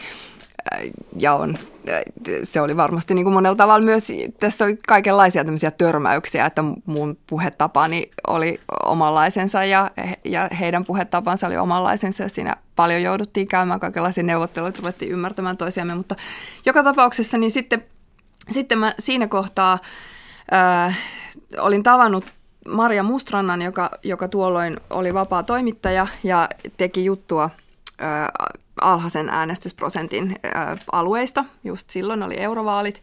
ja 1.19 1.33
on, 1.33 1.57
se 2.43 2.61
oli 2.61 2.77
varmasti 2.77 3.13
niin 3.13 3.25
kuin 3.25 3.33
monella 3.33 3.55
tavalla 3.55 3.85
myös, 3.85 4.07
tässä 4.39 4.65
oli 4.65 4.79
kaikenlaisia 4.87 5.45
tämmöisiä 5.45 5.71
törmäyksiä, 5.71 6.45
että 6.45 6.63
mun 6.85 7.17
puhetapani 7.27 8.09
oli 8.27 8.59
omanlaisensa 8.85 9.63
ja, 9.63 9.91
ja 10.23 10.49
heidän 10.59 10.85
puhetapansa 10.85 11.47
oli 11.47 11.57
omanlaisensa 11.57 12.23
ja 12.23 12.29
siinä 12.29 12.55
paljon 12.75 13.01
jouduttiin 13.01 13.47
käymään. 13.47 13.79
Kaikenlaisia 13.79 14.23
neuvotteluita, 14.23 14.79
ruvettiin 14.79 15.11
ymmärtämään 15.11 15.57
toisiamme, 15.57 15.95
mutta 15.95 16.15
joka 16.65 16.83
tapauksessa 16.83 17.37
niin 17.37 17.51
sitten, 17.51 17.83
sitten 18.51 18.79
mä 18.79 18.93
siinä 18.99 19.27
kohtaa 19.27 19.79
ää, 20.51 20.93
olin 21.59 21.83
tavannut 21.83 22.25
Maria 22.67 23.03
Mustrannan, 23.03 23.61
joka, 23.61 23.91
joka 24.03 24.27
tuolloin 24.27 24.77
oli 24.89 25.13
vapaa 25.13 25.43
toimittaja 25.43 26.07
ja 26.23 26.49
teki 26.77 27.05
juttua 27.05 27.49
alhaisen 28.85 29.29
äänestysprosentin 29.29 30.35
alueista. 30.91 31.45
Just 31.63 31.89
silloin 31.89 32.23
oli 32.23 32.39
eurovaalit. 32.39 33.01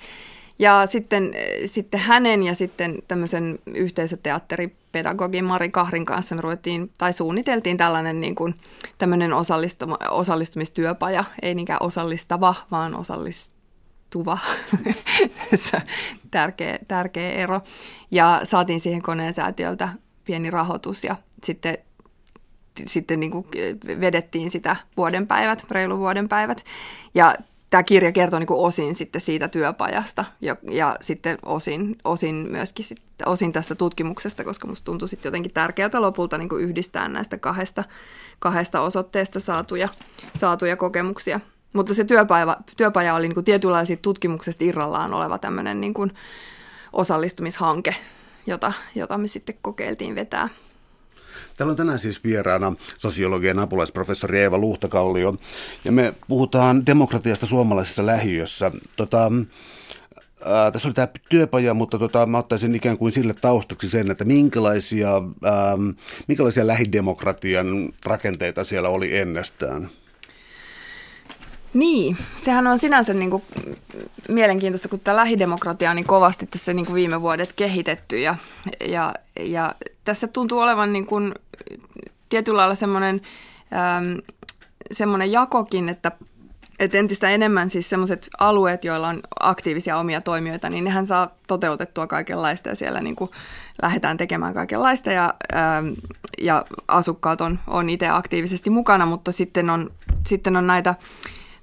Ja 0.58 0.86
sitten, 0.86 1.32
sitten 1.64 2.00
hänen 2.00 2.42
ja 2.42 2.54
sitten 2.54 2.98
tämmöisen 3.08 3.58
yhteisöteatteripedagogin 3.66 5.44
Mari 5.44 5.70
Kahrin 5.70 6.04
kanssa 6.04 6.34
me 6.34 6.40
ruvettiin, 6.40 6.90
tai 6.98 7.12
suunniteltiin 7.12 7.76
tällainen 7.76 8.20
niin 8.20 8.34
kuin, 8.34 8.54
tämmöinen 8.98 9.30
osallistumistyöpaja, 10.10 11.24
ei 11.42 11.54
niinkään 11.54 11.82
osallistava, 11.82 12.54
vaan 12.70 12.94
osallistuva. 12.94 14.38
Tärkeä, 16.30 16.78
tärkeä 16.88 17.32
ero. 17.32 17.60
Ja 18.10 18.40
saatiin 18.44 18.80
siihen 18.80 19.02
koneen 19.02 19.32
säätiöltä 19.32 19.88
pieni 20.24 20.50
rahoitus 20.50 21.04
ja 21.04 21.16
sitten 21.44 21.78
sitten 22.86 23.20
niin 23.20 23.32
kuin 23.32 23.46
vedettiin 24.00 24.50
sitä 24.50 24.76
vuoden 24.96 25.26
päivät, 25.26 25.66
reilu 25.70 25.98
vuoden 25.98 26.28
päivät. 26.28 26.64
Ja 27.14 27.34
tämä 27.72 27.82
kirja 27.82 28.12
kertoo 28.12 28.38
niin 28.38 28.46
kuin 28.46 28.60
osin 28.60 28.94
sitten 28.94 29.20
siitä 29.20 29.48
työpajasta 29.48 30.24
ja, 30.40 30.56
ja 30.70 30.96
sitten 31.00 31.38
osin, 31.44 31.98
osin 32.04 32.34
myöskin 32.34 32.84
sitten, 32.84 33.28
osin 33.28 33.52
tästä 33.52 33.74
tutkimuksesta, 33.74 34.44
koska 34.44 34.68
musta 34.68 34.84
tuntui 34.84 35.08
sitten 35.08 35.30
jotenkin 35.30 35.52
tärkeältä 35.52 36.02
lopulta 36.02 36.38
niin 36.38 36.48
kuin 36.48 36.62
yhdistää 36.62 37.08
näistä 37.08 37.38
kahdesta, 37.38 37.84
kahdesta 38.38 38.80
osoitteesta 38.80 39.40
saatuja, 39.40 39.88
saatuja 40.34 40.76
kokemuksia. 40.76 41.40
Mutta 41.72 41.94
se 41.94 42.04
työpaja, 42.04 42.56
työpaja 42.76 43.14
oli 43.14 43.28
niin 43.28 43.44
tietynlaisia 43.44 43.96
tutkimuksesta 43.96 44.64
irrallaan 44.64 45.14
oleva 45.14 45.38
tämmöinen 45.38 45.80
niin 45.80 45.94
kuin 45.94 46.12
osallistumishanke, 46.92 47.94
jota, 48.46 48.72
jota 48.94 49.18
me 49.18 49.28
sitten 49.28 49.58
kokeiltiin 49.62 50.14
vetää. 50.14 50.48
Täällä 51.56 51.70
on 51.70 51.76
tänään 51.76 51.98
siis 51.98 52.24
vieraana 52.24 52.72
sosiologian 52.98 53.58
apulaisprofessori 53.58 54.40
Eeva 54.40 54.58
Luhtakallio, 54.58 55.36
ja 55.84 55.92
me 55.92 56.14
puhutaan 56.28 56.86
demokratiasta 56.86 57.46
suomalaisessa 57.46 58.06
lähiössä. 58.06 58.72
Tota, 58.96 59.30
Ää, 60.44 60.70
tässä 60.70 60.88
oli 60.88 60.94
tämä 60.94 61.08
työpaja, 61.28 61.74
mutta 61.74 61.98
tota, 61.98 62.26
mä 62.26 62.38
ottaisin 62.38 62.74
ikään 62.74 62.98
kuin 62.98 63.12
sille 63.12 63.34
taustaksi 63.34 63.90
sen, 63.90 64.10
että 64.10 64.24
minkälaisia, 64.24 65.10
ää, 65.44 65.78
minkälaisia 66.28 66.66
lähidemokratian 66.66 67.92
rakenteita 68.04 68.64
siellä 68.64 68.88
oli 68.88 69.16
ennestään. 69.16 69.88
Niin, 71.74 72.16
sehän 72.34 72.66
on 72.66 72.78
sinänsä 72.78 73.14
niin 73.14 73.30
kuin 73.30 73.42
mielenkiintoista, 74.28 74.88
kun 74.88 75.00
tämä 75.00 75.16
lähidemokratia 75.16 75.90
on 75.90 75.96
niin 75.96 76.06
kovasti 76.06 76.46
tässä 76.46 76.72
niin 76.72 76.86
kuin 76.86 76.94
viime 76.94 77.20
vuodet 77.20 77.52
kehitetty 77.52 78.18
ja, 78.18 78.36
ja, 78.84 79.14
ja 79.40 79.74
tässä 80.04 80.26
tuntuu 80.26 80.58
olevan 80.58 80.92
niin 80.92 81.06
kuin 81.06 81.34
tietyllä 82.28 82.56
lailla 82.56 82.74
semmoinen, 82.74 83.20
ähm, 83.72 84.18
semmoinen 84.92 85.32
jakokin, 85.32 85.88
että 85.88 86.12
että 86.78 86.98
entistä 86.98 87.30
enemmän 87.30 87.70
siis 87.70 87.88
sellaiset 87.88 88.28
alueet, 88.38 88.84
joilla 88.84 89.08
on 89.08 89.20
aktiivisia 89.40 89.96
omia 89.96 90.20
toimijoita, 90.20 90.70
niin 90.70 90.84
nehän 90.84 91.06
saa 91.06 91.30
toteutettua 91.46 92.06
kaikenlaista 92.06 92.68
ja 92.68 92.74
siellä 92.74 93.00
niin 93.00 93.16
kuin 93.16 93.30
lähdetään 93.82 94.16
tekemään 94.16 94.54
kaikenlaista 94.54 95.12
ja, 95.12 95.34
ää, 95.52 95.82
ja 96.40 96.64
asukkaat 96.88 97.40
on, 97.40 97.58
on 97.66 97.90
itse 97.90 98.08
aktiivisesti 98.08 98.70
mukana, 98.70 99.06
mutta 99.06 99.32
sitten 99.32 99.70
on, 99.70 99.90
sitten 100.26 100.56
on 100.56 100.66
näitä 100.66 100.94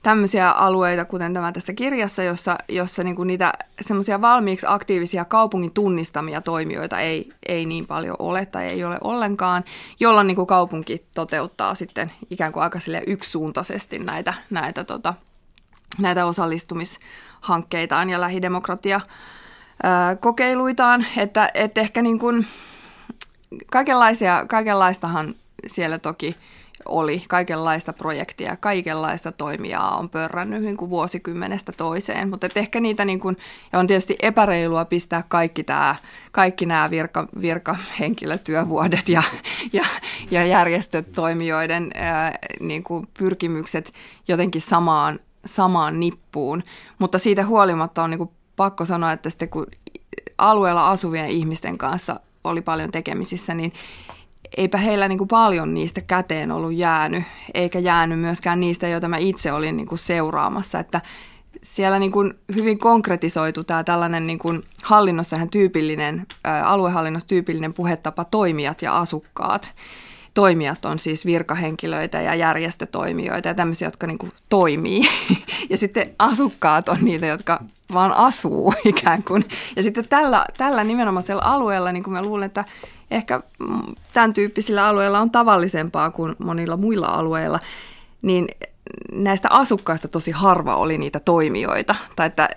tämmöisiä 0.03 0.51
alueita, 0.51 1.05
kuten 1.05 1.33
tämä 1.33 1.51
tässä 1.51 1.73
kirjassa, 1.73 2.23
jossa, 2.23 2.57
jossa 2.69 3.03
niin 3.03 3.15
kuin 3.15 3.27
niitä 3.27 3.53
semmoisia 3.81 4.21
valmiiksi 4.21 4.65
aktiivisia 4.69 5.25
kaupungin 5.25 5.71
tunnistamia 5.71 6.41
toimijoita 6.41 6.99
ei, 6.99 7.29
ei 7.47 7.65
niin 7.65 7.88
paljon 7.88 8.15
ole 8.19 8.45
tai 8.45 8.65
ei 8.65 8.83
ole 8.83 8.97
ollenkaan, 9.01 9.63
jolloin 9.99 10.27
niin 10.27 10.35
kuin 10.35 10.47
kaupunki 10.47 11.05
toteuttaa 11.15 11.75
sitten 11.75 12.12
ikään 12.29 12.51
kuin 12.51 12.63
aika 12.63 12.79
yksisuuntaisesti 13.07 13.99
näitä, 13.99 14.33
näitä, 14.49 14.83
tota, 14.83 15.13
näitä 15.99 16.25
osallistumishankkeitaan 16.25 18.09
ja 18.09 18.21
lähidemokratia 18.21 19.01
kokeiluitaan, 20.19 21.05
että, 21.17 21.51
että 21.53 21.81
ehkä 21.81 22.01
niin 22.01 22.19
kuin 22.19 22.47
kaikenlaisia, 23.71 24.45
kaikenlaistahan 24.47 25.35
siellä 25.67 25.99
toki 25.99 26.35
oli 26.85 27.23
kaikenlaista 27.27 27.93
projektia, 27.93 28.57
kaikenlaista 28.57 29.31
toimijaa 29.31 29.97
on 29.97 30.09
pörrännyt 30.09 30.61
niin 30.61 30.77
kuin 30.77 30.89
vuosikymmenestä 30.89 31.71
toiseen, 31.71 32.29
mutta 32.29 32.47
ehkä 32.55 32.79
niitä 32.79 33.05
niin 33.05 33.19
kuin, 33.19 33.37
ja 33.73 33.79
on 33.79 33.87
tietysti 33.87 34.15
epäreilua 34.21 34.85
pistää 34.85 35.23
kaikki, 35.27 35.63
tämä, 35.63 35.95
kaikki 36.31 36.65
nämä 36.65 36.89
virka, 36.89 37.27
virkahenkilötyövuodet 37.41 39.09
ja, 39.09 39.23
ja, 39.73 39.85
ja 40.31 40.45
järjestötoimijoiden 40.45 41.91
ää, 41.93 42.39
niin 42.59 42.83
kuin 42.83 43.07
pyrkimykset 43.19 43.93
jotenkin 44.27 44.61
samaan, 44.61 45.19
samaan 45.45 45.99
nippuun, 45.99 46.63
mutta 46.99 47.19
siitä 47.19 47.45
huolimatta 47.45 48.03
on 48.03 48.09
niin 48.09 48.17
kuin 48.17 48.31
pakko 48.55 48.85
sanoa, 48.85 49.11
että 49.11 49.29
sitten 49.29 49.49
kun 49.49 49.67
alueella 50.37 50.89
asuvien 50.89 51.29
ihmisten 51.29 51.77
kanssa 51.77 52.19
oli 52.43 52.61
paljon 52.61 52.91
tekemisissä, 52.91 53.53
niin 53.53 53.73
eipä 54.57 54.77
heillä 54.77 55.07
niin 55.07 55.17
kuin 55.17 55.27
paljon 55.27 55.73
niistä 55.73 56.01
käteen 56.01 56.51
ollut 56.51 56.73
jäänyt, 56.73 57.23
eikä 57.53 57.79
jäänyt 57.79 58.19
myöskään 58.19 58.59
niistä, 58.59 58.88
joita 58.88 59.07
mä 59.07 59.17
itse 59.17 59.53
olin 59.53 59.77
niin 59.77 59.88
kuin 59.88 59.99
seuraamassa, 59.99 60.79
että 60.79 61.01
siellä 61.63 61.99
niin 61.99 62.12
kuin 62.12 62.33
hyvin 62.55 62.79
konkretisoitu 62.79 63.63
tämä 63.63 63.83
tällainen 63.83 64.27
niin 64.27 64.39
kuin 64.39 64.63
hallinnossa 64.83 65.35
ihan 65.35 65.49
tyypillinen, 65.49 66.27
aluehallinnossa 66.63 67.27
tyypillinen 67.27 67.73
puhetapa 67.73 68.25
toimijat 68.25 68.81
ja 68.81 68.97
asukkaat. 68.97 69.73
Toimijat 70.33 70.85
on 70.85 70.99
siis 70.99 71.25
virkahenkilöitä 71.25 72.21
ja 72.21 72.35
järjestötoimijoita 72.35 73.47
ja 73.47 73.53
tämmöisiä, 73.53 73.88
jotka 73.88 74.07
niin 74.07 74.17
kuin 74.17 74.31
toimii. 74.49 75.01
Ja 75.69 75.77
sitten 75.77 76.15
asukkaat 76.19 76.89
on 76.89 76.97
niitä, 77.01 77.25
jotka 77.25 77.63
vaan 77.93 78.13
asuu 78.13 78.73
ikään 78.85 79.23
kuin. 79.23 79.45
Ja 79.75 79.83
sitten 79.83 80.07
tällä, 80.07 80.45
tällä 80.57 80.83
nimenomaisella 80.83 81.41
alueella, 81.45 81.91
niin 81.91 82.03
kuin 82.03 82.13
mä 82.13 82.21
luulen, 82.21 82.45
että 82.45 82.65
ehkä 83.11 83.41
tämän 84.13 84.33
tyyppisillä 84.33 84.87
alueilla 84.87 85.19
on 85.19 85.31
tavallisempaa 85.31 86.11
kuin 86.11 86.35
monilla 86.39 86.77
muilla 86.77 87.07
alueilla, 87.07 87.59
niin 88.21 88.47
näistä 89.11 89.47
asukkaista 89.51 90.07
tosi 90.07 90.31
harva 90.31 90.75
oli 90.75 90.97
niitä 90.97 91.19
toimijoita. 91.19 91.95
Tai 92.15 92.27
että 92.27 92.49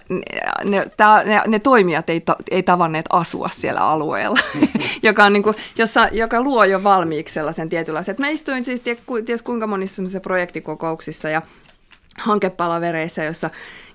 ne, 0.64 0.86
ne, 1.24 1.42
ne 1.46 1.58
toimijat 1.58 2.10
ei, 2.10 2.22
ei 2.50 2.62
tavanneet 2.62 3.06
asua 3.10 3.48
siellä 3.48 3.80
alueella, 3.80 4.38
joka, 5.02 5.24
on 5.24 5.32
niin 5.32 5.42
kuin, 5.42 5.56
jossa, 5.78 6.08
joka 6.12 6.42
luo 6.42 6.64
jo 6.64 6.84
valmiiksi 6.84 7.34
sellaisen 7.34 7.68
tietynlaisen. 7.68 8.16
Mä 8.18 8.28
istuin 8.28 8.64
siis 8.64 8.82
ties 9.26 9.42
kuinka 9.42 9.66
monissa 9.66 10.20
projektikokouksissa 10.22 11.28
ja 11.28 11.42
hankepalavereissa, 12.18 13.22
jossa, 13.22 13.50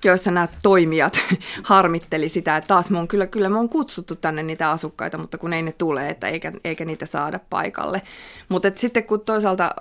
joissa 0.05 0.31
nämä 0.31 0.47
toimijat 0.63 1.19
harmitteli 1.63 2.29
sitä, 2.29 2.57
että 2.57 2.67
taas 2.67 2.89
me 2.89 2.99
on, 2.99 3.07
kyllä, 3.07 3.27
kyllä 3.27 3.49
me 3.49 3.57
on 3.57 3.69
kutsuttu 3.69 4.15
tänne 4.15 4.43
niitä 4.43 4.71
asukkaita, 4.71 5.17
mutta 5.17 5.37
kun 5.37 5.53
ei 5.53 5.61
ne 5.61 5.71
tule, 5.71 6.09
että 6.09 6.27
eikä, 6.27 6.51
eikä 6.63 6.85
niitä 6.85 7.05
saada 7.05 7.39
paikalle. 7.49 8.01
Mutta 8.49 8.71
sitten 8.75 9.03
kun 9.03 9.21
toisaalta 9.21 9.71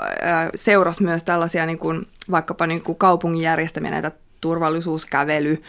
seurasi 0.54 1.02
myös 1.02 1.22
tällaisia 1.22 1.66
niin 1.66 1.78
kuin, 1.78 2.06
vaikkapa 2.30 2.66
niin 2.66 2.82
kuin 2.82 2.98
kaupungin 2.98 3.42
järjestämiä 3.42 3.90
näitä 3.90 4.10
turvallisuuskävely, 4.40 5.62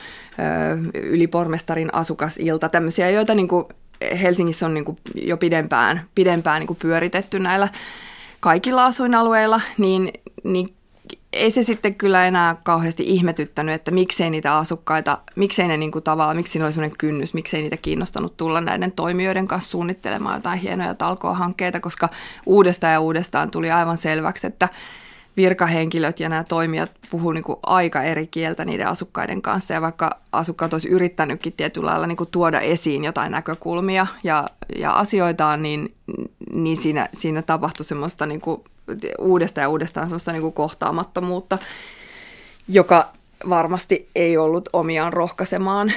ylipormestarin 0.93 1.93
asukasilta, 1.93 2.69
tämmöisiä, 2.69 3.09
joita 3.09 3.35
niin 3.35 3.47
kuin 3.47 3.65
Helsingissä 4.21 4.65
on 4.65 4.73
niin 4.73 4.85
kuin 4.85 4.97
jo 5.15 5.37
pidempään, 5.37 6.01
pidempään 6.15 6.59
niin 6.59 6.67
kuin 6.67 6.79
pyöritetty 6.81 7.39
näillä 7.39 7.69
kaikilla 8.39 8.85
asuinalueilla, 8.85 9.61
niin, 9.77 10.13
niin 10.43 10.76
ei 11.37 11.51
se 11.51 11.63
sitten 11.63 11.95
kyllä 11.95 12.27
enää 12.27 12.55
kauheasti 12.63 13.03
ihmetyttänyt, 13.07 13.75
että 13.75 13.91
miksei 13.91 14.29
niitä 14.29 14.57
asukkaita, 14.57 15.17
miksei 15.35 15.67
ne 15.67 15.77
niin 15.77 15.91
kuin 15.91 16.03
tavallaan, 16.03 16.37
miksi 16.37 16.51
siinä 16.51 16.65
oli 16.65 16.73
sellainen 16.73 16.97
kynnys, 16.97 17.33
miksei 17.33 17.61
niitä 17.61 17.77
kiinnostanut 17.77 18.37
tulla 18.37 18.61
näiden 18.61 18.91
toimijoiden 18.91 19.47
kanssa 19.47 19.71
suunnittelemaan 19.71 20.35
jotain 20.35 20.59
hienoja 20.59 20.95
talkohankkeita, 20.95 21.79
koska 21.79 22.09
uudestaan 22.45 22.93
ja 22.93 22.99
uudestaan 22.99 23.51
tuli 23.51 23.71
aivan 23.71 23.97
selväksi, 23.97 24.47
että 24.47 24.69
virkahenkilöt 25.37 26.19
ja 26.19 26.29
nämä 26.29 26.43
toimijat 26.43 26.91
puhuu 27.11 27.31
niin 27.31 27.43
kuin 27.43 27.59
aika 27.63 28.03
eri 28.03 28.27
kieltä 28.27 28.65
niiden 28.65 28.87
asukkaiden 28.87 29.41
kanssa. 29.41 29.73
Ja 29.73 29.81
vaikka 29.81 30.19
asukkaat 30.31 30.73
olisi 30.73 30.89
yrittänytkin 30.89 31.53
tietyllä 31.53 31.89
lailla 31.89 32.07
niin 32.07 32.17
kuin 32.17 32.29
tuoda 32.31 32.59
esiin 32.59 33.03
jotain 33.03 33.31
näkökulmia 33.31 34.07
ja, 34.23 34.47
ja 34.75 34.91
asioitaan, 34.91 35.63
niin, 35.63 35.93
niin 36.53 36.77
siinä, 36.77 37.09
siinä 37.13 37.41
tapahtui 37.41 37.85
semmoista 37.85 38.25
niin 38.25 38.41
kuin 38.41 38.61
uudestaan 39.19 39.63
ja 39.63 39.69
uudestaan 39.69 40.07
sellaista 40.07 40.31
niin 40.31 40.41
kuin 40.41 40.53
kohtaamattomuutta, 40.53 41.57
joka 42.67 43.09
varmasti 43.49 44.09
ei 44.15 44.37
ollut 44.37 44.69
omiaan 44.73 45.13
rohkaisemaan, 45.13 45.91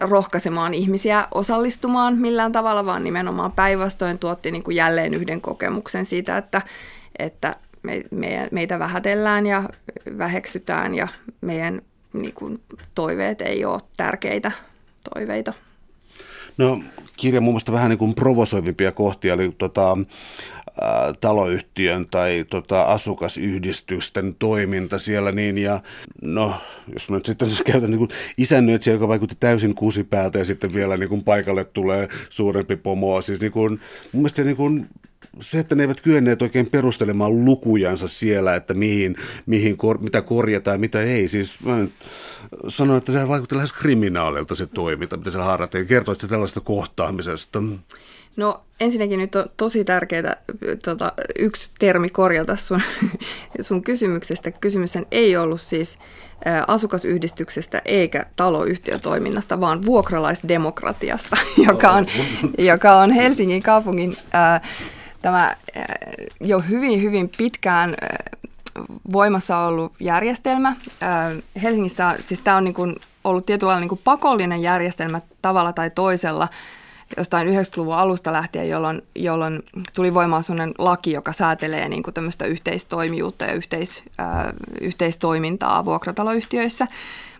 rohkaisemaan 0.00 0.74
ihmisiä 0.74 1.28
osallistumaan 1.34 2.18
millään 2.18 2.52
tavalla, 2.52 2.86
vaan 2.86 3.04
nimenomaan 3.04 3.52
päinvastoin 3.52 4.18
tuotti 4.18 4.50
niin 4.50 4.62
kuin 4.62 4.76
jälleen 4.76 5.14
yhden 5.14 5.40
kokemuksen 5.40 6.04
siitä, 6.04 6.38
että, 6.38 6.62
että 7.18 7.56
me, 7.86 8.02
me, 8.10 8.48
meitä 8.52 8.78
vähätellään 8.78 9.46
ja 9.46 9.68
väheksytään 10.18 10.94
ja 10.94 11.08
meidän 11.40 11.82
niin 12.12 12.34
kuin, 12.34 12.58
toiveet 12.94 13.40
ei 13.40 13.64
ole 13.64 13.80
tärkeitä 13.96 14.52
toiveita. 15.14 15.52
No 16.58 16.80
kirja 17.16 17.40
muun 17.40 17.54
muassa 17.54 17.72
vähän 17.72 17.90
niin 17.90 17.98
kuin 17.98 18.14
provosoivimpia 18.14 18.92
kohtia, 18.92 19.34
eli 19.34 19.54
tota, 19.58 19.92
ä, 19.92 21.14
taloyhtiön 21.20 22.06
tai 22.10 22.44
tota, 22.50 22.82
asukasyhdistysten 22.82 24.36
toiminta 24.38 24.98
siellä, 24.98 25.32
niin 25.32 25.58
ja 25.58 25.80
no, 26.22 26.54
jos 26.92 27.10
mä 27.10 27.16
nyt 27.16 27.26
sitten 27.26 27.48
käytän 27.72 27.90
niin 27.90 28.08
isännöitsijä, 28.38 28.94
joka 28.94 29.08
vaikutti 29.08 29.36
täysin 29.40 29.74
kusipäältä 29.74 30.38
ja 30.38 30.44
sitten 30.44 30.74
vielä 30.74 30.96
niin 30.96 31.08
kuin 31.08 31.24
paikalle 31.24 31.64
tulee 31.64 32.08
suurempi 32.28 32.76
pomo, 32.76 33.20
siis 33.20 33.40
niin 33.40 33.52
kuin, 33.52 33.70
mun 34.12 34.22
mielestä 34.22 34.36
se 34.36 34.44
niin 34.44 34.56
kuin 34.56 34.88
se, 35.40 35.58
että 35.58 35.74
ne 35.74 35.82
eivät 35.82 36.00
kyenneet 36.00 36.42
oikein 36.42 36.66
perustelemaan 36.66 37.44
lukujansa 37.44 38.08
siellä, 38.08 38.54
että 38.54 38.74
mihin, 38.74 39.16
mihin 39.46 39.76
kor, 39.76 39.98
mitä 39.98 40.22
korjataan 40.22 40.74
ja 40.74 40.78
mitä 40.78 41.02
ei. 41.02 41.28
Siis 41.28 41.60
mä 41.60 41.76
nyt 41.76 41.92
sanoin, 42.68 42.98
että 42.98 43.12
se 43.12 43.28
vaikutti 43.28 43.56
lähes 43.56 43.72
kriminaalilta 43.72 44.54
se 44.54 44.66
toiminta, 44.66 45.16
mitä 45.16 45.30
siellä 45.30 45.44
harjoitettiin. 45.44 45.86
Kertoisitko 45.86 46.28
tällaista 46.28 46.60
kohtaamisesta? 46.60 47.62
No 48.36 48.56
ensinnäkin 48.80 49.18
nyt 49.18 49.36
on 49.36 49.50
tosi 49.56 49.84
tärkeää 49.84 50.36
tota, 50.84 51.12
yksi 51.38 51.70
termi 51.78 52.08
korjata 52.08 52.56
sun, 52.56 52.80
sun 53.60 53.82
kysymyksestä. 53.82 54.50
Kysymys 54.50 54.94
ei 55.10 55.36
ollut 55.36 55.60
siis 55.60 55.98
asukasyhdistyksestä 56.66 57.82
eikä 57.84 58.26
taloyhtiötoiminnasta, 58.36 59.60
vaan 59.60 59.84
vuokralaisdemokratiasta, 59.84 61.36
joka 61.68 61.90
on, 61.90 62.06
joka 62.58 62.96
on 62.96 63.10
Helsingin 63.10 63.62
kaupungin 63.62 64.16
ä, 64.34 64.60
tämä 65.26 65.56
jo 66.40 66.60
hyvin, 66.60 67.02
hyvin 67.02 67.30
pitkään 67.38 67.94
voimassa 69.12 69.58
ollut 69.58 69.92
järjestelmä. 70.00 70.76
Helsingistä, 71.62 72.16
siis 72.20 72.40
tämä 72.40 72.56
on 72.56 72.64
niin 72.64 72.74
kuin 72.74 72.96
ollut 73.24 73.46
tietyllä 73.46 73.80
niin 73.80 73.88
kuin 73.88 74.00
pakollinen 74.04 74.62
järjestelmä 74.62 75.20
tavalla 75.42 75.72
tai 75.72 75.90
toisella 75.90 76.48
jostain 77.16 77.48
90-luvun 77.48 77.94
alusta 77.94 78.32
lähtien, 78.32 78.68
jolloin, 78.68 79.02
jolloin 79.14 79.62
tuli 79.94 80.14
voimaan 80.14 80.42
sellainen 80.42 80.74
laki, 80.78 81.12
joka 81.12 81.32
säätelee 81.32 81.88
niin 81.88 82.02
kuin 82.02 82.14
tämmöistä 82.14 82.44
yhteistoimijuutta 82.44 83.44
ja 83.44 83.52
yhteis, 83.52 84.04
äh, 84.20 84.26
yhteistoimintaa 84.80 85.84
vuokrataloyhtiöissä. 85.84 86.86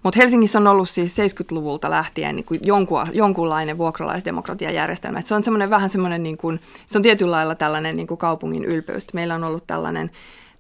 Mutta 0.07 0.21
Helsingissä 0.21 0.59
on 0.59 0.67
ollut 0.67 0.89
siis 0.89 1.17
70-luvulta 1.19 1.91
lähtien 1.91 2.37
niin 2.37 2.45
kuin 2.45 2.61
jonkun, 2.65 3.07
jonkunlainen 3.13 3.79
vuokralaisdemokratiajärjestelmä. 3.79 5.19
Et 5.19 5.27
se 5.27 5.35
on 5.35 5.45
semmoinen 5.45 5.71
vähän 5.71 5.89
semmoinen, 5.89 6.23
niin 6.23 6.37
kuin, 6.37 6.61
se 6.87 6.99
on 6.99 7.03
tietyllä 7.03 7.31
lailla 7.31 7.55
tällainen 7.55 7.97
niin 7.97 8.07
kuin 8.07 8.19
kaupungin 8.19 8.65
ylpeys. 8.65 9.15
Meillä 9.15 9.35
on 9.35 9.45
ollut 9.45 9.67
tällainen 9.67 10.11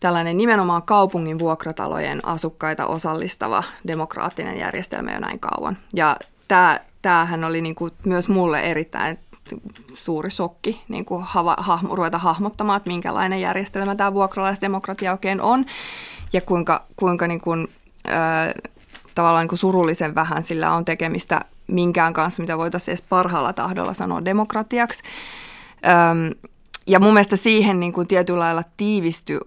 tällainen 0.01 0.37
nimenomaan 0.37 0.83
kaupungin 0.83 1.39
vuokratalojen 1.39 2.27
asukkaita 2.27 2.87
osallistava 2.87 3.63
demokraattinen 3.87 4.59
järjestelmä 4.59 5.13
jo 5.13 5.21
näin 5.21 5.41
kauan. 5.41 5.77
Ja 5.95 6.17
tämä, 6.49 6.81
tämähän 7.03 7.45
oli 7.45 7.61
niin 7.61 7.75
kuin 7.75 7.93
myös 8.05 8.29
mulle 8.29 8.61
erittäin 8.61 9.19
suuri 9.93 10.31
shokki 10.31 10.83
niin 10.89 11.05
kuin 11.05 11.23
hava, 11.23 11.57
hahmo, 11.59 11.97
ruveta 11.97 12.19
hahmottamaan, 12.19 12.77
että 12.77 12.91
minkälainen 12.91 13.41
järjestelmä 13.41 13.95
tämä 13.95 14.15
vuokralaisdemokratia 14.15 15.13
oikein 15.13 15.41
on 15.41 15.65
ja 16.33 16.41
kuinka, 16.41 16.85
kuinka 16.97 17.27
niin 17.27 17.41
kuin 17.41 17.69
tavallaan 19.17 19.49
niin 19.51 19.59
surullisen 19.59 20.15
vähän 20.15 20.43
sillä 20.43 20.73
on 20.73 20.85
tekemistä 20.85 21.41
minkään 21.67 22.13
kanssa, 22.13 22.43
mitä 22.43 22.59
voitaisiin 22.59 22.93
edes 22.93 23.05
parhaalla 23.09 23.53
tahdolla 23.53 23.95
sanoa 23.95 24.25
demokratiaksi. 24.25 25.03
ja 26.87 27.01
mun 27.01 27.15
mielestä 27.15 27.37
siihen 27.37 27.81
niin 27.81 27.93
kuin 27.93 28.07
tietyllä 28.07 28.41
lailla 28.41 28.63
tiivistyi, 28.77 29.41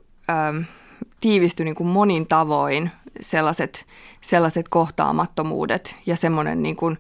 tiivistyi 1.22 1.64
niin 1.64 1.76
kuin 1.76 1.88
monin 1.88 2.28
tavoin 2.28 2.92
sellaiset, 3.22 3.86
sellaiset 4.22 4.70
kohtaamattomuudet 4.70 5.96
ja 6.06 6.16
semmoinen, 6.16 6.64
niin 6.64 6.76
kuin, 6.76 6.98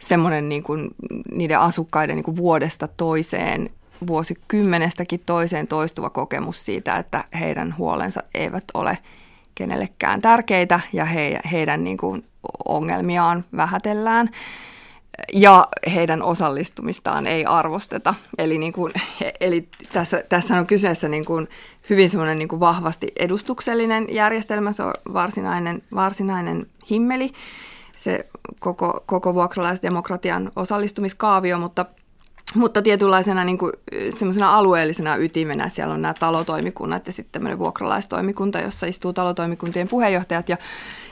semmoinen 0.00 0.48
niin 0.48 0.62
kuin 0.62 0.90
niiden 1.32 1.60
asukkaiden 1.60 2.16
niin 2.16 2.24
kuin 2.24 2.36
vuodesta 2.36 2.88
toiseen 2.88 3.70
vuosikymmenestäkin 4.06 5.22
toiseen 5.26 5.66
toistuva 5.66 6.10
kokemus 6.10 6.64
siitä, 6.64 6.96
että 6.96 7.24
heidän 7.40 7.74
huolensa 7.78 8.22
eivät 8.34 8.64
ole 8.74 8.98
kenellekään 9.60 10.20
tärkeitä 10.20 10.80
ja 10.92 11.04
he, 11.04 11.40
heidän 11.52 11.84
niin 11.84 11.96
kuin 11.96 12.24
ongelmiaan 12.68 13.44
vähätellään. 13.56 14.30
Ja 15.32 15.68
heidän 15.94 16.22
osallistumistaan 16.22 17.26
ei 17.26 17.44
arvosteta. 17.44 18.14
Eli, 18.38 18.58
niin 18.58 18.72
kuin, 18.72 18.92
eli 19.40 19.68
tässä, 19.92 20.24
tässä 20.28 20.56
on 20.56 20.66
kyseessä 20.66 21.08
niin 21.08 21.24
kuin 21.24 21.48
hyvin 21.90 22.10
semmoinen 22.10 22.38
niin 22.38 22.48
kuin 22.48 22.60
vahvasti 22.60 23.12
edustuksellinen 23.16 24.06
järjestelmä, 24.10 24.72
se 24.72 24.82
on 24.82 24.92
varsinainen, 25.12 25.82
varsinainen 25.94 26.66
himmeli, 26.90 27.32
se 27.96 28.26
koko, 28.58 29.02
koko 29.06 29.34
vuokralaisdemokratian 29.34 30.52
osallistumiskaavio, 30.56 31.58
mutta– 31.58 31.86
mutta 32.54 32.82
tietynlaisena 32.82 33.44
niin 33.44 33.58
kuin, 33.58 33.72
alueellisena 34.46 35.16
ytimenä 35.16 35.68
siellä 35.68 35.94
on 35.94 36.02
nämä 36.02 36.14
talotoimikunnat 36.14 37.06
ja 37.06 37.12
sitten 37.12 37.32
tämmöinen 37.32 37.58
vuokralaistoimikunta, 37.58 38.60
jossa 38.60 38.86
istuu 38.86 39.12
talotoimikuntien 39.12 39.88
puheenjohtajat. 39.88 40.48
Ja 40.48 40.56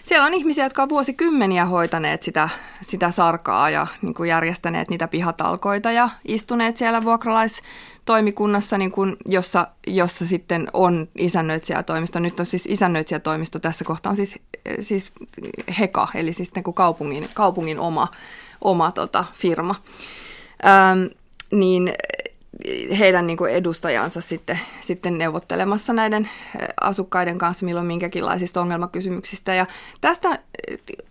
siellä 0.03 0.27
on 0.27 0.35
ihmisiä, 0.35 0.65
jotka 0.65 0.83
on 0.83 0.89
vuosikymmeniä 0.89 1.67
hoitaneet 1.67 2.23
sitä, 2.23 2.49
sitä 2.81 3.11
sarkaa 3.11 3.71
ja 3.71 3.87
niin 4.03 4.15
kuin 4.15 4.29
järjestäneet 4.29 4.91
niitä 4.91 5.09
pihatalkoita 5.09 5.93
ja 5.93 6.11
istuneet 6.25 6.77
siellä 6.77 7.03
vuokralaistoimikunnassa, 7.03 8.79
niin 8.79 8.93
kuin, 8.93 9.17
jossa, 9.27 9.69
jossa 9.87 10.27
sitten 10.27 10.69
on 10.73 11.09
isännöitsijätoimisto. 11.19 12.19
Nyt 12.19 12.41
on 12.41 12.47
siis 12.47 12.67
isännöitsijätoimisto, 12.67 13.59
tässä 13.59 13.85
kohtaa 13.85 14.11
on 14.11 14.17
siis, 14.17 14.39
siis 14.81 15.13
HEKA, 15.79 16.09
eli 16.15 16.33
siis 16.33 16.55
niin 16.55 16.65
kuin 16.65 16.75
kaupungin, 16.75 17.29
kaupungin 17.35 17.79
oma, 17.81 18.09
oma 18.61 18.93
tota, 18.93 19.25
firma. 19.35 19.75
Ähm, 20.67 21.07
niin 21.53 21.93
heidän 22.99 23.27
niin 23.27 23.37
kuin 23.37 23.53
edustajansa 23.53 24.21
sitten, 24.21 24.61
sitten 24.81 25.19
neuvottelemassa 25.19 25.93
näiden 25.93 26.29
asukkaiden 26.81 27.39
kanssa 27.39 27.67
milloin 27.67 27.87
minkäkinlaisista 27.87 28.61
ongelmakysymyksistä. 28.61 29.55
Ja 29.55 29.67
tästä 30.01 30.39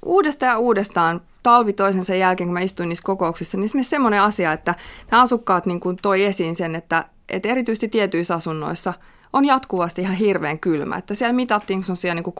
uudestaan 0.06 0.52
ja 0.52 0.58
uudestaan 0.58 1.22
talvi 1.44 1.74
toisensa 1.74 2.16
jälkeen, 2.16 2.48
kun 2.48 2.54
mä 2.54 2.60
istuin 2.60 2.90
niissä 2.90 3.06
kokouksissa, 3.06 3.58
niin 3.58 3.84
semmoinen 3.84 4.22
asia, 4.22 4.54
että 4.54 4.76
nämä 5.12 5.24
asukkaat 5.24 5.66
niin 5.66 5.80
kuin 5.80 5.98
toi 6.02 6.24
esiin 6.24 6.56
sen, 6.56 6.76
että, 6.76 7.06
että 7.30 7.50
erityisesti 7.50 7.88
tietyissä 7.88 8.36
asunnoissa 8.36 8.94
on 9.34 9.46
jatkuvasti 9.46 10.02
ihan 10.02 10.16
hirveän 10.16 10.60
kylmä. 10.60 10.98
Että 10.98 11.14
siellä 11.14 11.34
mitattiin 11.34 11.84
niin 12.14 12.24
kuin 12.24 12.36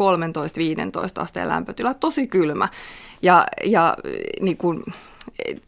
13-15 1.20 1.22
asteen 1.22 1.48
lämpötila, 1.48 1.94
tosi 1.94 2.28
kylmä. 2.28 2.68
Ja, 3.22 3.46
ja 3.66 3.98
niin 4.42 4.58
kuin, 4.58 4.84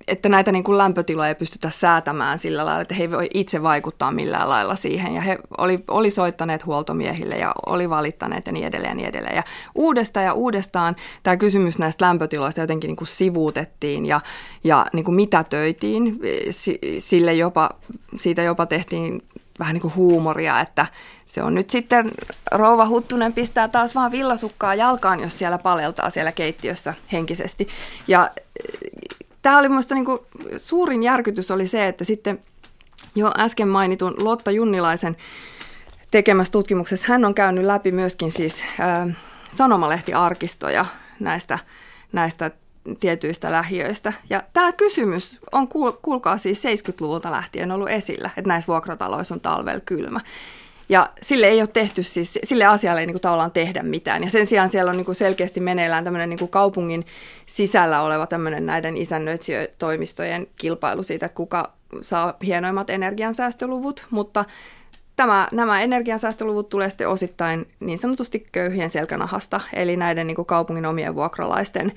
että 0.08 0.30
näitä 0.30 0.52
niin 0.52 0.64
kuin 0.64 0.78
lämpötiloja 0.78 1.30
ei 1.30 1.36
pystytä 1.36 1.70
säätämään 1.70 2.38
sillä 2.38 2.66
lailla, 2.66 2.82
että 2.82 2.96
he 2.96 3.04
ei 3.04 3.12
voi 3.12 3.30
itse 3.34 3.64
vaikuttaa 3.64 4.12
millään 4.12 4.50
lailla 4.50 4.76
siihen. 4.76 5.16
Ja 5.16 5.22
he 5.22 5.38
oli, 5.58 5.84
oli 5.88 6.12
soittaneet 6.12 6.66
huoltomiehille 6.66 7.36
ja 7.36 7.52
oli 7.66 7.90
valittaneet 7.90 8.46
ja 8.46 8.52
niin 8.52 8.68
edelleen 8.68 8.92
ja 8.92 8.96
niin 8.96 9.10
edelleen. 9.10 9.36
Ja 9.36 9.44
uudestaan 9.76 10.26
ja 10.26 10.34
uudestaan 10.34 10.96
tämä 11.24 11.38
kysymys 11.38 11.80
näistä 11.80 12.06
lämpötiloista 12.06 12.62
jotenkin 12.62 12.88
niin 12.88 12.96
kuin 12.96 13.08
sivuutettiin 13.08 14.06
ja, 14.06 14.22
ja 14.64 14.86
niin 14.94 15.06
kuin 15.06 15.16
mitätöitiin. 15.16 16.20
Sille 16.98 17.34
jopa, 17.34 17.70
siitä 18.18 18.42
jopa 18.42 18.66
tehtiin 18.66 19.22
vähän 19.60 19.74
niin 19.74 19.82
kuin 19.82 19.96
huumoria, 19.96 20.60
että 20.60 20.86
se 21.26 21.44
on 21.44 21.56
nyt 21.56 21.70
sitten 21.70 22.12
rouva 22.52 22.88
Huttunen 22.88 23.34
pistää 23.34 23.68
taas 23.68 23.96
vaan 23.96 24.12
villasukkaa 24.12 24.76
jalkaan, 24.76 25.20
jos 25.20 25.40
siellä 25.40 25.58
paleltaa 25.58 26.10
siellä 26.10 26.32
keittiössä 26.32 26.94
henkisesti. 27.12 27.68
Ja 28.08 28.30
tämä 29.42 29.58
oli 29.58 29.70
minusta 29.70 29.96
niin 29.96 30.06
kuin, 30.06 30.20
suurin 30.58 31.04
järkytys 31.04 31.52
oli 31.52 31.68
se, 31.68 31.88
että 31.88 32.04
sitten 32.04 32.40
jo 33.16 33.32
äsken 33.38 33.68
mainitun 33.68 34.16
Lotta 34.24 34.52
Junnilaisen 34.52 35.18
tekemässä 36.12 36.52
tutkimuksessa 36.52 37.06
hän 37.10 37.26
on 37.26 37.34
käynyt 37.34 37.66
läpi 37.66 37.92
myöskin 37.92 38.32
siis 38.32 38.64
äh, 38.80 39.18
sanomalehtiarkistoja 39.56 40.86
näistä, 41.20 41.60
näistä 42.12 42.52
tietyistä 43.00 43.52
lähiöistä. 43.52 44.14
Ja 44.30 44.44
tämä 44.54 44.72
kysymys 44.72 45.40
on, 45.52 45.68
kuulkaa 46.02 46.38
siis 46.38 46.64
70-luvulta 46.66 47.32
lähtien 47.32 47.72
ollut 47.72 47.90
esillä, 47.90 48.30
että 48.38 48.48
näissä 48.48 48.68
vuokrataloissa 48.68 49.36
on 49.36 49.42
talvella 49.42 49.80
kylmä. 49.80 50.20
Ja 50.90 51.10
sille 51.22 51.48
ei 51.48 51.62
ole 51.62 51.68
tehty 51.68 52.04
siis, 52.04 52.40
sille 52.44 52.66
asialle 52.66 53.02
ei 53.02 53.08
niin 53.08 53.14
kuin 53.14 53.22
tavallaan 53.22 53.52
tehdä 53.52 53.84
mitään. 53.84 54.24
Ja 54.24 54.30
sen 54.30 54.46
sijaan 54.46 54.70
siellä 54.70 54.90
on 54.90 54.98
niin 54.98 55.06
kuin 55.06 55.16
selkeästi 55.16 55.60
meneillään 55.60 56.04
tämmöinen 56.04 56.30
niin 56.30 56.40
kuin 56.40 56.52
kaupungin 56.52 57.06
sisällä 57.46 58.02
oleva 58.02 58.28
tämmöinen 58.28 58.66
näiden 58.66 58.98
isännöitsijötoimistojen 58.98 60.48
kilpailu 60.56 61.04
siitä, 61.04 61.26
että 61.26 61.36
kuka 61.36 61.74
saa 62.02 62.34
hienoimmat 62.46 62.90
energiansäästöluvut, 62.90 64.08
mutta 64.10 64.46
tämä, 65.20 65.48
nämä 65.52 65.82
energiansäästöluvut 65.82 66.70
tulee 66.70 66.90
sitten 66.90 67.10
osittain 67.10 67.68
niin 67.80 67.98
sanotusti 67.98 68.48
köyhien 68.52 68.90
selkänahasta, 68.90 69.62
eli 69.74 69.98
näiden 69.98 70.28
niin 70.28 70.36
kuin 70.36 70.46
kaupungin 70.46 70.86
omien 70.86 71.16
vuokralaisten 71.16 71.92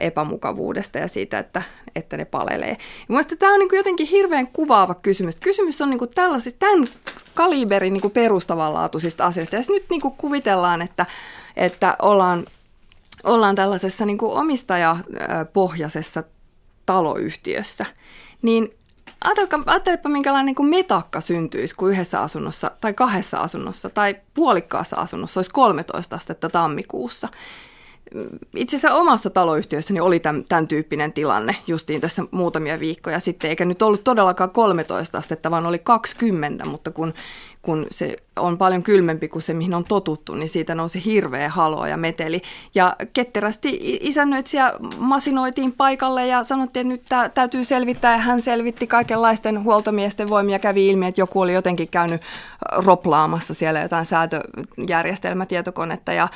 epämukavuudesta 0.00 0.98
ja 0.98 1.08
siitä, 1.08 1.38
että, 1.38 1.62
että 1.94 2.16
ne 2.16 2.24
palelee. 2.24 2.76
Mielestäni 3.08 3.38
tämä 3.38 3.52
on 3.52 3.58
niin 3.58 3.68
kuin 3.68 3.76
jotenkin 3.76 4.06
hirveän 4.06 4.46
kuvaava 4.46 4.94
kysymys. 4.94 5.36
Kysymys 5.36 5.82
on 5.82 5.90
niin 5.90 5.98
kuin 5.98 6.10
tämän 6.14 6.86
kaliberin 7.34 7.92
niin 7.92 8.02
kuin 8.02 8.12
perustavanlaatuisista 8.12 9.26
asioista. 9.26 9.56
Ja 9.56 9.62
nyt 9.68 9.84
niin 9.90 10.00
kuin 10.00 10.14
kuvitellaan, 10.18 10.82
että, 10.82 11.06
että 11.56 11.96
ollaan, 12.02 12.44
ollaan 13.24 13.54
tällaisessa 13.56 14.06
niin 14.06 14.18
kuin 14.18 14.32
omistajapohjaisessa 14.32 16.22
taloyhtiössä, 16.86 17.86
niin 18.42 18.79
Ajattelepa, 19.66 20.08
minkälainen 20.08 20.54
niin 20.58 20.68
metakka 20.68 21.20
syntyisi, 21.20 21.74
kun 21.74 21.90
yhdessä 21.90 22.20
asunnossa 22.20 22.70
tai 22.80 22.94
kahdessa 22.94 23.38
asunnossa 23.38 23.90
tai 23.90 24.16
puolikkaassa 24.34 24.96
asunnossa 24.96 25.38
olisi 25.38 25.50
13 25.50 26.16
astetta 26.16 26.50
tammikuussa 26.50 27.28
itse 28.56 28.76
asiassa 28.76 28.98
omassa 28.98 29.30
taloyhtiössäni 29.30 30.00
oli 30.00 30.20
tämän, 30.20 30.44
tämän 30.48 30.68
tyyppinen 30.68 31.12
tilanne 31.12 31.56
justiin 31.66 32.00
tässä 32.00 32.22
muutamia 32.30 32.80
viikkoja 32.80 33.20
sitten, 33.20 33.50
eikä 33.50 33.64
nyt 33.64 33.82
ollut 33.82 34.04
todellakaan 34.04 34.50
13 34.50 35.18
astetta, 35.18 35.50
vaan 35.50 35.66
oli 35.66 35.78
20, 35.78 36.64
mutta 36.64 36.90
kun, 36.90 37.14
kun 37.62 37.86
se 37.90 38.16
on 38.36 38.58
paljon 38.58 38.82
kylmempi 38.82 39.28
kuin 39.28 39.42
se, 39.42 39.54
mihin 39.54 39.74
on 39.74 39.84
totuttu, 39.84 40.34
niin 40.34 40.48
siitä 40.48 40.74
nousi 40.74 41.04
hirveä 41.04 41.48
halo 41.48 41.86
ja 41.86 41.96
meteli. 41.96 42.42
Ja 42.74 42.96
ketterästi 43.12 43.98
isännöitsijä 44.00 44.72
masinoitiin 44.98 45.72
paikalle 45.76 46.26
ja 46.26 46.44
sanottiin, 46.44 46.92
että 46.92 47.22
nyt 47.22 47.34
täytyy 47.34 47.64
selvittää, 47.64 48.12
ja 48.12 48.18
hän 48.18 48.40
selvitti 48.40 48.86
kaikenlaisten 48.86 49.64
huoltomiesten 49.64 50.28
voimia, 50.28 50.58
kävi 50.58 50.88
ilmi, 50.88 51.06
että 51.06 51.20
joku 51.20 51.40
oli 51.40 51.54
jotenkin 51.54 51.88
käynyt 51.88 52.22
roplaamassa 52.76 53.54
siellä 53.54 53.80
jotain 53.80 54.04
säätöjärjestelmätietokonetta 54.04 56.12
ja 56.12 56.28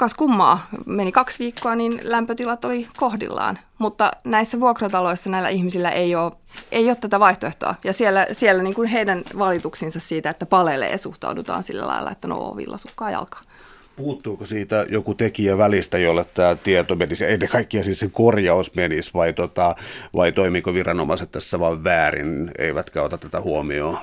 kas 0.00 0.14
kummaa, 0.14 0.66
meni 0.86 1.12
kaksi 1.12 1.38
viikkoa, 1.38 1.74
niin 1.74 2.00
lämpötilat 2.02 2.64
oli 2.64 2.88
kohdillaan. 2.96 3.58
Mutta 3.78 4.10
näissä 4.24 4.60
vuokrataloissa 4.60 5.30
näillä 5.30 5.48
ihmisillä 5.48 5.90
ei 5.90 6.14
ole, 6.14 6.32
ei 6.72 6.88
ole 6.88 6.96
tätä 6.96 7.20
vaihtoehtoa. 7.20 7.74
Ja 7.84 7.92
siellä, 7.92 8.26
siellä 8.32 8.62
niin 8.62 8.74
kuin 8.74 8.88
heidän 8.88 9.22
valituksinsa 9.38 10.00
siitä, 10.00 10.30
että 10.30 10.46
palelee, 10.46 10.98
suhtaudutaan 10.98 11.62
sillä 11.62 11.86
lailla, 11.86 12.10
että 12.10 12.28
no 12.28 12.56
villasukkaa 12.56 13.10
jalkaa. 13.10 13.42
Puuttuuko 13.96 14.44
siitä 14.44 14.86
joku 14.88 15.14
tekijä 15.14 15.58
välistä, 15.58 15.98
jolle 15.98 16.24
tämä 16.34 16.54
tieto 16.54 16.94
menisi, 16.94 17.32
ennen 17.32 17.48
kaikkea 17.48 17.84
siis 17.84 18.00
se 18.00 18.08
korjaus 18.12 18.74
menisi, 18.74 19.10
vai, 19.14 19.32
tota, 19.32 19.74
vai 20.14 20.32
toimiko 20.32 20.74
viranomaiset 20.74 21.32
tässä 21.32 21.60
vain 21.60 21.84
väärin, 21.84 22.50
eivätkä 22.58 23.02
ota 23.02 23.18
tätä 23.18 23.40
huomioon? 23.40 23.98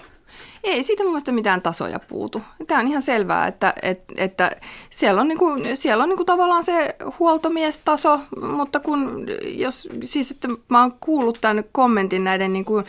Ei 0.68 0.84
siitä 0.84 1.04
mun 1.04 1.12
mielestä 1.12 1.32
mitään 1.32 1.62
tasoja 1.62 2.00
puutu. 2.08 2.42
Tämä 2.68 2.82
on 2.82 2.88
ihan 2.88 3.02
selvää, 3.02 3.48
että, 3.48 3.74
että, 3.82 4.14
että 4.18 4.52
siellä 4.90 5.22
on, 5.22 5.28
niinku, 5.28 5.46
siellä 5.74 6.04
on 6.04 6.10
niinku 6.10 6.26
tavallaan 6.26 6.64
se 6.64 6.96
huoltomiestaso, 7.20 8.20
mutta 8.42 8.80
kun 8.80 9.26
jos, 9.44 9.90
siis 10.04 10.32
että 10.32 10.48
mä 10.70 10.82
oon 10.82 10.94
kuullut 11.00 11.38
tämän 11.42 11.64
kommentin 11.72 12.24
näiden 12.24 12.54
niinku, 12.54 12.84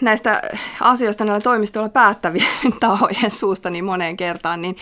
näistä 0.00 0.42
asioista 0.80 1.24
näillä 1.24 1.40
toimistoilla 1.40 1.88
päättävien 1.88 2.46
tahojen 2.80 3.30
suusta 3.30 3.70
niin 3.70 3.84
moneen 3.84 4.16
kertaan, 4.16 4.62
niin 4.62 4.76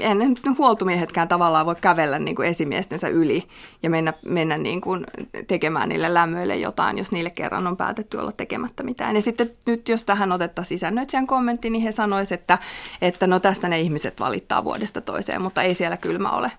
en 0.00 0.18
nyt 0.18 0.40
huoltomiehetkään 0.58 1.28
tavallaan 1.28 1.66
voi 1.66 1.76
kävellä 1.80 2.18
niin 2.18 2.36
kuin 2.36 2.48
esimiestensä 2.48 3.08
yli 3.08 3.44
ja 3.82 3.90
mennä, 3.90 4.12
mennä 4.24 4.58
niin 4.58 4.80
kuin 4.80 5.06
tekemään 5.46 5.88
niille 5.88 6.14
lämmöille 6.14 6.56
jotain, 6.56 6.98
jos 6.98 7.12
niille 7.12 7.30
kerran 7.30 7.66
on 7.66 7.76
päätetty 7.76 8.16
olla 8.16 8.32
tekemättä 8.32 8.82
mitään. 8.82 9.16
Ja 9.16 9.22
sitten 9.22 9.50
nyt, 9.66 9.88
jos 9.88 10.04
tähän 10.04 10.32
otettaisiin 10.32 10.78
sisännöitsijän 10.78 11.26
kommentti, 11.26 11.70
niin 11.70 11.82
he 11.82 11.92
sanoisivat, 11.92 12.40
että, 12.40 12.58
että 13.02 13.26
no 13.26 13.40
tästä 13.40 13.68
ne 13.68 13.80
ihmiset 13.80 14.20
valittaa 14.20 14.64
vuodesta 14.64 15.00
toiseen, 15.00 15.42
mutta 15.42 15.62
ei 15.62 15.74
siellä 15.74 15.96
kylmä 15.96 16.30
ole. 16.30 16.52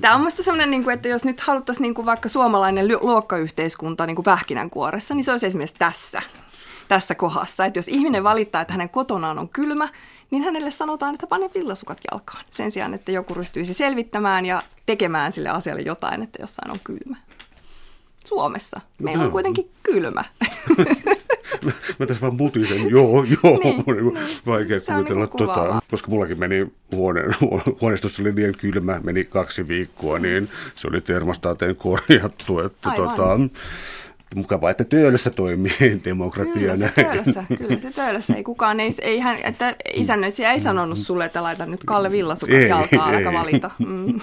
Tämä 0.00 0.14
on 0.14 0.20
minusta 0.20 0.42
sellainen, 0.42 0.70
niin 0.70 0.90
että 0.90 1.08
jos 1.08 1.24
nyt 1.24 1.40
haluttaisiin 1.40 1.94
niin 1.94 2.06
vaikka 2.06 2.28
suomalainen 2.28 2.88
luokkayhteiskunta 2.88 4.06
niin 4.06 4.24
pähkinänkuoressa, 4.24 5.14
niin 5.14 5.24
se 5.24 5.30
olisi 5.30 5.46
esimerkiksi 5.46 5.76
tässä, 5.78 6.22
tässä 6.88 7.14
kohdassa. 7.14 7.64
Että 7.64 7.78
jos 7.78 7.88
ihminen 7.88 8.24
valittaa, 8.24 8.60
että 8.60 8.74
hänen 8.74 8.88
kotonaan 8.88 9.38
on 9.38 9.48
kylmä, 9.48 9.88
niin 10.30 10.42
hänelle 10.42 10.70
sanotaan, 10.70 11.14
että 11.14 11.26
pane 11.26 11.50
villasukat 11.54 11.98
jalkaan. 12.10 12.44
Sen 12.50 12.70
sijaan, 12.70 12.94
että 12.94 13.12
joku 13.12 13.34
ryhtyisi 13.34 13.74
selvittämään 13.74 14.46
ja 14.46 14.62
tekemään 14.86 15.32
sille 15.32 15.48
asialle 15.48 15.82
jotain, 15.82 16.22
että 16.22 16.42
jossain 16.42 16.70
on 16.70 16.78
kylmä. 16.84 17.16
Suomessa 18.24 18.80
meillä 18.98 19.24
on 19.24 19.30
kuitenkin 19.30 19.70
kylmä. 19.82 20.24
mä 21.98 22.06
tässä 22.06 22.20
vaan 22.20 22.36
mutisen, 22.36 22.90
joo, 22.90 23.24
joo, 23.24 23.58
niin, 23.64 23.84
niin, 23.86 24.18
vaikea 24.46 24.80
kuvitella, 24.80 25.24
niin 25.24 25.36
tota, 25.36 25.82
koska 25.90 26.10
mullakin 26.10 26.38
meni 26.38 26.66
huone, 26.92 27.22
huoneistossa 27.80 28.22
oli 28.22 28.34
liian 28.34 28.54
kylmä, 28.54 29.00
meni 29.02 29.24
kaksi 29.24 29.68
viikkoa, 29.68 30.18
niin 30.18 30.48
se 30.74 30.88
oli 30.88 31.00
termostaateen 31.00 31.76
korjattu, 31.76 32.58
että 32.58 32.90
Aivan. 32.90 33.08
tota, 33.08 33.38
mukavaa, 34.34 34.70
että 34.70 34.84
Töölössä 34.84 35.30
toimii 35.30 35.72
demokratia. 36.04 36.52
Kyllä 36.54 36.76
se 36.76 36.92
Töölössä, 36.94 37.44
kyllä 37.58 37.80
se 37.80 37.90
Töölössä. 37.90 38.34
Ei 38.34 38.44
kukaan, 38.44 38.80
ei, 38.80 38.90
ei 39.02 39.20
hän, 39.20 39.38
että 39.44 39.76
isännöitsijä 39.94 40.52
ei 40.52 40.60
sanonut 40.60 40.98
sulle, 40.98 41.24
että 41.24 41.42
laita 41.42 41.66
nyt 41.66 41.84
Kalle 41.84 42.12
Villasukat 42.12 42.54
ei, 42.54 42.68
jalkaan, 42.68 43.14
ei. 43.14 43.24
valita. 43.24 43.70
Mm. 43.78 44.20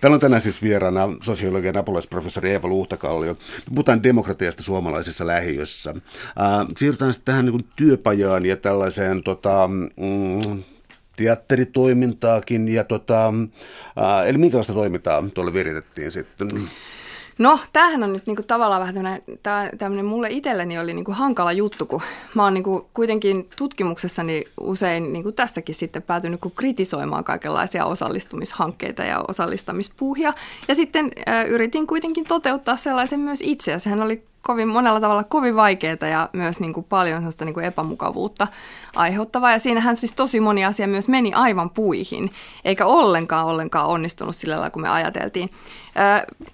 Täällä 0.00 0.14
on 0.14 0.20
tänään 0.20 0.40
siis 0.40 0.62
vieraana 0.62 1.08
sosiologian 1.22 1.76
apulaisprofessori 1.76 2.50
Eeva 2.50 2.68
Luhtakallio. 2.68 3.36
Puhutaan 3.68 4.02
demokratiasta 4.02 4.62
suomalaisessa 4.62 5.26
lähiössä. 5.26 5.90
Äh, 5.90 6.66
siirrytään 6.76 7.12
sitten 7.12 7.32
tähän 7.32 7.46
niin 7.46 7.68
työpajaan 7.76 8.46
ja 8.46 8.56
tällaiseen 8.56 9.22
tota, 9.22 9.68
mm, 9.68 10.62
teatteritoimintaakin. 11.16 12.68
Ja 12.68 12.84
tota, 12.84 13.26
äh, 13.26 14.28
eli 14.28 14.38
minkälaista 14.38 14.72
toimintaa 14.72 15.24
tuolla 15.34 15.52
viritettiin 15.52 16.10
sitten? 16.10 16.48
No, 17.38 17.58
tämähän 17.72 18.02
on 18.02 18.12
nyt 18.12 18.26
niinku 18.26 18.42
tavallaan 18.42 18.80
vähän 18.80 18.94
tämmöinen, 18.94 19.22
tämmöinen 19.78 20.04
mulle 20.04 20.28
itselleni 20.30 20.78
oli 20.78 20.94
niinku 20.94 21.12
hankala 21.12 21.52
juttu, 21.52 21.86
kun 21.86 22.02
mä 22.34 22.44
oon 22.44 22.54
niinku 22.54 22.88
kuitenkin 22.92 23.48
tutkimuksessani 23.56 24.44
usein 24.60 25.12
niinku 25.12 25.32
tässäkin 25.32 25.74
sitten 25.74 26.02
päätynyt 26.02 26.32
niinku 26.32 26.56
kritisoimaan 26.56 27.24
kaikenlaisia 27.24 27.84
osallistumishankkeita 27.84 29.02
ja 29.02 29.24
osallistamispuuhia. 29.28 30.32
Ja 30.68 30.74
sitten 30.74 31.10
äh, 31.28 31.46
yritin 31.46 31.86
kuitenkin 31.86 32.24
toteuttaa 32.24 32.76
sellaisen 32.76 33.20
myös 33.20 33.40
itse, 33.42 33.72
ja 33.72 33.78
sehän 33.78 34.02
oli 34.02 34.22
kovin 34.46 34.68
monella 34.68 35.00
tavalla 35.00 35.24
kovin 35.24 35.56
vaikeaa 35.56 36.08
ja 36.10 36.28
myös 36.32 36.60
niin 36.60 36.72
kuin 36.72 36.86
paljon 36.88 37.18
sellaista 37.18 37.44
niin 37.44 37.54
kuin 37.54 37.66
epämukavuutta 37.66 38.46
aiheuttavaa. 38.96 39.52
Ja 39.52 39.58
siinähän 39.58 39.96
siis 39.96 40.12
tosi 40.12 40.40
moni 40.40 40.64
asia 40.64 40.88
myös 40.88 41.08
meni 41.08 41.32
aivan 41.32 41.70
puihin, 41.70 42.30
eikä 42.64 42.86
ollenkaan 42.86 43.46
ollenkaan 43.46 43.86
onnistunut 43.86 44.36
sillä 44.36 44.54
lailla, 44.54 44.70
kun 44.70 44.82
me 44.82 44.88
ajateltiin. 44.88 45.50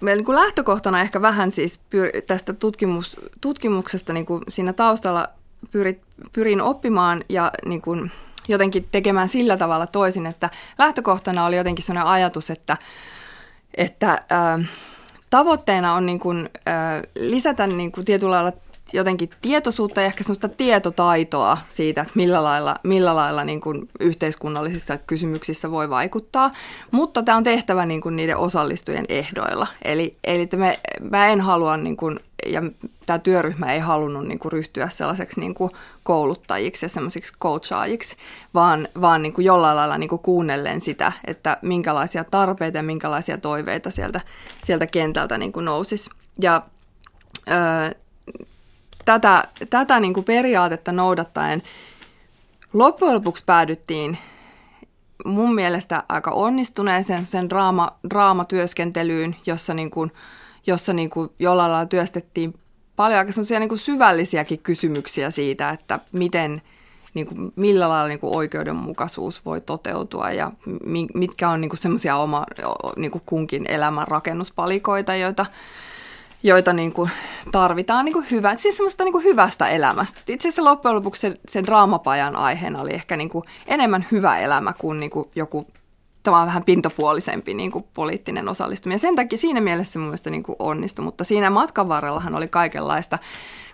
Meillä 0.01 0.19
niin 0.19 0.25
kuin 0.25 0.35
lähtökohtana 0.35 1.01
ehkä 1.01 1.21
vähän 1.21 1.51
siis 1.51 1.79
tästä 2.27 2.53
tutkimus, 2.53 3.17
tutkimuksesta 3.41 4.13
niin 4.13 4.25
kuin 4.25 4.43
siinä 4.47 4.73
taustalla 4.73 5.27
pyrit, 5.71 6.01
pyrin 6.33 6.61
oppimaan 6.61 7.23
ja 7.29 7.51
niin 7.65 7.81
kuin 7.81 8.11
jotenkin 8.47 8.87
tekemään 8.91 9.29
sillä 9.29 9.57
tavalla 9.57 9.87
toisin, 9.87 10.25
että 10.25 10.49
lähtökohtana 10.77 11.45
oli 11.45 11.57
jotenkin 11.57 11.85
sellainen 11.85 12.11
ajatus, 12.11 12.49
että, 12.49 12.77
että 13.77 14.11
äh, 14.11 14.69
tavoitteena 15.31 15.93
on 15.93 16.05
niin 16.05 16.19
kuin, 16.19 16.49
äh, 16.67 17.01
lisätä 17.15 17.67
niin 17.67 17.91
kuin 17.91 18.05
tietyllä 18.05 18.31
lailla 18.35 18.51
jotenkin 18.93 19.29
tietoisuutta 19.41 20.01
ja 20.01 20.07
ehkä 20.07 20.23
sellaista 20.23 20.49
tietotaitoa 20.49 21.57
siitä, 21.69 22.01
että 22.01 22.13
millä 22.15 22.43
lailla, 22.43 22.75
millä 22.83 23.15
lailla 23.15 23.43
niin 23.43 23.61
kuin 23.61 23.89
yhteiskunnallisissa 23.99 24.97
kysymyksissä 24.97 25.71
voi 25.71 25.89
vaikuttaa. 25.89 26.51
Mutta 26.91 27.23
tämä 27.23 27.37
on 27.37 27.43
tehtävä 27.43 27.85
niin 27.85 28.01
kuin 28.01 28.15
niiden 28.15 28.37
osallistujien 28.37 29.05
ehdoilla. 29.09 29.67
Eli, 29.81 30.17
eli 30.23 30.49
me, 30.55 30.79
mä 31.09 31.27
en 31.27 31.41
halua, 31.41 31.77
niin 31.77 31.97
kuin, 31.97 32.19
ja 32.45 32.63
tämä 33.05 33.19
työryhmä 33.19 33.73
ei 33.73 33.79
halunnut 33.79 34.27
niin 34.27 34.39
kuin 34.39 34.51
ryhtyä 34.51 34.89
sellaiseksi 34.89 35.39
niin 35.39 35.53
kuin 35.53 35.71
kouluttajiksi 36.03 36.85
ja 36.85 36.89
semmoisiksi 36.89 37.33
coachaajiksi, 37.41 38.17
vaan, 38.53 38.87
vaan 39.01 39.21
niin 39.21 39.33
kuin 39.33 39.45
jollain 39.45 39.77
lailla 39.77 39.97
niin 39.97 40.09
kuin 40.09 40.21
kuunnellen 40.21 40.81
sitä, 40.81 41.11
että 41.27 41.57
minkälaisia 41.61 42.23
tarpeita 42.23 42.77
ja 42.77 42.83
minkälaisia 42.83 43.37
toiveita 43.37 43.91
sieltä, 43.91 44.21
sieltä 44.63 44.87
kentältä 44.87 45.37
niin 45.37 45.51
kuin 45.51 45.65
nousisi. 45.65 46.09
Ja 46.41 46.61
tätä, 49.05 49.43
tätä 49.69 49.99
niin 49.99 50.13
kuin 50.13 50.23
periaatetta 50.23 50.91
noudattaen 50.91 51.63
loppujen 52.73 53.15
lopuksi 53.15 53.43
päädyttiin 53.45 54.17
mun 55.25 55.55
mielestä 55.55 56.03
aika 56.09 56.31
onnistuneeseen 56.31 57.25
sen 57.25 57.49
draama, 57.49 57.91
draamatyöskentelyyn, 58.09 59.35
jossa, 59.45 59.73
niin 59.73 59.91
kuin, 59.91 60.11
jossa 60.67 60.93
niin 60.93 61.09
kuin 61.09 61.29
jollain 61.39 61.71
lailla 61.71 61.85
työstettiin 61.85 62.53
paljon 62.95 63.19
aika 63.19 63.31
niin 63.59 63.69
kuin 63.69 63.79
syvällisiäkin 63.79 64.59
kysymyksiä 64.59 65.31
siitä, 65.31 65.69
että 65.69 65.99
miten, 66.11 66.61
niin 67.13 67.27
kuin, 67.27 67.53
millä 67.55 67.89
lailla 67.89 68.07
niin 68.07 68.19
kuin 68.19 68.35
oikeudenmukaisuus 68.35 69.45
voi 69.45 69.61
toteutua 69.61 70.31
ja 70.31 70.51
mitkä 71.13 71.49
on 71.49 71.61
niin 71.61 71.77
semmoisia 71.77 72.15
oma 72.15 72.45
niin 72.95 73.11
kuin 73.11 73.21
kunkin 73.25 73.65
elämän 73.67 74.07
rakennuspalikoita, 74.07 75.15
joita, 75.15 75.45
joita 76.43 76.73
niin 76.73 76.93
kuin 76.93 77.09
tarvitaan 77.51 78.05
niin 78.05 78.13
kuin 78.13 78.25
hyvä, 78.31 78.55
siis 78.55 78.77
semmoista 78.77 79.03
niin 79.03 79.11
kuin 79.11 79.23
hyvästä 79.23 79.67
elämästä. 79.67 80.21
Itse 80.27 80.47
asiassa 80.47 80.63
loppujen 80.63 80.95
lopuksi 80.95 81.21
sen, 81.21 81.39
sen 81.49 81.63
draamapajan 81.63 82.35
aiheena 82.35 82.81
oli 82.81 82.93
ehkä 82.93 83.17
niin 83.17 83.29
kuin 83.29 83.43
enemmän 83.67 84.05
hyvä 84.11 84.39
elämä 84.39 84.73
kuin, 84.73 84.99
niin 84.99 85.11
kuin 85.11 85.29
joku 85.35 85.67
tämä 86.23 86.39
on 86.39 86.47
vähän 86.47 86.63
pintapuolisempi 86.63 87.53
niin 87.53 87.71
kuin 87.71 87.85
poliittinen 87.93 88.49
osallistuminen. 88.49 88.99
Sen 88.99 89.15
takia 89.15 89.37
siinä 89.37 89.61
mielessä 89.61 89.99
mun 89.99 90.07
mielestä 90.07 90.29
niin 90.29 90.43
kuin 90.43 90.55
onnistui, 90.59 91.05
mutta 91.05 91.23
siinä 91.23 91.49
matkan 91.49 91.89
varrellahan 91.89 92.35
oli 92.35 92.47
kaikenlaista, 92.47 93.19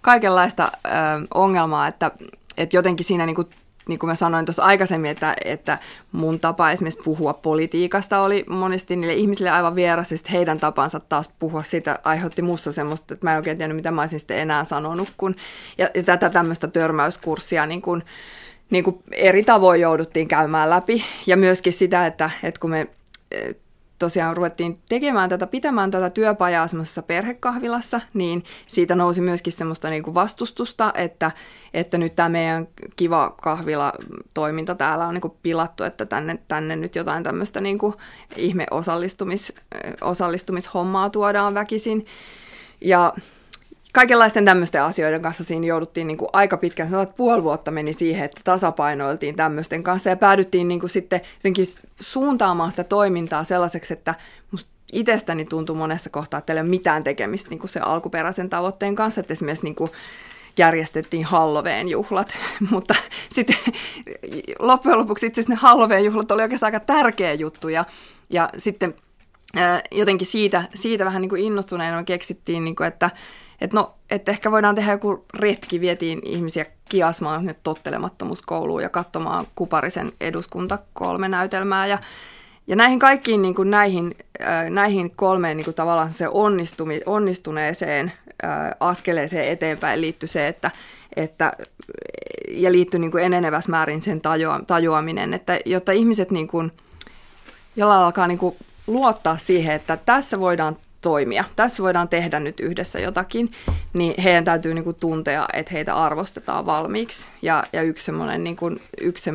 kaikenlaista 0.01 0.71
ö, 0.85 0.89
ongelmaa, 1.33 1.87
että, 1.87 2.11
että 2.57 2.77
jotenkin 2.77 3.05
siinä 3.05 3.25
niin 3.25 3.35
kuin 3.35 3.49
niin 3.87 3.99
kuin 3.99 4.07
mä 4.07 4.15
sanoin 4.15 4.45
tuossa 4.45 4.63
aikaisemmin, 4.63 5.11
että, 5.11 5.35
että 5.45 5.77
mun 6.11 6.39
tapa 6.39 6.71
esimerkiksi 6.71 7.03
puhua 7.03 7.33
politiikasta 7.33 8.21
oli 8.21 8.45
monesti 8.49 8.95
niille 8.95 9.13
ihmisille 9.13 9.49
aivan 9.49 9.75
vieras, 9.75 10.11
ja 10.11 10.17
heidän 10.31 10.59
tapansa 10.59 10.99
taas 10.99 11.29
puhua 11.39 11.63
siitä 11.63 11.99
aiheutti 12.03 12.41
mussa 12.41 12.71
semmoista, 12.71 13.13
että 13.13 13.27
mä 13.27 13.31
en 13.31 13.37
oikein 13.37 13.57
tiedä, 13.57 13.73
mitä 13.73 13.91
mä 13.91 14.01
olisin 14.01 14.19
sitten 14.19 14.39
enää 14.39 14.63
sanonut, 14.63 15.09
kun, 15.17 15.35
ja, 15.77 15.89
ja 15.93 16.03
tätä 16.03 16.29
tämmöistä 16.29 16.67
törmäyskurssia 16.67 17.65
niin 17.65 17.81
kuin, 17.81 18.03
niin 18.69 18.83
kuin 18.83 19.03
eri 19.11 19.43
tavoin 19.43 19.81
jouduttiin 19.81 20.27
käymään 20.27 20.69
läpi, 20.69 21.03
ja 21.27 21.37
myöskin 21.37 21.73
sitä, 21.73 22.05
että, 22.05 22.29
että 22.43 22.59
kun 22.59 22.69
me 22.69 22.87
tosiaan 23.99 24.37
ruvettiin 24.37 24.79
tekemään 24.89 25.29
tätä, 25.29 25.47
pitämään 25.47 25.91
tätä 25.91 26.09
työpajaa 26.09 26.67
semmoisessa 26.67 27.01
perhekahvilassa, 27.01 28.01
niin 28.13 28.43
siitä 28.67 28.95
nousi 28.95 29.21
myöskin 29.21 29.53
semmoista 29.53 29.89
niin 29.89 30.03
kuin 30.03 30.13
vastustusta, 30.13 30.91
että, 30.95 31.31
että 31.73 31.97
nyt 31.97 32.15
tämä 32.15 32.29
meidän 32.29 32.67
kiva 32.95 33.35
kahvila-toiminta 33.41 34.75
täällä 34.75 35.07
on 35.07 35.13
niin 35.13 35.21
kuin 35.21 35.33
pilattu, 35.43 35.83
että 35.83 36.05
tänne, 36.05 36.39
tänne 36.47 36.75
nyt 36.75 36.95
jotain 36.95 37.23
tämmöistä 37.23 37.61
niin 37.61 37.77
kuin 37.77 37.93
ihme 38.35 38.65
osallistumis, 38.71 39.53
osallistumishommaa 40.01 41.09
tuodaan 41.09 41.53
väkisin. 41.53 42.05
Ja 42.81 43.13
kaikenlaisten 43.97 44.45
tämmöisten 44.45 44.83
asioiden 44.83 45.21
kanssa 45.21 45.43
siinä 45.43 45.65
jouduttiin 45.65 46.07
niin 46.07 46.17
kuin 46.17 46.29
aika 46.33 46.57
pitkään, 46.57 46.89
sanotaan, 46.89 47.07
että 47.07 47.17
puoli 47.17 47.43
vuotta 47.43 47.71
meni 47.71 47.93
siihen, 47.93 48.25
että 48.25 48.41
tasapainoiltiin 48.43 49.35
tämmöisten 49.35 49.83
kanssa 49.83 50.09
ja 50.09 50.15
päädyttiin 50.15 50.67
niin 50.67 50.79
kuin 50.79 50.89
sitten 50.89 51.21
suuntaamaan 51.99 52.71
sitä 52.71 52.83
toimintaa 52.83 53.43
sellaiseksi, 53.43 53.93
että 53.93 54.15
musta 54.51 54.69
itsestäni 54.93 55.45
tuntui 55.45 55.75
monessa 55.75 56.09
kohtaa, 56.09 56.37
että 56.37 56.53
ei 56.53 56.59
ole 56.59 56.69
mitään 56.69 57.03
tekemistä 57.03 57.49
niin 57.49 57.59
kuin 57.59 57.69
se 57.69 57.79
alkuperäisen 57.79 58.49
tavoitteen 58.49 58.95
kanssa, 58.95 59.21
että 59.21 59.33
esimerkiksi 59.33 59.63
niin 59.65 59.75
kuin 59.75 59.91
järjestettiin 60.57 61.25
Halloween 61.25 61.89
juhlat, 61.89 62.37
mutta 62.71 62.95
sitten 63.29 63.57
loppujen 64.59 64.99
lopuksi 64.99 65.25
itse 65.25 65.41
asiassa 65.41 65.53
ne 65.53 65.69
Halloween 65.69 66.05
juhlat 66.05 66.31
oli 66.31 66.41
oikeastaan 66.41 66.73
aika 66.73 66.85
tärkeä 66.85 67.33
juttu. 67.33 67.69
Ja, 67.69 67.85
ja 68.29 68.49
sitten 68.57 68.95
jotenkin 69.91 70.27
siitä, 70.27 70.63
siitä 70.75 71.05
vähän 71.05 71.21
niin 71.21 71.29
kuin 71.29 71.41
innostuneena 71.41 72.03
keksittiin, 72.03 72.63
niin 72.63 72.75
kuin, 72.75 72.87
että 72.87 73.09
että 73.61 73.77
no, 73.77 73.93
että 74.09 74.31
ehkä 74.31 74.51
voidaan 74.51 74.75
tehdä 74.75 74.91
joku 74.91 75.25
retki, 75.33 75.81
vietiin 75.81 76.21
ihmisiä 76.23 76.65
kiasmaan 76.89 77.45
nyt 77.45 77.57
tottelemattomuuskouluun 77.63 78.83
ja 78.83 78.89
katsomaan 78.89 79.45
Kuparisen 79.55 80.11
eduskunta 80.21 80.79
kolme 80.93 81.27
näytelmää. 81.27 81.87
Ja 81.87 81.97
ja 82.67 82.75
näihin 82.75 82.99
kaikkiin 82.99 83.41
niin 83.41 83.55
kuin 83.55 83.71
näihin, 83.71 84.15
äh, 84.41 84.69
näihin 84.69 85.11
kolmeen 85.15 85.57
niin 85.57 85.65
kuin 85.65 85.75
tavallaan 85.75 86.11
se 86.11 86.27
onnistumi, 86.27 87.01
onnistuneeseen 87.05 88.11
äh, 88.43 88.51
askeleeseen 88.79 89.47
eteenpäin 89.47 90.01
liittyy 90.01 90.27
se, 90.27 90.47
että, 90.47 90.71
että 91.15 91.53
ja 92.49 92.71
liittyy 92.71 92.99
niin 92.99 93.19
enenevässä 93.19 93.71
määrin 93.71 94.01
sen 94.01 94.21
tajua, 94.21 94.59
tajuaminen, 94.67 95.33
että 95.33 95.59
jotta 95.65 95.91
ihmiset 95.91 96.31
niin 96.31 96.47
kuin, 96.47 96.71
jollain 97.75 98.01
alkaa 98.01 98.27
niin 98.27 98.37
kuin 98.37 98.55
luottaa 98.87 99.37
siihen, 99.37 99.75
että 99.75 99.97
tässä 100.05 100.39
voidaan 100.39 100.77
toimia. 101.01 101.43
Tässä 101.55 101.83
voidaan 101.83 102.09
tehdä 102.09 102.39
nyt 102.39 102.59
yhdessä 102.59 102.99
jotakin, 102.99 103.51
niin 103.93 104.21
heidän 104.21 104.43
täytyy 104.43 104.73
niin 104.73 104.83
kuin 104.83 104.95
tuntea, 104.95 105.47
että 105.53 105.71
heitä 105.71 105.95
arvostetaan 105.95 106.65
valmiiksi. 106.65 107.27
Ja, 107.41 107.63
ja 107.73 107.81
yksi 107.81 108.11
niin 108.37 108.55
kuin, 108.55 108.81
yksi 109.01 109.31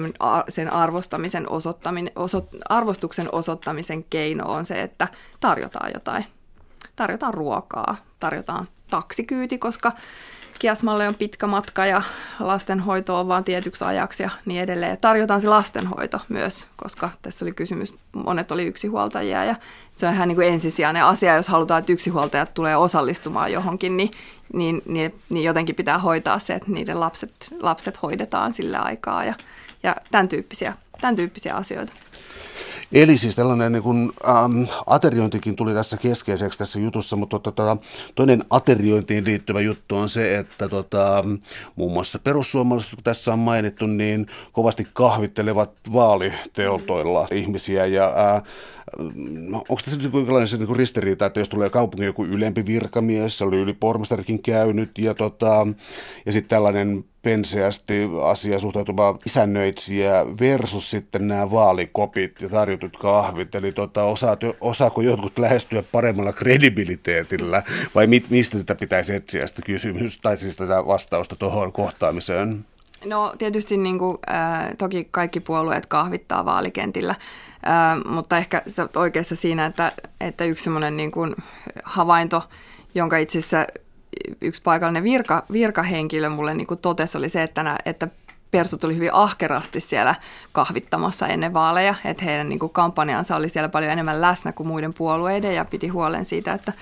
sen 0.49 0.73
arvostamisen 0.73 1.49
osoittaminen, 1.49 2.13
osot, 2.17 2.49
arvostuksen 2.69 3.29
osoittamisen 3.33 4.05
keino 4.05 4.53
on 4.53 4.65
se, 4.65 4.83
että 4.83 5.09
tarjotaan 5.41 5.91
jotain. 5.95 6.25
Tarjotaan 6.97 7.35
ruokaa, 7.35 7.97
tarjotaan 8.21 8.67
taksikyyti, 8.91 9.59
koska 9.59 9.93
Kiasmalle 10.63 11.09
on 11.09 11.15
pitkä 11.15 11.47
matka 11.47 11.87
ja 11.87 12.03
lastenhoito 12.41 13.21
on 13.21 13.29
vain 13.29 13.45
tietyksi 13.45 13.85
ajaksi 13.85 14.23
ja 14.23 14.31
niin 14.47 14.63
edelleen. 14.63 14.99
Tarjotaan 15.01 15.41
se 15.41 15.49
lastenhoito 15.49 16.21
myös, 16.29 16.67
koska 16.77 17.11
tässä 17.23 17.45
oli 17.45 17.53
kysymys, 17.53 17.95
monet 18.13 18.53
oli 18.53 18.65
yksinhuoltajia 18.65 19.45
ja 19.45 19.55
se 19.97 20.07
on 20.07 20.15
ihan 20.15 20.29
niin 20.29 20.37
kuin 20.37 20.49
ensisijainen 20.49 21.05
asia, 21.05 21.37
jos 21.37 21.49
halutaan, 21.49 21.79
että 21.79 21.93
yksinhuoltajat 21.93 22.55
tulee 22.55 22.77
osallistumaan 22.77 23.53
johonkin, 23.53 23.97
niin, 23.97 24.11
niin, 24.53 24.83
niin, 24.87 25.15
niin 25.31 25.45
jotenkin 25.45 25.75
pitää 25.75 25.99
hoitaa 25.99 26.39
se, 26.39 26.55
että 26.55 26.71
niiden 26.71 27.01
lapset, 27.01 27.49
lapset 27.61 28.03
hoidetaan 28.03 28.53
sillä 28.53 28.79
aikaa 28.79 29.25
ja, 29.25 29.35
ja 29.83 29.97
tämän, 30.11 30.29
tyyppisiä, 30.29 30.73
tämän 31.01 31.17
tyyppisiä 31.17 31.55
asioita. 31.55 31.93
Eli 32.93 33.19
siis 33.19 33.37
tällainen 33.37 33.73
niin 33.73 33.83
kuin, 33.83 34.13
ähm, 34.29 34.63
ateriointikin 34.87 35.57
tuli 35.57 35.75
tässä 35.75 35.97
keskeiseksi 35.97 36.59
tässä 36.59 36.81
jutussa, 36.81 37.17
mutta 37.17 37.39
tota, 37.39 37.77
toinen 38.15 38.45
ateriointiin 38.51 39.25
liittyvä 39.25 39.61
juttu 39.61 39.97
on 39.97 40.09
se, 40.09 40.39
että 40.39 40.69
tota, 40.69 41.25
muun 41.77 41.93
muassa 41.93 42.19
perussuomalaiset, 42.19 42.95
kun 42.95 43.05
tässä 43.05 43.33
on 43.33 43.39
mainittu, 43.39 43.87
niin 43.87 44.27
kovasti 44.53 44.87
kahvittelevat 44.93 45.73
vaaliteoltoilla 45.93 47.29
ihmisiä. 47.31 47.87
Ja 47.87 48.05
äh, 48.05 48.43
onko 49.55 49.81
tässä 49.85 50.01
nyt 50.01 50.13
jonkinlainen 50.13 50.49
se 50.49 50.57
niin 50.57 50.77
ristiriita, 50.77 51.27
että 51.27 51.41
jos 51.41 51.49
tulee 51.49 51.71
kaupungin 51.71 52.07
joku 52.07 52.25
ylempi 52.25 52.67
virkamies, 52.67 53.39
se 53.39 53.45
oli 53.45 53.57
yli 53.57 53.73
pormestarikin 53.73 54.43
käynyt 54.43 54.99
ja, 54.99 55.15
tota, 55.15 55.67
ja 56.27 56.33
sitten 56.33 56.49
tällainen 56.49 57.05
penseästi 57.23 58.09
asia 58.23 58.59
suhtautuva 58.59 59.19
isännöitsijä 59.27 60.27
versus 60.41 60.91
sitten 60.91 61.29
nämä 61.29 61.51
vaalikopit 61.51 62.41
ja 62.41 62.49
tarjotut 62.49 62.97
kahvit. 62.97 63.55
Eli 63.55 63.73
tota, 63.73 64.05
osaat, 64.05 64.41
osaako 64.61 65.01
jotkut 65.01 65.39
lähestyä 65.39 65.83
paremmalla 65.93 66.33
kredibiliteetillä 66.33 67.63
vai 67.95 68.07
mit, 68.07 68.31
mistä 68.31 68.59
sitä 68.59 68.75
pitäisi 68.75 69.15
etsiä 69.15 69.47
sitä 69.47 69.63
kysymystä 69.63 70.23
tai 70.23 70.37
siis 70.37 70.57
tätä 70.57 70.87
vastausta 70.87 71.37
tuohon 71.37 71.73
kohtaamiseen? 71.73 72.65
No 73.05 73.35
tietysti 73.39 73.77
niin 73.77 73.99
kuin, 73.99 74.19
äh, 74.31 74.77
toki 74.79 75.09
kaikki 75.11 75.41
puolueet 75.41 75.87
kahvittaa 75.87 76.45
vaalikentillä, 76.45 77.11
äh, 77.11 78.05
mutta 78.05 78.39
ehkä 78.39 78.63
sä 78.67 78.83
oot 78.83 78.97
oikeassa 78.97 79.37
siinä, 79.37 79.67
että, 79.67 79.93
että 80.21 80.45
yksi 80.45 80.65
semmoinen 80.65 80.97
niin 80.97 81.11
kuin 81.11 81.37
havainto, 81.85 82.43
jonka 82.95 83.17
itse 83.17 83.39
asiassa 83.39 83.67
yksi 84.41 84.63
paikallinen 84.63 85.03
virka, 85.03 85.45
virkahenkilö 85.53 86.31
mulle 86.31 86.55
niin 86.55 86.67
kuin 86.67 86.81
totesi, 86.81 87.19
oli 87.19 87.29
se, 87.29 87.43
että, 87.43 87.63
nä, 87.63 87.79
että 87.87 88.09
persut 88.51 88.85
oli 88.85 88.95
hyvin 88.95 89.15
ahkerasti 89.15 89.81
siellä 89.81 90.15
kahvittamassa 90.53 91.27
ennen 91.27 91.55
vaaleja, 91.55 91.95
että 92.05 92.25
heidän 92.25 92.49
niin 92.49 92.59
kuin 92.59 92.73
kampanjansa 92.73 93.37
oli 93.37 93.49
siellä 93.49 93.69
paljon 93.69 93.93
enemmän 93.93 94.21
läsnä 94.21 94.53
kuin 94.53 94.67
muiden 94.67 94.95
puolueiden 94.95 95.55
ja 95.55 95.65
piti 95.65 95.89
huolen 95.89 96.25
siitä, 96.25 96.53
että, 96.53 96.73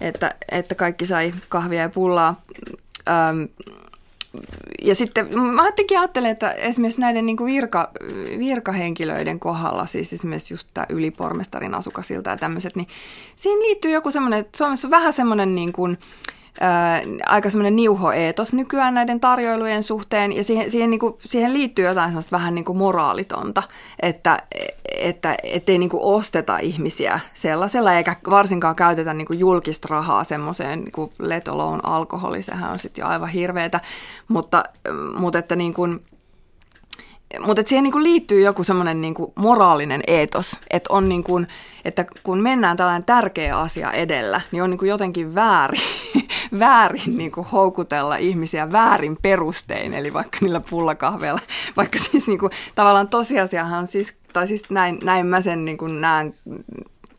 että, 0.00 0.34
että 0.52 0.74
kaikki 0.74 1.06
sai 1.06 1.34
kahvia 1.48 1.80
ja 1.80 1.88
pullaa. 1.88 2.40
Ähm, 3.08 3.42
ja 4.82 4.94
sitten 4.94 5.38
mä 5.38 5.62
ajattelin 5.62 5.98
ajattelen, 5.98 6.30
että 6.30 6.50
esimerkiksi 6.50 7.00
näiden 7.00 7.26
niin 7.26 7.36
kuin 7.36 7.54
virka, 7.54 7.90
virkahenkilöiden 8.38 9.40
kohdalla, 9.40 9.86
siis 9.86 10.12
esimerkiksi 10.12 10.54
just 10.54 10.68
tämä 10.74 10.86
ylipormestarin 10.88 11.74
asukasilta 11.74 12.30
ja 12.30 12.36
tämmöiset, 12.36 12.76
niin 12.76 12.88
siihen 13.36 13.60
liittyy 13.60 13.90
joku 13.90 14.10
semmoinen, 14.10 14.40
että 14.40 14.58
Suomessa 14.58 14.86
on 14.86 14.90
vähän 14.90 15.12
semmoinen 15.12 15.54
niin 15.54 15.72
kuin, 15.72 15.98
ää, 16.60 17.02
aika 17.26 17.50
semmoinen 17.50 17.76
niuho-eetos 17.76 18.52
nykyään 18.52 18.94
näiden 18.94 19.20
tarjoilujen 19.20 19.82
suhteen, 19.82 20.32
ja 20.32 20.44
siihen, 20.44 20.70
siihen, 20.70 20.90
niin 20.90 21.00
kuin, 21.00 21.14
siihen 21.24 21.54
liittyy 21.54 21.84
jotain 21.84 22.10
semmoista 22.10 22.36
vähän 22.36 22.54
niin 22.54 22.64
kuin 22.64 22.78
moraalitonta, 22.78 23.62
että, 24.02 24.38
että 24.98 25.36
ettei 25.42 25.78
niin 25.78 25.90
osteta 25.92 26.58
ihmisiä 26.58 27.20
sellaisella, 27.34 27.94
eikä 27.94 28.16
varsinkaan 28.30 28.76
käytetä 28.76 29.14
niin 29.14 29.26
kuin 29.26 29.38
julkista 29.38 29.88
rahaa 29.90 30.24
semmoiseen 30.24 30.80
niin 30.80 30.92
kuin 30.92 31.12
let 31.18 31.48
alone 31.48 31.80
alkoholi, 31.82 32.42
sehän 32.42 32.70
on 32.70 32.78
sitten 32.78 33.02
jo 33.02 33.08
aivan 33.08 33.28
hirveetä, 33.28 33.80
mutta, 34.28 34.64
mutta 35.16 35.38
että 35.38 35.56
niin 35.56 35.74
kuin, 35.74 36.00
mutta 37.40 37.62
siihen 37.66 37.82
niinku 37.82 38.02
liittyy 38.02 38.40
joku 38.40 38.64
semmoinen 38.64 39.00
niinku 39.00 39.32
moraalinen 39.34 40.02
eetos, 40.06 40.60
että 40.70 40.92
on 40.92 41.08
niinku, 41.08 41.40
että 41.84 42.04
kun 42.22 42.38
mennään 42.38 42.76
tällainen 42.76 43.04
tärkeä 43.04 43.58
asia 43.58 43.92
edellä, 43.92 44.40
niin 44.52 44.62
on 44.62 44.70
niinku 44.70 44.84
jotenkin 44.84 45.34
väärin, 45.34 45.80
väärin 46.58 47.16
niinku 47.18 47.46
houkutella 47.52 48.16
ihmisiä 48.16 48.72
väärin 48.72 49.18
perustein, 49.22 49.94
eli 49.94 50.12
vaikka 50.12 50.38
niillä 50.40 50.60
pullakahveilla, 50.70 51.40
vaikka 51.76 51.98
siis 51.98 52.26
niinku, 52.26 52.50
tavallaan 52.74 53.08
tosiasiahan 53.08 53.78
on 53.78 53.86
siis, 53.86 54.18
tai 54.32 54.46
siis 54.46 54.70
näin, 54.70 54.98
näin 55.04 55.26
mä 55.26 55.40
sen 55.40 55.64
niinku 55.64 55.86
näen 55.86 56.34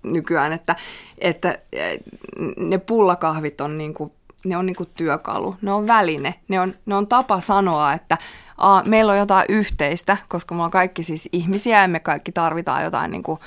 nykyään, 0.04 0.54
että, 0.54 0.76
että 1.18 1.60
ne 2.58 2.78
pullakahvit 2.78 3.62
on 3.62 3.78
niinku, 3.78 4.12
ne 4.46 4.58
on 4.58 4.66
niinku 4.66 4.86
työkalu, 4.86 5.56
ne 5.62 5.72
on 5.72 5.88
väline, 5.88 6.36
ne 6.48 6.60
on, 6.60 6.74
ne 6.86 6.96
on 6.96 7.08
tapa 7.08 7.40
sanoa, 7.40 7.94
että 7.94 8.18
a, 8.58 8.84
meillä 8.84 9.12
on 9.12 9.18
jotain 9.18 9.46
yhteistä, 9.50 10.18
koska 10.28 10.56
me 10.56 10.64
on 10.64 10.72
kaikki 10.72 11.04
siis 11.04 11.30
ihmisiä 11.32 11.82
ja 11.82 11.88
me 11.88 12.00
kaikki 12.00 12.32
tarvitaan 12.32 12.84
jotain, 12.84 13.12
niin 13.12 13.24
kuin, 13.24 13.40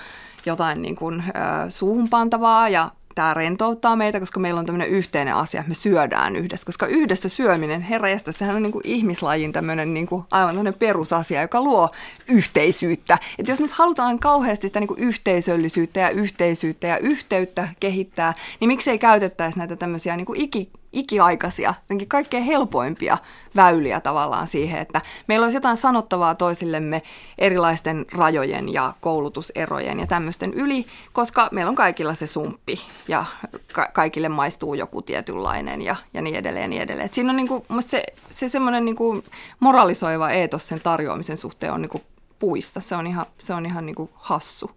jotain 0.47 0.83
niin 0.83 0.97
kuin, 0.97 1.25
ö, 1.29 1.71
suuhun 1.71 2.09
pantavaa 2.09 2.69
ja 2.69 2.91
tämä 3.19 3.35
rentouttaa 3.35 3.97
meitä, 3.97 4.21
koska 4.21 4.41
meillä 4.41 4.61
on 4.61 4.67
tämmöinen 4.67 4.89
yhteinen 4.89 5.35
asia, 5.35 5.65
me 5.67 5.75
syödään 5.75 6.37
yhdessä. 6.37 6.67
Koska 6.67 6.87
yhdessä 6.87 7.29
syöminen, 7.29 7.81
herra 7.81 8.09
jästä, 8.09 8.33
sehän 8.33 8.57
on 8.57 8.63
niin 8.63 8.73
kuin 8.73 8.83
ihmislajin 8.87 9.53
tämmöinen 9.53 9.95
niin 9.95 10.07
kuin 10.07 10.25
aivan 10.31 10.49
tämmöinen 10.49 10.75
perusasia, 10.75 11.43
joka 11.43 11.63
luo 11.63 11.91
yhteisyyttä. 12.29 13.19
Että 13.39 13.53
jos 13.53 13.61
nyt 13.61 13.73
halutaan 13.73 14.19
kauheasti 14.19 14.69
sitä 14.69 14.81
niin 14.81 14.89
kuin 14.89 15.01
yhteisöllisyyttä 15.01 16.01
ja 16.01 16.11
yhteisyyttä 16.11 16.87
ja 16.87 16.99
yhteyttä 16.99 17.69
kehittää, 17.81 18.35
niin 18.61 18.69
miksei 18.69 18.99
käytettäisi 18.99 19.59
näitä 19.59 19.77
tämmöisiä 19.77 20.17
niin 20.17 20.27
kuin 20.27 20.41
iki, 20.41 20.71
ikiaikaisia, 20.93 21.75
kaikkein 22.09 22.45
helpoimpia 22.45 23.19
väyliä 23.57 24.01
tavallaan 24.01 24.49
siihen, 24.49 24.81
että 24.81 25.01
meillä 25.27 25.45
olisi 25.45 25.57
jotain 25.57 25.77
sanottavaa 25.77 26.35
toisillemme 26.35 27.03
erilaisten 27.39 28.07
rajojen 28.13 28.73
ja 28.73 28.95
koulutuserojen 29.01 30.01
ja 30.01 30.07
tämmöisten 30.07 30.55
yli, 30.55 30.87
koska 31.13 31.49
meillä 31.53 31.71
on 31.71 31.77
kaikilla 31.77 32.15
se 32.15 32.27
sumppi 32.27 32.81
ja 33.09 33.25
ka- 33.73 33.91
kaikille 33.93 34.29
maistuu 34.29 34.75
joku 34.75 35.03
tietynlainen 35.03 35.83
ja, 35.83 35.97
ja 36.15 36.23
niin 36.23 36.37
edelleen 36.37 36.63
ja 36.63 36.69
niin 36.69 36.83
edelleen. 36.83 37.07
Et 37.07 37.15
siinä 37.15 37.31
on 37.31 37.37
niinku, 37.37 37.67
se, 37.81 38.05
se 38.31 38.49
semmoinen 38.49 38.85
niinku 38.85 39.25
moralisoiva 39.61 40.31
eetos 40.31 40.69
sen 40.69 40.81
tarjoamisen 40.81 41.39
suhteen 41.39 41.73
on 41.73 41.83
niinku 41.83 42.01
puista. 42.39 42.81
Se 42.81 42.97
on 42.97 43.07
ihan, 43.07 43.27
se 43.39 43.55
on 43.55 43.67
ihan 43.67 43.87
niinku 43.87 44.11
hassu. 44.15 44.71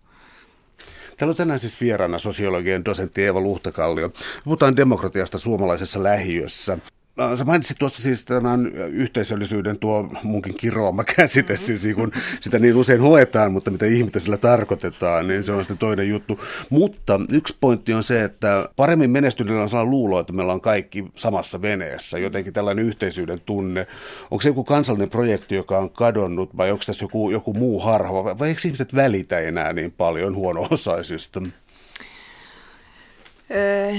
Täällä 1.18 1.32
on 1.32 1.38
tänään 1.38 1.60
siis 1.60 1.82
vieraana 1.82 2.20
sosiologian 2.20 2.86
dosentti 2.86 3.24
Eeva 3.24 3.42
Luhtakallio. 3.42 4.12
Puhutaan 4.44 4.76
demokratiasta 4.76 5.38
suomalaisessa 5.38 6.04
lähiössä. 6.04 6.78
Äh, 7.22 7.38
sä 7.38 7.46
mainitsit 7.46 7.78
tuossa 7.80 8.04
siis 8.04 8.26
tämän 8.26 8.72
yhteisöllisyyden 8.92 9.80
tuo 9.80 10.10
munkin 10.24 10.56
kiroama 10.58 11.04
käsite, 11.16 11.54
mm-hmm. 11.54 11.66
siis 11.66 11.84
niin 11.84 11.96
kun 11.96 12.12
sitä 12.40 12.60
niin 12.60 12.76
usein 12.76 13.02
hoetaan, 13.02 13.52
mutta 13.52 13.72
mitä 13.72 13.86
ihmettä 13.86 14.20
sillä 14.20 14.38
tarkoitetaan, 14.38 15.28
niin 15.28 15.44
se 15.44 15.52
on 15.52 15.64
sitten 15.64 15.78
toinen 15.78 16.10
juttu. 16.10 16.40
Mutta 16.70 17.20
yksi 17.32 17.58
pointti 17.60 17.94
on 17.94 18.04
se, 18.04 18.24
että 18.24 18.70
paremmin 18.76 19.12
menestyneellä 19.12 19.62
on 19.62 19.70
sellainen 19.70 19.92
luulo, 19.92 20.20
että 20.20 20.34
meillä 20.34 20.54
on 20.54 20.62
kaikki 20.62 21.06
samassa 21.16 21.62
veneessä, 21.62 22.20
jotenkin 22.20 22.54
tällainen 22.54 22.86
yhteisyyden 22.86 23.40
tunne. 23.40 23.88
Onko 24.32 24.42
se 24.42 24.50
joku 24.50 24.64
kansallinen 24.64 25.10
projekti, 25.10 25.56
joka 25.56 25.78
on 25.78 25.90
kadonnut, 25.90 26.58
vai 26.58 26.72
onko 26.72 26.84
tässä 26.86 27.04
joku, 27.04 27.32
joku 27.32 27.54
muu 27.54 27.80
harha, 27.80 28.24
vai 28.24 28.50
eikö 28.50 28.62
ihmiset 28.66 28.96
välitä 28.96 29.40
enää 29.40 29.74
niin 29.74 29.92
paljon 29.92 30.36
huono-osaisista? 30.36 31.42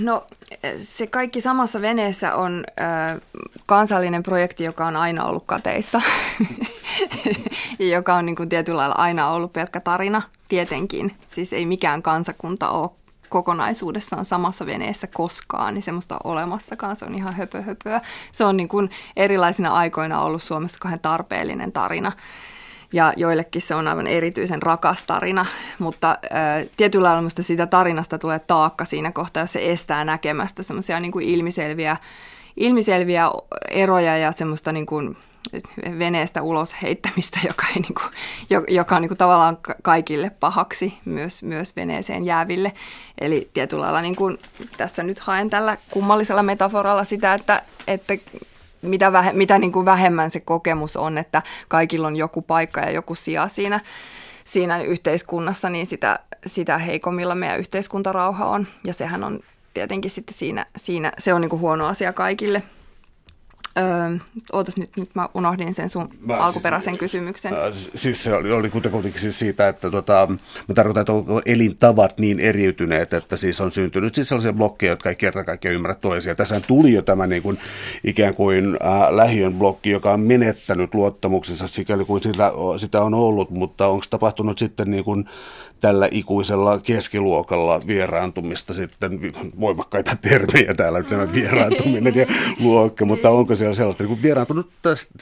No 0.00 0.26
se 0.78 1.07
kaikki 1.07 1.40
samassa 1.40 1.80
veneessä 1.80 2.34
on 2.34 2.64
kansallinen 3.66 4.22
projekti, 4.22 4.64
joka 4.64 4.86
on 4.86 4.96
aina 4.96 5.24
ollut 5.24 5.44
kateissa 5.46 6.00
ja 7.78 7.86
joka 7.88 8.14
on 8.14 8.26
niin 8.26 8.36
kuin 8.36 8.48
tietyllä 8.48 8.78
lailla 8.78 8.94
aina 8.98 9.30
ollut 9.30 9.53
pelkkä 9.53 9.80
tarina 9.80 10.22
tietenkin. 10.48 11.16
Siis 11.26 11.53
ei 11.53 11.66
mikään 11.66 12.03
kansakunta 12.03 12.68
ole 12.68 12.90
kokonaisuudessaan 13.28 14.24
samassa 14.24 14.66
veneessä 14.66 15.07
koskaan, 15.07 15.74
niin 15.74 15.82
semmoista 15.82 16.14
on 16.14 16.32
olemassakaan. 16.32 16.96
Se 16.96 17.05
on 17.05 17.14
ihan 17.14 17.34
höpö 17.34 17.62
höpöä. 17.62 18.00
Se 18.32 18.44
on 18.44 18.57
niin 18.57 18.68
kuin 18.68 18.90
erilaisina 19.16 19.74
aikoina 19.74 20.22
ollut 20.22 20.42
Suomessa 20.42 20.78
kahden 20.80 21.00
tarpeellinen 21.00 21.72
tarina 21.72 22.12
ja 22.93 23.12
joillekin 23.16 23.62
se 23.62 23.74
on 23.74 23.88
aivan 23.88 24.07
erityisen 24.07 24.62
rakas 24.62 25.05
tarina, 25.05 25.47
mutta 25.78 26.11
äh, 26.11 26.68
tietyllä 26.76 27.09
lailla 27.09 27.30
siitä 27.40 27.66
tarinasta 27.66 28.18
tulee 28.18 28.38
taakka 28.38 28.84
siinä 28.84 29.12
kohtaa, 29.12 29.43
jos 29.43 29.53
se 29.53 29.70
estää 29.72 30.05
näkemästä 30.05 30.62
semmoisia 30.62 31.01
niin 31.01 31.22
ilmiselviä 31.22 31.97
ilmiselviä 32.57 33.30
eroja 33.70 34.16
ja 34.16 34.32
semmoista 34.32 34.72
niin 34.72 34.86
kuin 34.86 35.16
veneestä 35.99 36.43
ulos 36.43 36.82
heittämistä, 36.82 37.40
joka, 37.49 37.66
ei 37.76 37.82
niin 37.82 37.95
kuin, 37.95 38.64
joka 38.68 38.97
on 38.97 39.03
niin 39.03 39.09
kuin 39.09 39.18
tavallaan 39.18 39.59
kaikille 39.82 40.30
pahaksi, 40.40 40.99
myös, 41.05 41.43
myös 41.43 41.76
veneeseen 41.76 42.24
jääville. 42.24 42.72
Eli 43.20 43.51
tietyllä 43.55 43.82
lailla 43.82 44.03
niin 44.03 44.16
kuin, 44.16 44.38
tässä 44.76 45.03
nyt 45.03 45.18
haen 45.18 45.51
tällä 45.51 45.76
kummallisella 45.90 46.43
metaforalla 46.43 47.05
sitä, 47.05 47.34
että, 47.34 47.62
että 47.86 48.14
mitä, 48.82 49.12
vähe, 49.12 49.32
mitä 49.32 49.58
niin 49.58 49.72
kuin 49.72 49.86
vähemmän 49.86 50.30
se 50.30 50.40
kokemus 50.40 50.96
on, 50.96 51.18
että 51.18 51.42
kaikilla 51.68 52.06
on 52.06 52.16
joku 52.16 52.42
paikka 52.42 52.80
ja 52.80 52.90
joku 52.90 53.14
sija 53.14 53.48
siinä, 53.48 53.80
siinä 54.44 54.82
yhteiskunnassa, 54.82 55.70
niin 55.70 55.86
sitä, 55.86 56.18
sitä 56.46 56.78
heikommilla 56.78 57.34
meidän 57.34 57.58
yhteiskuntarauha 57.58 58.46
on. 58.46 58.66
Ja 58.84 58.92
sehän 58.92 59.24
on 59.24 59.40
tietenkin 59.74 60.10
sitten 60.10 60.34
siinä, 60.34 60.66
siinä 60.76 61.12
se 61.18 61.34
on 61.34 61.40
niin 61.40 61.50
kuin 61.50 61.60
huono 61.60 61.86
asia 61.86 62.12
kaikille– 62.12 62.62
Öö, 63.78 64.18
ootas 64.52 64.76
nyt, 64.76 64.90
nyt 64.96 65.10
mä 65.14 65.28
unohdin 65.34 65.74
sen 65.74 65.88
sun 65.88 66.08
mä, 66.20 66.36
alkuperäisen 66.36 66.94
siis, 66.94 67.00
kysymyksen. 67.00 67.54
Äh, 67.54 67.72
siis 67.94 68.24
se 68.24 68.34
oli, 68.34 68.52
oli 68.52 68.70
kuitenkin 68.70 69.20
siis 69.20 69.38
siitä, 69.38 69.68
että 69.68 69.90
tota, 69.90 70.28
mä 70.68 70.74
tarkoitan, 70.74 71.00
että 71.00 71.12
onko 71.12 71.40
elintavat 71.46 72.18
niin 72.18 72.40
eriytyneet, 72.40 73.12
että 73.12 73.36
siis 73.36 73.60
on 73.60 73.72
syntynyt 73.72 74.14
siis 74.14 74.28
sellaisia 74.28 74.52
blokkeja, 74.52 74.92
jotka 74.92 75.08
ei 75.08 75.16
kerta 75.16 75.44
kaikkiaan 75.44 75.74
ymmärrä 75.74 75.94
toisia. 75.94 76.34
Tässä 76.34 76.60
tuli 76.60 76.92
jo 76.92 77.02
tämä 77.02 77.26
niin 77.26 77.42
kuin, 77.42 77.58
ikään 78.04 78.34
kuin 78.34 78.78
äh, 78.84 79.10
lähiön 79.10 79.54
blokki, 79.54 79.90
joka 79.90 80.12
on 80.12 80.20
menettänyt 80.20 80.94
luottamuksensa 80.94 81.68
sikäli 81.68 82.04
kuin 82.04 82.22
sitä, 82.22 82.52
sitä 82.76 83.02
on 83.02 83.14
ollut, 83.14 83.50
mutta 83.50 83.86
onko 83.86 84.04
tapahtunut 84.10 84.58
sitten 84.58 84.90
niin 84.90 85.04
kuin, 85.04 85.28
tällä 85.82 86.08
ikuisella 86.10 86.78
keskiluokalla 86.78 87.80
vieraantumista 87.86 88.74
sitten, 88.74 89.20
voimakkaita 89.60 90.16
termejä 90.22 90.74
täällä, 90.74 91.02
tämä 91.02 91.32
vieraantuminen 91.32 92.14
ja 92.14 92.26
luokka, 92.60 93.04
mutta 93.04 93.30
onko 93.30 93.54
siellä 93.54 93.74
sellaista 93.74 94.04
niin 94.04 94.22
vieraantunut 94.22 94.70
tästä, 94.82 95.14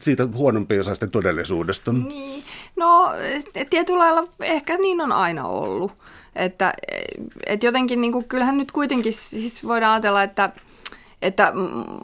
siitä 0.00 0.28
huonompi 0.34 0.78
osaisten 0.78 1.10
todellisuudesta? 1.10 1.92
Niin. 1.92 2.44
No 2.76 3.10
tietyllä 3.70 3.98
lailla 3.98 4.28
ehkä 4.40 4.76
niin 4.76 5.00
on 5.00 5.12
aina 5.12 5.46
ollut. 5.46 5.92
Että 6.36 6.72
et 7.46 7.62
jotenkin 7.62 8.00
niin 8.00 8.12
kuin, 8.12 8.24
kyllähän 8.24 8.58
nyt 8.58 8.72
kuitenkin 8.72 9.12
siis 9.12 9.64
voidaan 9.64 9.92
ajatella, 9.92 10.22
että 10.22 10.50
että 11.22 11.52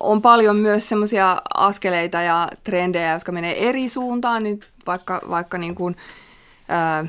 on 0.00 0.22
paljon 0.22 0.56
myös 0.56 0.88
semmoisia 0.88 1.42
askeleita 1.54 2.22
ja 2.22 2.48
trendejä, 2.64 3.12
jotka 3.12 3.32
menee 3.32 3.68
eri 3.68 3.88
suuntaan, 3.88 4.42
nyt 4.42 4.68
vaikka, 4.86 5.20
vaikka 5.30 5.58
niin 5.58 5.74
kuin, 5.74 5.96
ää, 6.68 7.06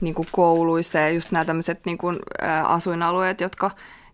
niin 0.00 0.14
kuin 0.14 0.28
kouluissa 0.32 0.98
ja 0.98 1.10
just 1.10 1.32
nämä 1.32 1.44
tämmöiset 1.44 1.86
niin 1.86 1.98
kuin, 1.98 2.18
ä, 2.42 2.62
asuinalueet, 2.64 3.40
jotka, 3.40 3.70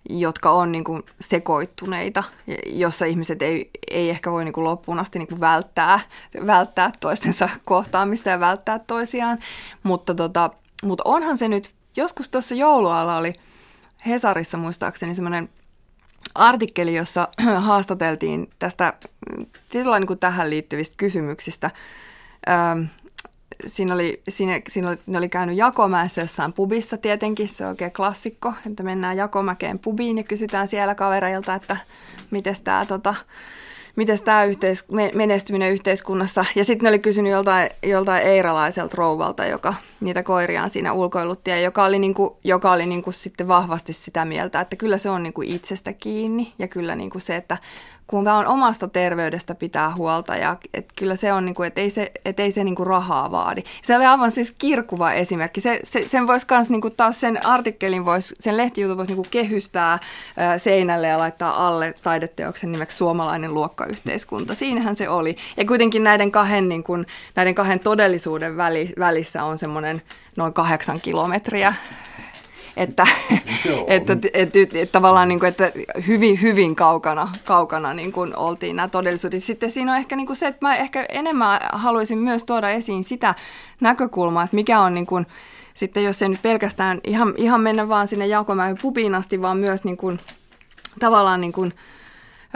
jotka 0.08 0.50
on 0.50 0.72
niin 0.72 0.84
kuin 0.84 1.02
sekoittuneita, 1.20 2.24
jossa 2.66 3.04
ihmiset 3.04 3.42
ei, 3.42 3.70
ei 3.90 4.10
ehkä 4.10 4.32
voi 4.32 4.44
niin 4.44 4.52
kuin 4.52 4.64
loppuun 4.64 4.98
asti 4.98 5.18
niin 5.18 5.28
kuin 5.28 5.40
välttää, 5.40 6.00
välttää 6.46 6.92
toistensa 7.00 7.48
kohtaamista 7.64 8.30
ja 8.30 8.40
välttää 8.40 8.78
toisiaan. 8.78 9.38
Mutta, 9.82 10.14
tota, 10.14 10.50
mutta 10.84 11.02
onhan 11.06 11.36
se 11.36 11.48
nyt, 11.48 11.70
joskus 11.96 12.28
tuossa 12.28 12.54
joulualla 12.54 13.16
oli 13.16 13.34
Hesarissa 14.06 14.58
muistaakseni 14.58 15.14
semmoinen 15.14 15.48
artikkeli, 16.34 16.94
jossa 16.94 17.28
haastateltiin 17.56 18.50
tästä 18.58 18.92
tietyllä 19.68 19.98
niin 19.98 20.06
kuin 20.06 20.18
tähän 20.18 20.50
liittyvistä 20.50 20.94
kysymyksistä 20.96 21.70
siinä 23.66 23.94
oli, 23.94 24.22
siinä, 24.28 24.60
siinä 24.68 24.88
oli, 24.88 24.96
ne 25.06 25.18
oli 25.18 25.28
käynyt 25.28 25.56
Jakomäessä 25.56 26.20
jossain 26.20 26.52
pubissa 26.52 26.96
tietenkin, 26.96 27.48
se 27.48 27.64
on 27.64 27.70
oikein 27.70 27.92
klassikko, 27.92 28.52
että 28.70 28.82
mennään 28.82 29.16
Jakomäkeen 29.16 29.78
pubiin 29.78 30.16
ja 30.16 30.24
kysytään 30.24 30.68
siellä 30.68 30.94
kavereilta, 30.94 31.54
että 31.54 31.76
miten 32.30 32.54
tämä 32.64 32.84
tota, 32.86 33.14
miten 33.96 34.18
tämä 34.24 34.44
yhteis- 34.44 34.84
menestyminen 35.14 35.72
yhteiskunnassa. 35.72 36.44
Ja 36.54 36.64
sitten 36.64 36.84
ne 36.84 36.88
oli 36.88 36.98
kysynyt 36.98 37.32
joltain, 37.32 37.70
joltain 37.82 38.26
eiralaiselta 38.26 38.96
rouvalta, 38.96 39.46
joka 39.46 39.74
niitä 40.00 40.22
koiriaan 40.22 40.70
siinä 40.70 40.92
ulkoilutti 40.92 41.50
ja 41.50 41.60
joka 41.60 41.84
oli, 41.84 41.98
niinku, 41.98 42.38
joka 42.44 42.72
oli 42.72 42.86
niinku 42.86 43.12
sitten 43.12 43.48
vahvasti 43.48 43.92
sitä 43.92 44.24
mieltä, 44.24 44.60
että 44.60 44.76
kyllä 44.76 44.98
se 44.98 45.10
on 45.10 45.22
niinku 45.22 45.42
itsestä 45.42 45.92
kiinni 45.92 46.52
ja 46.58 46.68
kyllä 46.68 46.96
niinku 46.96 47.20
se, 47.20 47.36
että 47.36 47.58
kun 48.06 48.24
vaan 48.24 48.46
omasta 48.46 48.88
terveydestä 48.88 49.54
pitää 49.54 49.94
huolta 49.94 50.36
ja 50.36 50.56
et 50.74 50.86
kyllä 50.96 51.16
se 51.16 51.32
on, 51.32 51.44
niin 51.44 51.54
kuin, 51.54 51.72
ei 51.76 51.90
se, 51.90 52.12
et 52.24 52.40
ei 52.40 52.50
se 52.50 52.64
niin 52.64 52.74
kuin 52.74 52.86
rahaa 52.86 53.30
vaadi. 53.30 53.62
Se 53.82 53.96
oli 53.96 54.04
aivan 54.04 54.30
siis 54.30 54.54
kirkuva 54.58 55.12
esimerkki. 55.12 55.60
Se, 55.60 55.80
se, 55.84 56.02
sen 56.08 56.26
voisi 56.26 56.46
myös 56.50 56.70
niin 56.70 56.80
kuin 56.80 56.94
taas 56.96 57.20
sen 57.20 57.46
artikkelin, 57.46 58.04
voisi, 58.04 58.36
sen 58.40 58.56
lehtijutun 58.56 58.96
voisi 58.96 59.10
niin 59.10 59.16
kuin 59.16 59.30
kehystää 59.30 59.98
ää, 60.36 60.58
seinälle 60.58 61.06
ja 61.06 61.18
laittaa 61.18 61.66
alle 61.66 61.94
taideteoksen 62.02 62.72
nimeksi 62.72 62.96
suomalainen 62.96 63.54
luokkayhteiskunta. 63.54 64.54
Siinähän 64.54 64.96
se 64.96 65.08
oli. 65.08 65.36
Ja 65.56 65.64
kuitenkin 65.64 66.04
näiden 66.04 66.30
kahden, 66.30 66.68
niin 66.68 66.82
kuin, 66.82 67.06
näiden 67.34 67.54
kahden 67.54 67.80
todellisuuden 67.80 68.56
väli, 68.56 68.92
välissä 68.98 69.44
on 69.44 69.58
semmoinen 69.58 70.02
noin 70.36 70.52
kahdeksan 70.52 71.00
kilometriä 71.00 71.74
että, 72.76 73.06
että, 73.86 74.12
että, 74.12 74.28
että, 74.32 74.58
että 74.78 74.92
tavallaan 74.92 75.28
niin 75.28 75.38
kuin, 75.38 75.48
että 75.48 75.72
hyvin, 76.06 76.42
hyvin 76.42 76.76
kaukana, 76.76 77.32
kaukana 77.44 77.94
niin 77.94 78.12
kuin 78.12 78.36
oltiin 78.36 78.76
nämä 78.76 78.88
todellisuudet. 78.88 79.44
Sitten 79.44 79.70
siinä 79.70 79.92
on 79.92 79.98
ehkä 79.98 80.16
niin 80.16 80.26
kuin 80.26 80.36
se, 80.36 80.46
että 80.46 80.66
mä 80.66 80.76
ehkä 80.76 81.06
enemmän 81.08 81.60
haluaisin 81.72 82.18
myös 82.18 82.44
tuoda 82.44 82.70
esiin 82.70 83.04
sitä 83.04 83.34
näkökulmaa, 83.80 84.44
että 84.44 84.56
mikä 84.56 84.80
on 84.80 84.94
niin 84.94 85.06
kuin, 85.06 85.26
sitten 85.74 86.04
jos 86.04 86.22
ei 86.22 86.28
nyt 86.28 86.42
pelkästään 86.42 87.00
ihan, 87.04 87.34
ihan 87.36 87.60
mennä 87.60 87.88
vaan 87.88 88.08
sinne 88.08 88.26
Jaukomäen 88.26 88.76
pubiin 88.82 89.14
asti, 89.14 89.42
vaan 89.42 89.56
myös 89.56 89.84
niin 89.84 89.96
kuin, 89.96 90.20
tavallaan 91.00 91.40
niin 91.40 91.52
kuin, 91.52 91.72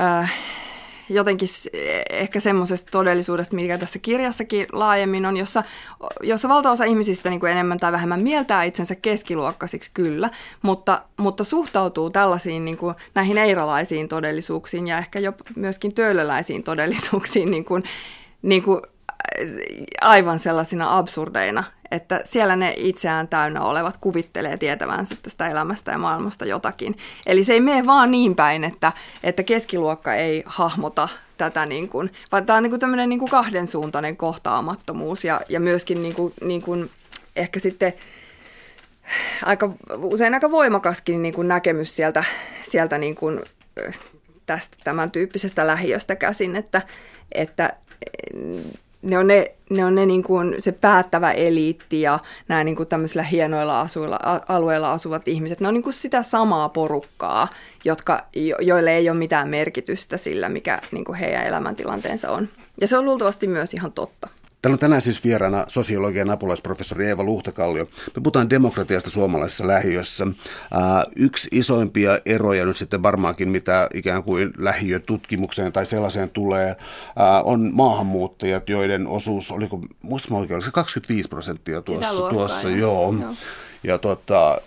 äh, 0.01 0.33
jotenkin 1.11 1.49
ehkä 2.11 2.41
semmoisesta 2.41 2.91
todellisuudesta, 2.91 3.57
mikä 3.57 3.79
tässä 3.79 3.99
kirjassakin 3.99 4.67
laajemmin 4.73 5.27
on, 5.27 5.37
jossa, 5.37 5.63
jossa 6.23 6.49
valtaosa 6.49 6.85
ihmisistä 6.85 7.31
niin 7.31 7.41
kuin 7.41 7.53
enemmän 7.53 7.79
tai 7.79 7.93
vähemmän 7.93 8.23
mieltää 8.23 8.65
itsensä 8.65 8.95
keskiluokkaisiksi 8.95 9.91
kyllä, 9.95 10.31
mutta, 10.63 11.03
mutta 11.17 11.45
suhtautuu 11.45 12.11
tällaisiin 12.11 12.65
niin 12.65 12.77
kuin, 12.77 12.95
näihin 13.15 13.39
eiralaisiin 13.39 14.09
todellisuuksiin 14.09 14.87
ja 14.87 14.99
ehkä 14.99 15.19
jopa 15.19 15.45
myöskin 15.57 15.95
töölöläisiin 15.95 16.63
todellisuuksiin 16.63 17.51
niin 17.51 17.65
kuin, 17.65 17.83
niin 18.43 18.63
kuin 18.63 18.81
aivan 20.01 20.39
sellaisina 20.39 20.99
absurdeina, 20.99 21.65
että 21.91 22.21
siellä 22.25 22.57
ne 22.57 22.75
itseään 22.77 23.29
täynnä 23.29 23.61
olevat 23.61 23.97
kuvittelee 24.01 24.57
tietävänsä 24.57 25.17
tästä 25.23 25.49
elämästä 25.49 25.93
ja 25.93 25.99
maailmasta 25.99 26.45
jotakin. 26.45 26.97
Eli 27.27 27.45
se 27.45 27.53
ei 27.53 27.61
mene 27.61 27.87
vaan 27.87 28.11
niin 28.11 28.37
päin, 28.37 28.65
että, 28.65 28.93
että 29.23 29.43
keskiluokka 29.43 30.15
ei 30.15 30.43
hahmota 30.47 31.09
tätä, 31.37 31.67
niin 31.67 31.89
kuin, 31.89 32.11
vaan 32.33 32.47
tämä 32.47 32.57
on 32.57 32.63
niin 32.63 32.71
kuin 32.71 32.81
tämmöinen 32.81 33.09
niin 33.09 33.19
kuin 33.19 33.31
kahdensuuntainen 33.31 34.17
kohtaamattomuus 34.17 35.25
ja, 35.25 35.41
ja 35.49 35.61
myöskin 35.61 36.03
niin 36.03 36.15
kuin, 36.15 36.35
niin 36.45 36.63
kuin 36.63 36.91
ehkä 37.37 37.61
sitten 37.61 37.93
aika, 39.45 39.73
usein 39.97 40.35
aika 40.35 40.51
voimakaskin 40.51 41.23
niin 41.23 41.35
kuin 41.35 41.49
näkemys 41.49 41.97
sieltä, 41.97 42.25
sieltä 42.63 42.99
niin 42.99 43.15
kuin, 43.15 43.41
tästä 44.47 44.77
tämän 44.85 45.11
tyyppisestä 45.11 45.67
lähiöstä 45.67 46.17
käsin, 46.17 46.57
että, 46.57 46.83
että 47.33 47.73
ne 49.03 49.19
on 49.19 49.27
ne, 49.27 49.55
ne, 49.71 49.85
on 49.85 49.95
ne 49.95 50.07
niin 50.07 50.23
kuin 50.23 50.55
se 50.59 50.73
päättävä 50.73 51.33
eliitti 51.33 52.01
ja 52.01 52.19
nämä 52.49 52.65
niin 52.65 52.77
kuin 52.77 52.89
tämmöisillä 52.89 53.23
hienoilla 53.23 53.81
asuilla, 53.81 54.19
alueilla 54.49 54.93
asuvat 54.93 55.29
ihmiset, 55.29 55.61
ne 55.61 55.69
on 55.69 55.75
niin 55.75 55.83
kuin 55.83 55.95
sitä 55.95 56.23
samaa 56.23 56.69
porukkaa, 56.69 57.49
jotka, 57.85 58.27
joille 58.61 58.97
ei 58.97 59.11
ole 59.11 59.19
mitään 59.19 59.49
merkitystä 59.49 60.17
sillä, 60.17 60.49
mikä 60.49 60.81
niin 60.93 61.05
kuin 61.05 61.19
heidän 61.19 61.47
elämäntilanteensa 61.47 62.31
on. 62.31 62.49
Ja 62.81 62.87
se 62.87 62.99
on 62.99 63.05
luultavasti 63.05 63.47
myös 63.47 63.75
ihan 63.75 63.93
totta. 63.93 64.29
Täällä 64.63 64.75
on 64.75 64.79
tänään 64.79 65.03
siis 65.03 65.25
vieraana 65.25 65.65
sosiologian 65.69 66.31
apulaisprofessori 66.31 67.07
Eeva 67.07 67.25
Luhtakallio. 67.25 67.85
Me 67.85 68.23
puhutaan 68.23 68.51
demokratiasta 68.51 69.11
suomalaisessa 69.11 69.67
lähiössä. 69.67 70.27
yksi 71.17 71.49
isoimpia 71.53 72.19
eroja 72.25 72.65
nyt 72.65 72.77
sitten 72.77 73.03
varmaankin, 73.03 73.49
mitä 73.49 73.89
ikään 73.95 74.23
kuin 74.23 74.53
lähiötutkimukseen 74.59 75.73
tai 75.73 75.87
sellaiseen 75.87 76.31
tulee, 76.31 76.77
on 77.45 77.71
maahanmuuttajat, 77.73 78.69
joiden 78.69 79.07
osuus, 79.07 79.53
oliko, 79.53 79.81
muista 80.03 80.35
oikein, 80.35 80.63
se 80.63 80.71
25 80.71 81.29
prosenttia 81.29 81.83
tuossa, 81.83 82.13
luokkaa, 82.13 82.31
tuossa 82.31 82.71
joo. 82.71 83.15
joo. 83.21 83.35
Ja 83.83 83.99
tota, 83.99 84.61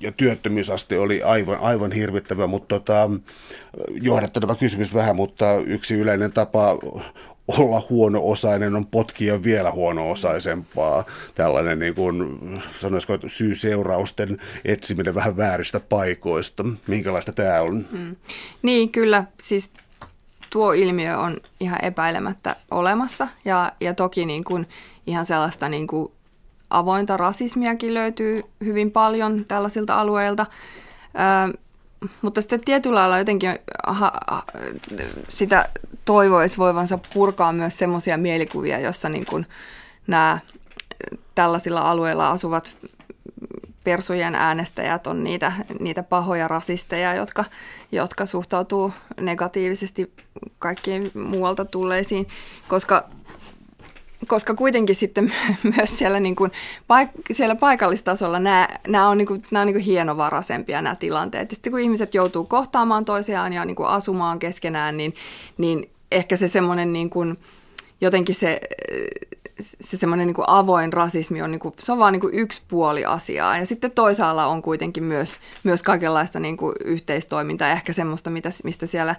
ja 0.00 0.12
työttömyysaste 0.12 0.98
oli 0.98 1.22
aivan, 1.22 1.58
aivan 1.60 1.92
hirvittävä, 1.92 2.46
mutta 2.46 2.78
tota, 2.78 3.10
johdatteleva 4.02 4.54
kysymys 4.54 4.94
vähän, 4.94 5.16
mutta 5.16 5.54
yksi 5.54 5.94
yleinen 5.94 6.32
tapa 6.32 6.78
olla 7.58 7.82
huono-osainen 7.90 8.76
on 8.76 8.86
potkia 8.86 9.42
vielä 9.42 9.70
huono-osaisempaa. 9.70 11.04
Tällainen 11.34 11.78
niin 11.78 11.94
kuin, 11.94 12.40
sanoisiko, 12.76 13.18
syy-seurausten 13.26 14.40
etsiminen 14.64 15.14
vähän 15.14 15.36
vääristä 15.36 15.80
paikoista. 15.80 16.64
Minkälaista 16.86 17.32
tämä 17.32 17.60
on? 17.60 17.86
Mm. 17.90 18.16
Niin, 18.62 18.90
kyllä. 18.90 19.24
Siis 19.40 19.70
tuo 20.50 20.72
ilmiö 20.72 21.18
on 21.18 21.36
ihan 21.60 21.84
epäilemättä 21.84 22.56
olemassa 22.70 23.28
ja, 23.44 23.72
ja 23.80 23.94
toki 23.94 24.26
niin 24.26 24.44
kuin 24.44 24.68
ihan 25.06 25.26
sellaista 25.26 25.68
niin 25.68 25.86
kuin 25.86 26.12
avointa 26.70 27.16
rasismiakin 27.16 27.94
löytyy 27.94 28.42
hyvin 28.64 28.90
paljon 28.90 29.44
tällaisilta 29.44 30.00
alueilta. 30.00 30.46
mutta 32.22 32.40
sitten 32.40 32.60
tietyllä 32.60 33.00
lailla 33.00 33.18
jotenkin 33.18 33.58
aha, 33.86 34.12
sitä 35.28 35.68
toivoisi 36.04 36.58
voivansa 36.58 36.98
purkaa 37.14 37.52
myös 37.52 37.78
semmoisia 37.78 38.16
mielikuvia, 38.16 38.78
jossa 38.78 39.08
niin 39.08 39.26
kuin 39.26 39.46
nämä 40.06 40.38
tällaisilla 41.34 41.80
alueilla 41.80 42.30
asuvat 42.30 42.76
persujen 43.84 44.34
äänestäjät 44.34 45.06
on 45.06 45.24
niitä, 45.24 45.52
niitä 45.80 46.02
pahoja 46.02 46.48
rasisteja, 46.48 47.14
jotka, 47.14 47.44
jotka 47.92 48.26
suhtautuu 48.26 48.92
negatiivisesti 49.20 50.12
kaikkiin 50.58 51.10
muualta 51.14 51.64
tulleisiin, 51.64 52.28
koska 52.68 53.08
koska 54.26 54.54
kuitenkin 54.54 54.96
sitten 54.96 55.32
myös 55.76 55.98
siellä, 55.98 56.20
niin 56.20 56.36
kuin, 56.36 56.52
paik- 56.82 57.22
siellä 57.32 57.56
paikallistasolla 57.56 58.38
nämä, 58.38 58.68
nämä 58.88 59.08
on, 59.08 59.18
niin 59.18 59.28
kuin, 59.28 59.42
nämä 59.50 59.60
on 59.60 59.66
niin 59.66 59.74
kuin 59.74 59.84
hienovaraisempia 59.84 60.82
nämä 60.82 60.96
tilanteet. 60.96 61.50
Ja 61.50 61.54
sitten 61.54 61.70
kun 61.70 61.80
ihmiset 61.80 62.14
joutuu 62.14 62.44
kohtaamaan 62.44 63.04
toisiaan 63.04 63.52
ja 63.52 63.64
niin 63.64 63.76
kuin 63.76 63.88
asumaan 63.88 64.38
keskenään, 64.38 64.96
niin, 64.96 65.14
niin 65.58 65.90
ehkä 66.10 66.36
se 66.36 66.48
semmoinen 66.48 66.92
niin 66.92 67.10
kuin, 67.10 67.38
jotenkin 68.00 68.34
se, 68.34 68.60
se 69.60 69.96
semmoinen 69.96 70.26
niin 70.26 70.36
avoin 70.46 70.92
rasismi 70.92 71.42
on, 71.42 71.50
niin 71.50 71.60
kuin, 71.60 71.74
se 71.78 71.92
on 71.92 71.98
vaan 71.98 72.12
niin 72.12 72.20
kuin 72.20 72.34
yksi 72.34 72.62
puoli 72.68 73.04
asiaa. 73.04 73.58
Ja 73.58 73.66
sitten 73.66 73.90
toisaalla 73.90 74.46
on 74.46 74.62
kuitenkin 74.62 75.04
myös, 75.04 75.38
myös 75.64 75.82
kaikenlaista 75.82 76.40
niin 76.40 76.56
kuin 76.56 76.74
yhteistoimintaa, 76.84 77.70
ehkä 77.70 77.92
semmoista, 77.92 78.30
mitä, 78.30 78.48
mistä 78.64 78.86
siellä, 78.86 79.16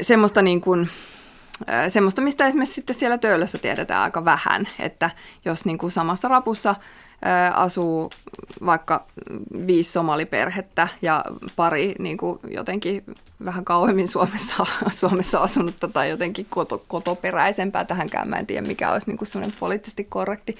semmoista 0.00 0.42
niin 0.42 0.60
kuin, 0.60 0.88
semmoista, 1.88 2.22
mistä 2.22 2.46
esimerkiksi 2.46 2.74
sitten 2.74 2.96
siellä 2.96 3.18
töölössä 3.18 3.58
tiedetään 3.58 4.02
aika 4.02 4.24
vähän, 4.24 4.66
että 4.78 5.10
jos 5.44 5.64
niin 5.64 5.78
kuin 5.78 5.90
samassa 5.90 6.28
rapussa 6.28 6.74
asuu 7.54 8.10
vaikka 8.66 9.06
viisi 9.66 9.92
somaliperhettä 9.92 10.88
ja 11.02 11.24
pari 11.56 11.94
niin 11.98 12.16
kuin 12.16 12.38
jotenkin 12.48 13.04
vähän 13.44 13.64
kauemmin 13.64 14.08
Suomessa, 14.08 14.66
Suomessa 15.00 15.38
asunutta 15.38 15.88
tai 15.88 16.10
jotenkin 16.10 16.46
koto, 16.50 16.84
kotoperäisempää 16.88 17.84
tähänkään. 17.84 18.28
Mä 18.28 18.36
en 18.36 18.46
tiedä, 18.46 18.66
mikä 18.66 18.92
olisi 18.92 19.06
niin 19.06 19.18
kuin 19.18 19.28
sellainen 19.28 19.56
poliittisesti 19.60 20.04
korrekti 20.04 20.56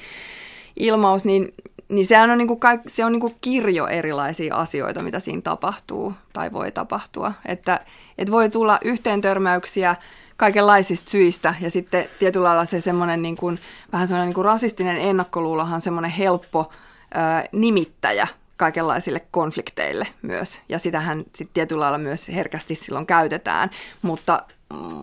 ilmaus, 0.76 1.24
niin, 1.24 1.54
niin 1.88 2.06
sehän 2.06 2.30
on, 2.30 2.38
niin 2.38 2.48
kuin 2.48 2.60
kaik, 2.60 2.80
se 2.86 3.04
on 3.04 3.12
niin 3.12 3.20
kuin 3.20 3.34
kirjo 3.40 3.86
erilaisia 3.86 4.56
asioita, 4.56 5.02
mitä 5.02 5.20
siinä 5.20 5.42
tapahtuu 5.42 6.14
tai 6.32 6.52
voi 6.52 6.72
tapahtua. 6.72 7.32
Että, 7.46 7.80
että 8.18 8.32
voi 8.32 8.50
tulla 8.50 8.78
yhteen 8.84 9.20
törmäyksiä 9.20 9.96
kaikenlaisista 10.36 11.10
syistä. 11.10 11.54
Ja 11.60 11.70
sitten 11.70 12.06
tietyllä 12.18 12.48
lailla 12.48 12.64
se 12.64 12.80
semmoinen 12.80 13.22
niin 13.22 13.36
kuin, 13.36 13.58
vähän 13.92 14.08
semmoinen 14.08 14.28
niin 14.28 14.34
kuin 14.34 14.44
rasistinen 14.44 14.96
ennakkoluulohan 14.96 15.74
on 15.74 15.80
semmoinen 15.80 16.10
helppo 16.10 16.70
ää, 17.14 17.44
nimittäjä 17.52 18.26
kaikenlaisille 18.56 19.20
konflikteille 19.30 20.06
myös. 20.22 20.62
Ja 20.68 20.78
sitähän 20.78 21.18
sitten 21.34 21.54
tietyllä 21.54 21.80
lailla 21.80 21.98
myös 21.98 22.28
herkästi 22.28 22.74
silloin 22.74 23.06
käytetään. 23.06 23.70
Mutta, 24.02 24.42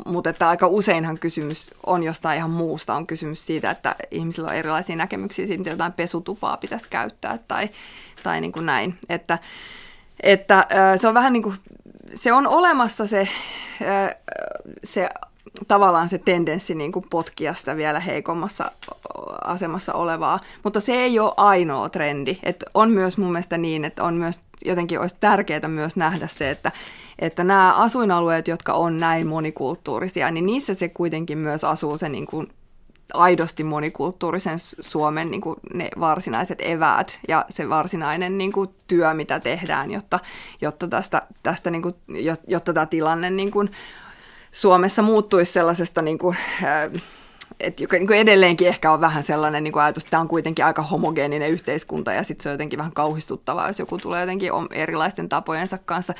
mutta 0.05 0.29
että 0.29 0.49
aika 0.49 0.67
useinhan 0.67 1.19
kysymys 1.19 1.71
on 1.85 2.03
jostain 2.03 2.37
ihan 2.37 2.51
muusta. 2.51 2.95
On 2.95 3.07
kysymys 3.07 3.45
siitä, 3.45 3.71
että 3.71 3.95
ihmisillä 4.11 4.49
on 4.49 4.55
erilaisia 4.55 4.95
näkemyksiä 4.95 5.45
siitä, 5.45 5.61
että 5.61 5.69
jotain 5.69 5.93
pesutupaa 5.93 6.57
pitäisi 6.57 6.89
käyttää 6.89 7.39
tai, 7.47 7.69
tai 8.23 8.41
niin 8.41 8.51
kuin 8.51 8.65
näin. 8.65 8.95
Että, 9.09 9.39
että 10.23 10.67
se 10.95 11.07
on 11.07 11.13
vähän 11.13 11.33
niin 11.33 11.43
kuin, 11.43 11.55
se 12.13 12.33
on 12.33 12.47
olemassa 12.47 13.05
se 13.05 13.27
se 14.83 15.09
tavallaan 15.67 16.09
se 16.09 16.17
tendenssi 16.17 16.75
niin 16.75 16.91
kuin 16.91 17.05
potkia 17.09 17.53
sitä 17.53 17.75
vielä 17.75 17.99
heikommassa 17.99 18.71
asemassa 19.43 19.93
olevaa, 19.93 20.39
mutta 20.63 20.79
se 20.79 20.93
ei 20.93 21.19
ole 21.19 21.33
ainoa 21.37 21.89
trendi. 21.89 22.37
Et 22.43 22.63
on 22.73 22.91
myös 22.91 23.17
mun 23.17 23.31
mielestä 23.31 23.57
niin, 23.57 23.85
että 23.85 24.03
on 24.03 24.13
myös 24.13 24.41
jotenkin 24.65 24.99
olisi 24.99 25.15
tärkeää 25.19 25.67
myös 25.67 25.95
nähdä 25.95 26.27
se, 26.27 26.49
että, 26.49 26.71
että 27.19 27.43
nämä 27.43 27.73
asuinalueet, 27.73 28.47
jotka 28.47 28.73
on 28.73 28.97
näin 28.97 29.27
monikulttuurisia, 29.27 30.31
niin 30.31 30.45
niissä 30.45 30.73
se 30.73 30.89
kuitenkin 30.89 31.37
myös 31.37 31.63
asuu 31.63 31.97
se 31.97 32.09
niin 32.09 32.25
kuin 32.25 32.51
aidosti 33.13 33.63
monikulttuurisen 33.63 34.59
Suomen 34.59 35.31
niin 35.31 35.41
kuin 35.41 35.59
ne 35.73 35.89
varsinaiset 35.99 36.61
eväät 36.61 37.19
ja 37.27 37.45
se 37.49 37.69
varsinainen 37.69 38.37
niin 38.37 38.51
kuin 38.51 38.69
työ, 38.87 39.13
mitä 39.13 39.39
tehdään, 39.39 39.91
jotta, 39.91 40.19
jotta, 40.61 40.87
tästä, 40.87 41.21
tästä 41.43 41.69
niin 41.71 41.81
kuin, 41.81 41.95
jotta 42.47 42.73
tämä 42.73 42.85
tilanne 42.85 43.29
niin 43.29 43.51
kuin 43.51 43.71
Suomessa 44.51 45.01
muuttuisi 45.01 45.53
sellaisesta 45.53 46.01
niin 46.01 46.17
kuin, 46.17 46.37
äh, 46.63 47.01
että 47.59 47.83
joka 47.83 47.97
niin 47.97 48.13
edelleenkin 48.13 48.67
ehkä 48.67 48.91
on 48.91 49.01
vähän 49.01 49.23
sellainen 49.23 49.63
niin 49.63 49.71
kuin 49.71 49.83
ajatus, 49.83 50.03
että 50.03 50.11
tämä 50.11 50.21
on 50.21 50.27
kuitenkin 50.27 50.65
aika 50.65 50.81
homogeeninen 50.81 51.51
yhteiskunta 51.51 52.13
ja 52.13 52.23
sitten 52.23 52.43
se 52.43 52.49
on 52.49 52.53
jotenkin 52.53 52.77
vähän 52.77 52.91
kauhistuttavaa, 52.91 53.67
jos 53.67 53.79
joku 53.79 53.97
tulee 53.97 54.21
jotenkin 54.21 54.51
erilaisten 54.71 55.29
tapojensa 55.29 55.77
kanssa, 55.77 56.13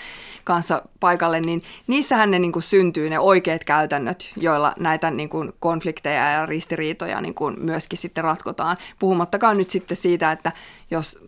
kanssa 0.44 0.82
paikalle, 1.00 1.40
niin 1.40 1.62
niissähän 1.88 2.32
ne 2.32 2.40
niin 2.40 2.52
kuin 2.52 2.64
syntyy 2.64 3.10
ne 3.10 3.20
oikeat 3.20 3.64
käytännöt, 3.64 4.30
joilla 4.38 4.74
näitä 4.80 5.12
niin 5.12 5.30
kuin 5.30 5.54
konflikteja 5.60 6.32
ja 6.32 6.46
ristiriitoja 6.46 7.22
niin 7.22 7.34
kuin 7.34 7.56
myöskin 7.60 8.00
sitten 8.00 8.24
ratkotaan. 8.24 8.78
Puhumattakaan 9.00 9.58
nyt 9.58 9.70
sitten 9.70 9.98
siitä, 9.98 10.32
että 10.32 10.52
jos 10.92 11.20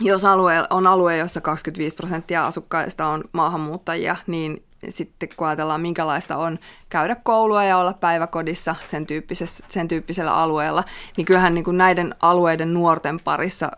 jos 0.00 0.24
alue 0.24 0.66
on 0.70 0.86
alue, 0.86 1.16
jossa 1.16 1.40
25 1.40 1.96
prosenttia 1.96 2.44
asukkaista 2.44 3.06
on 3.06 3.24
maahanmuuttajia, 3.32 4.16
niin 4.26 4.62
sitten 4.88 5.28
kun 5.36 5.46
ajatellaan, 5.46 5.80
minkälaista 5.80 6.36
on 6.36 6.58
käydä 6.88 7.14
koulua 7.14 7.64
ja 7.64 7.78
olla 7.78 7.92
päiväkodissa 7.92 8.76
sen, 8.84 9.06
sen 9.68 9.88
tyyppisellä 9.88 10.34
alueella, 10.34 10.84
niin 11.16 11.24
kyllähän 11.24 11.54
niin 11.54 11.64
kuin 11.64 11.78
näiden 11.78 12.14
alueiden 12.20 12.74
nuorten 12.74 13.20
parissa 13.20 13.70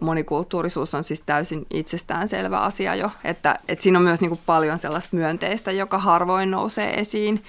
monikulttuurisuus 0.00 0.94
on 0.94 1.04
siis 1.04 1.20
täysin 1.20 1.66
itsestäänselvä 1.70 2.58
asia 2.58 2.94
jo, 2.94 3.10
että, 3.24 3.58
että 3.68 3.82
siinä 3.82 3.98
on 3.98 4.04
myös 4.04 4.20
niin 4.20 4.28
kuin 4.28 4.40
paljon 4.46 4.78
sellaista 4.78 5.16
myönteistä, 5.16 5.72
joka 5.72 5.98
harvoin 5.98 6.50
nousee 6.50 7.00
esiin, 7.00 7.44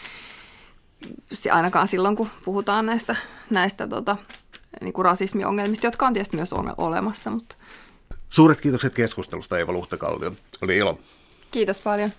ainakaan 1.52 1.88
silloin, 1.88 2.16
kun 2.16 2.30
puhutaan 2.46 2.86
näistä, 2.86 3.16
näistä 3.50 3.88
tota, 3.88 4.18
niin 4.82 4.94
kuin 4.94 5.06
rasismiongelmista, 5.06 5.88
jotka 5.88 6.08
on 6.08 6.14
tietysti 6.14 6.38
myös 6.38 6.54
olemassa. 6.78 7.30
Mutta. 7.30 7.56
Suuret 8.30 8.62
kiitokset 8.62 8.94
keskustelusta 8.94 9.58
Eeva 9.58 9.72
Luhtakallio. 9.72 10.32
Oli 10.62 10.78
ilo. 10.78 11.00
Kiitos 11.52 11.80
paljon. 11.80 12.12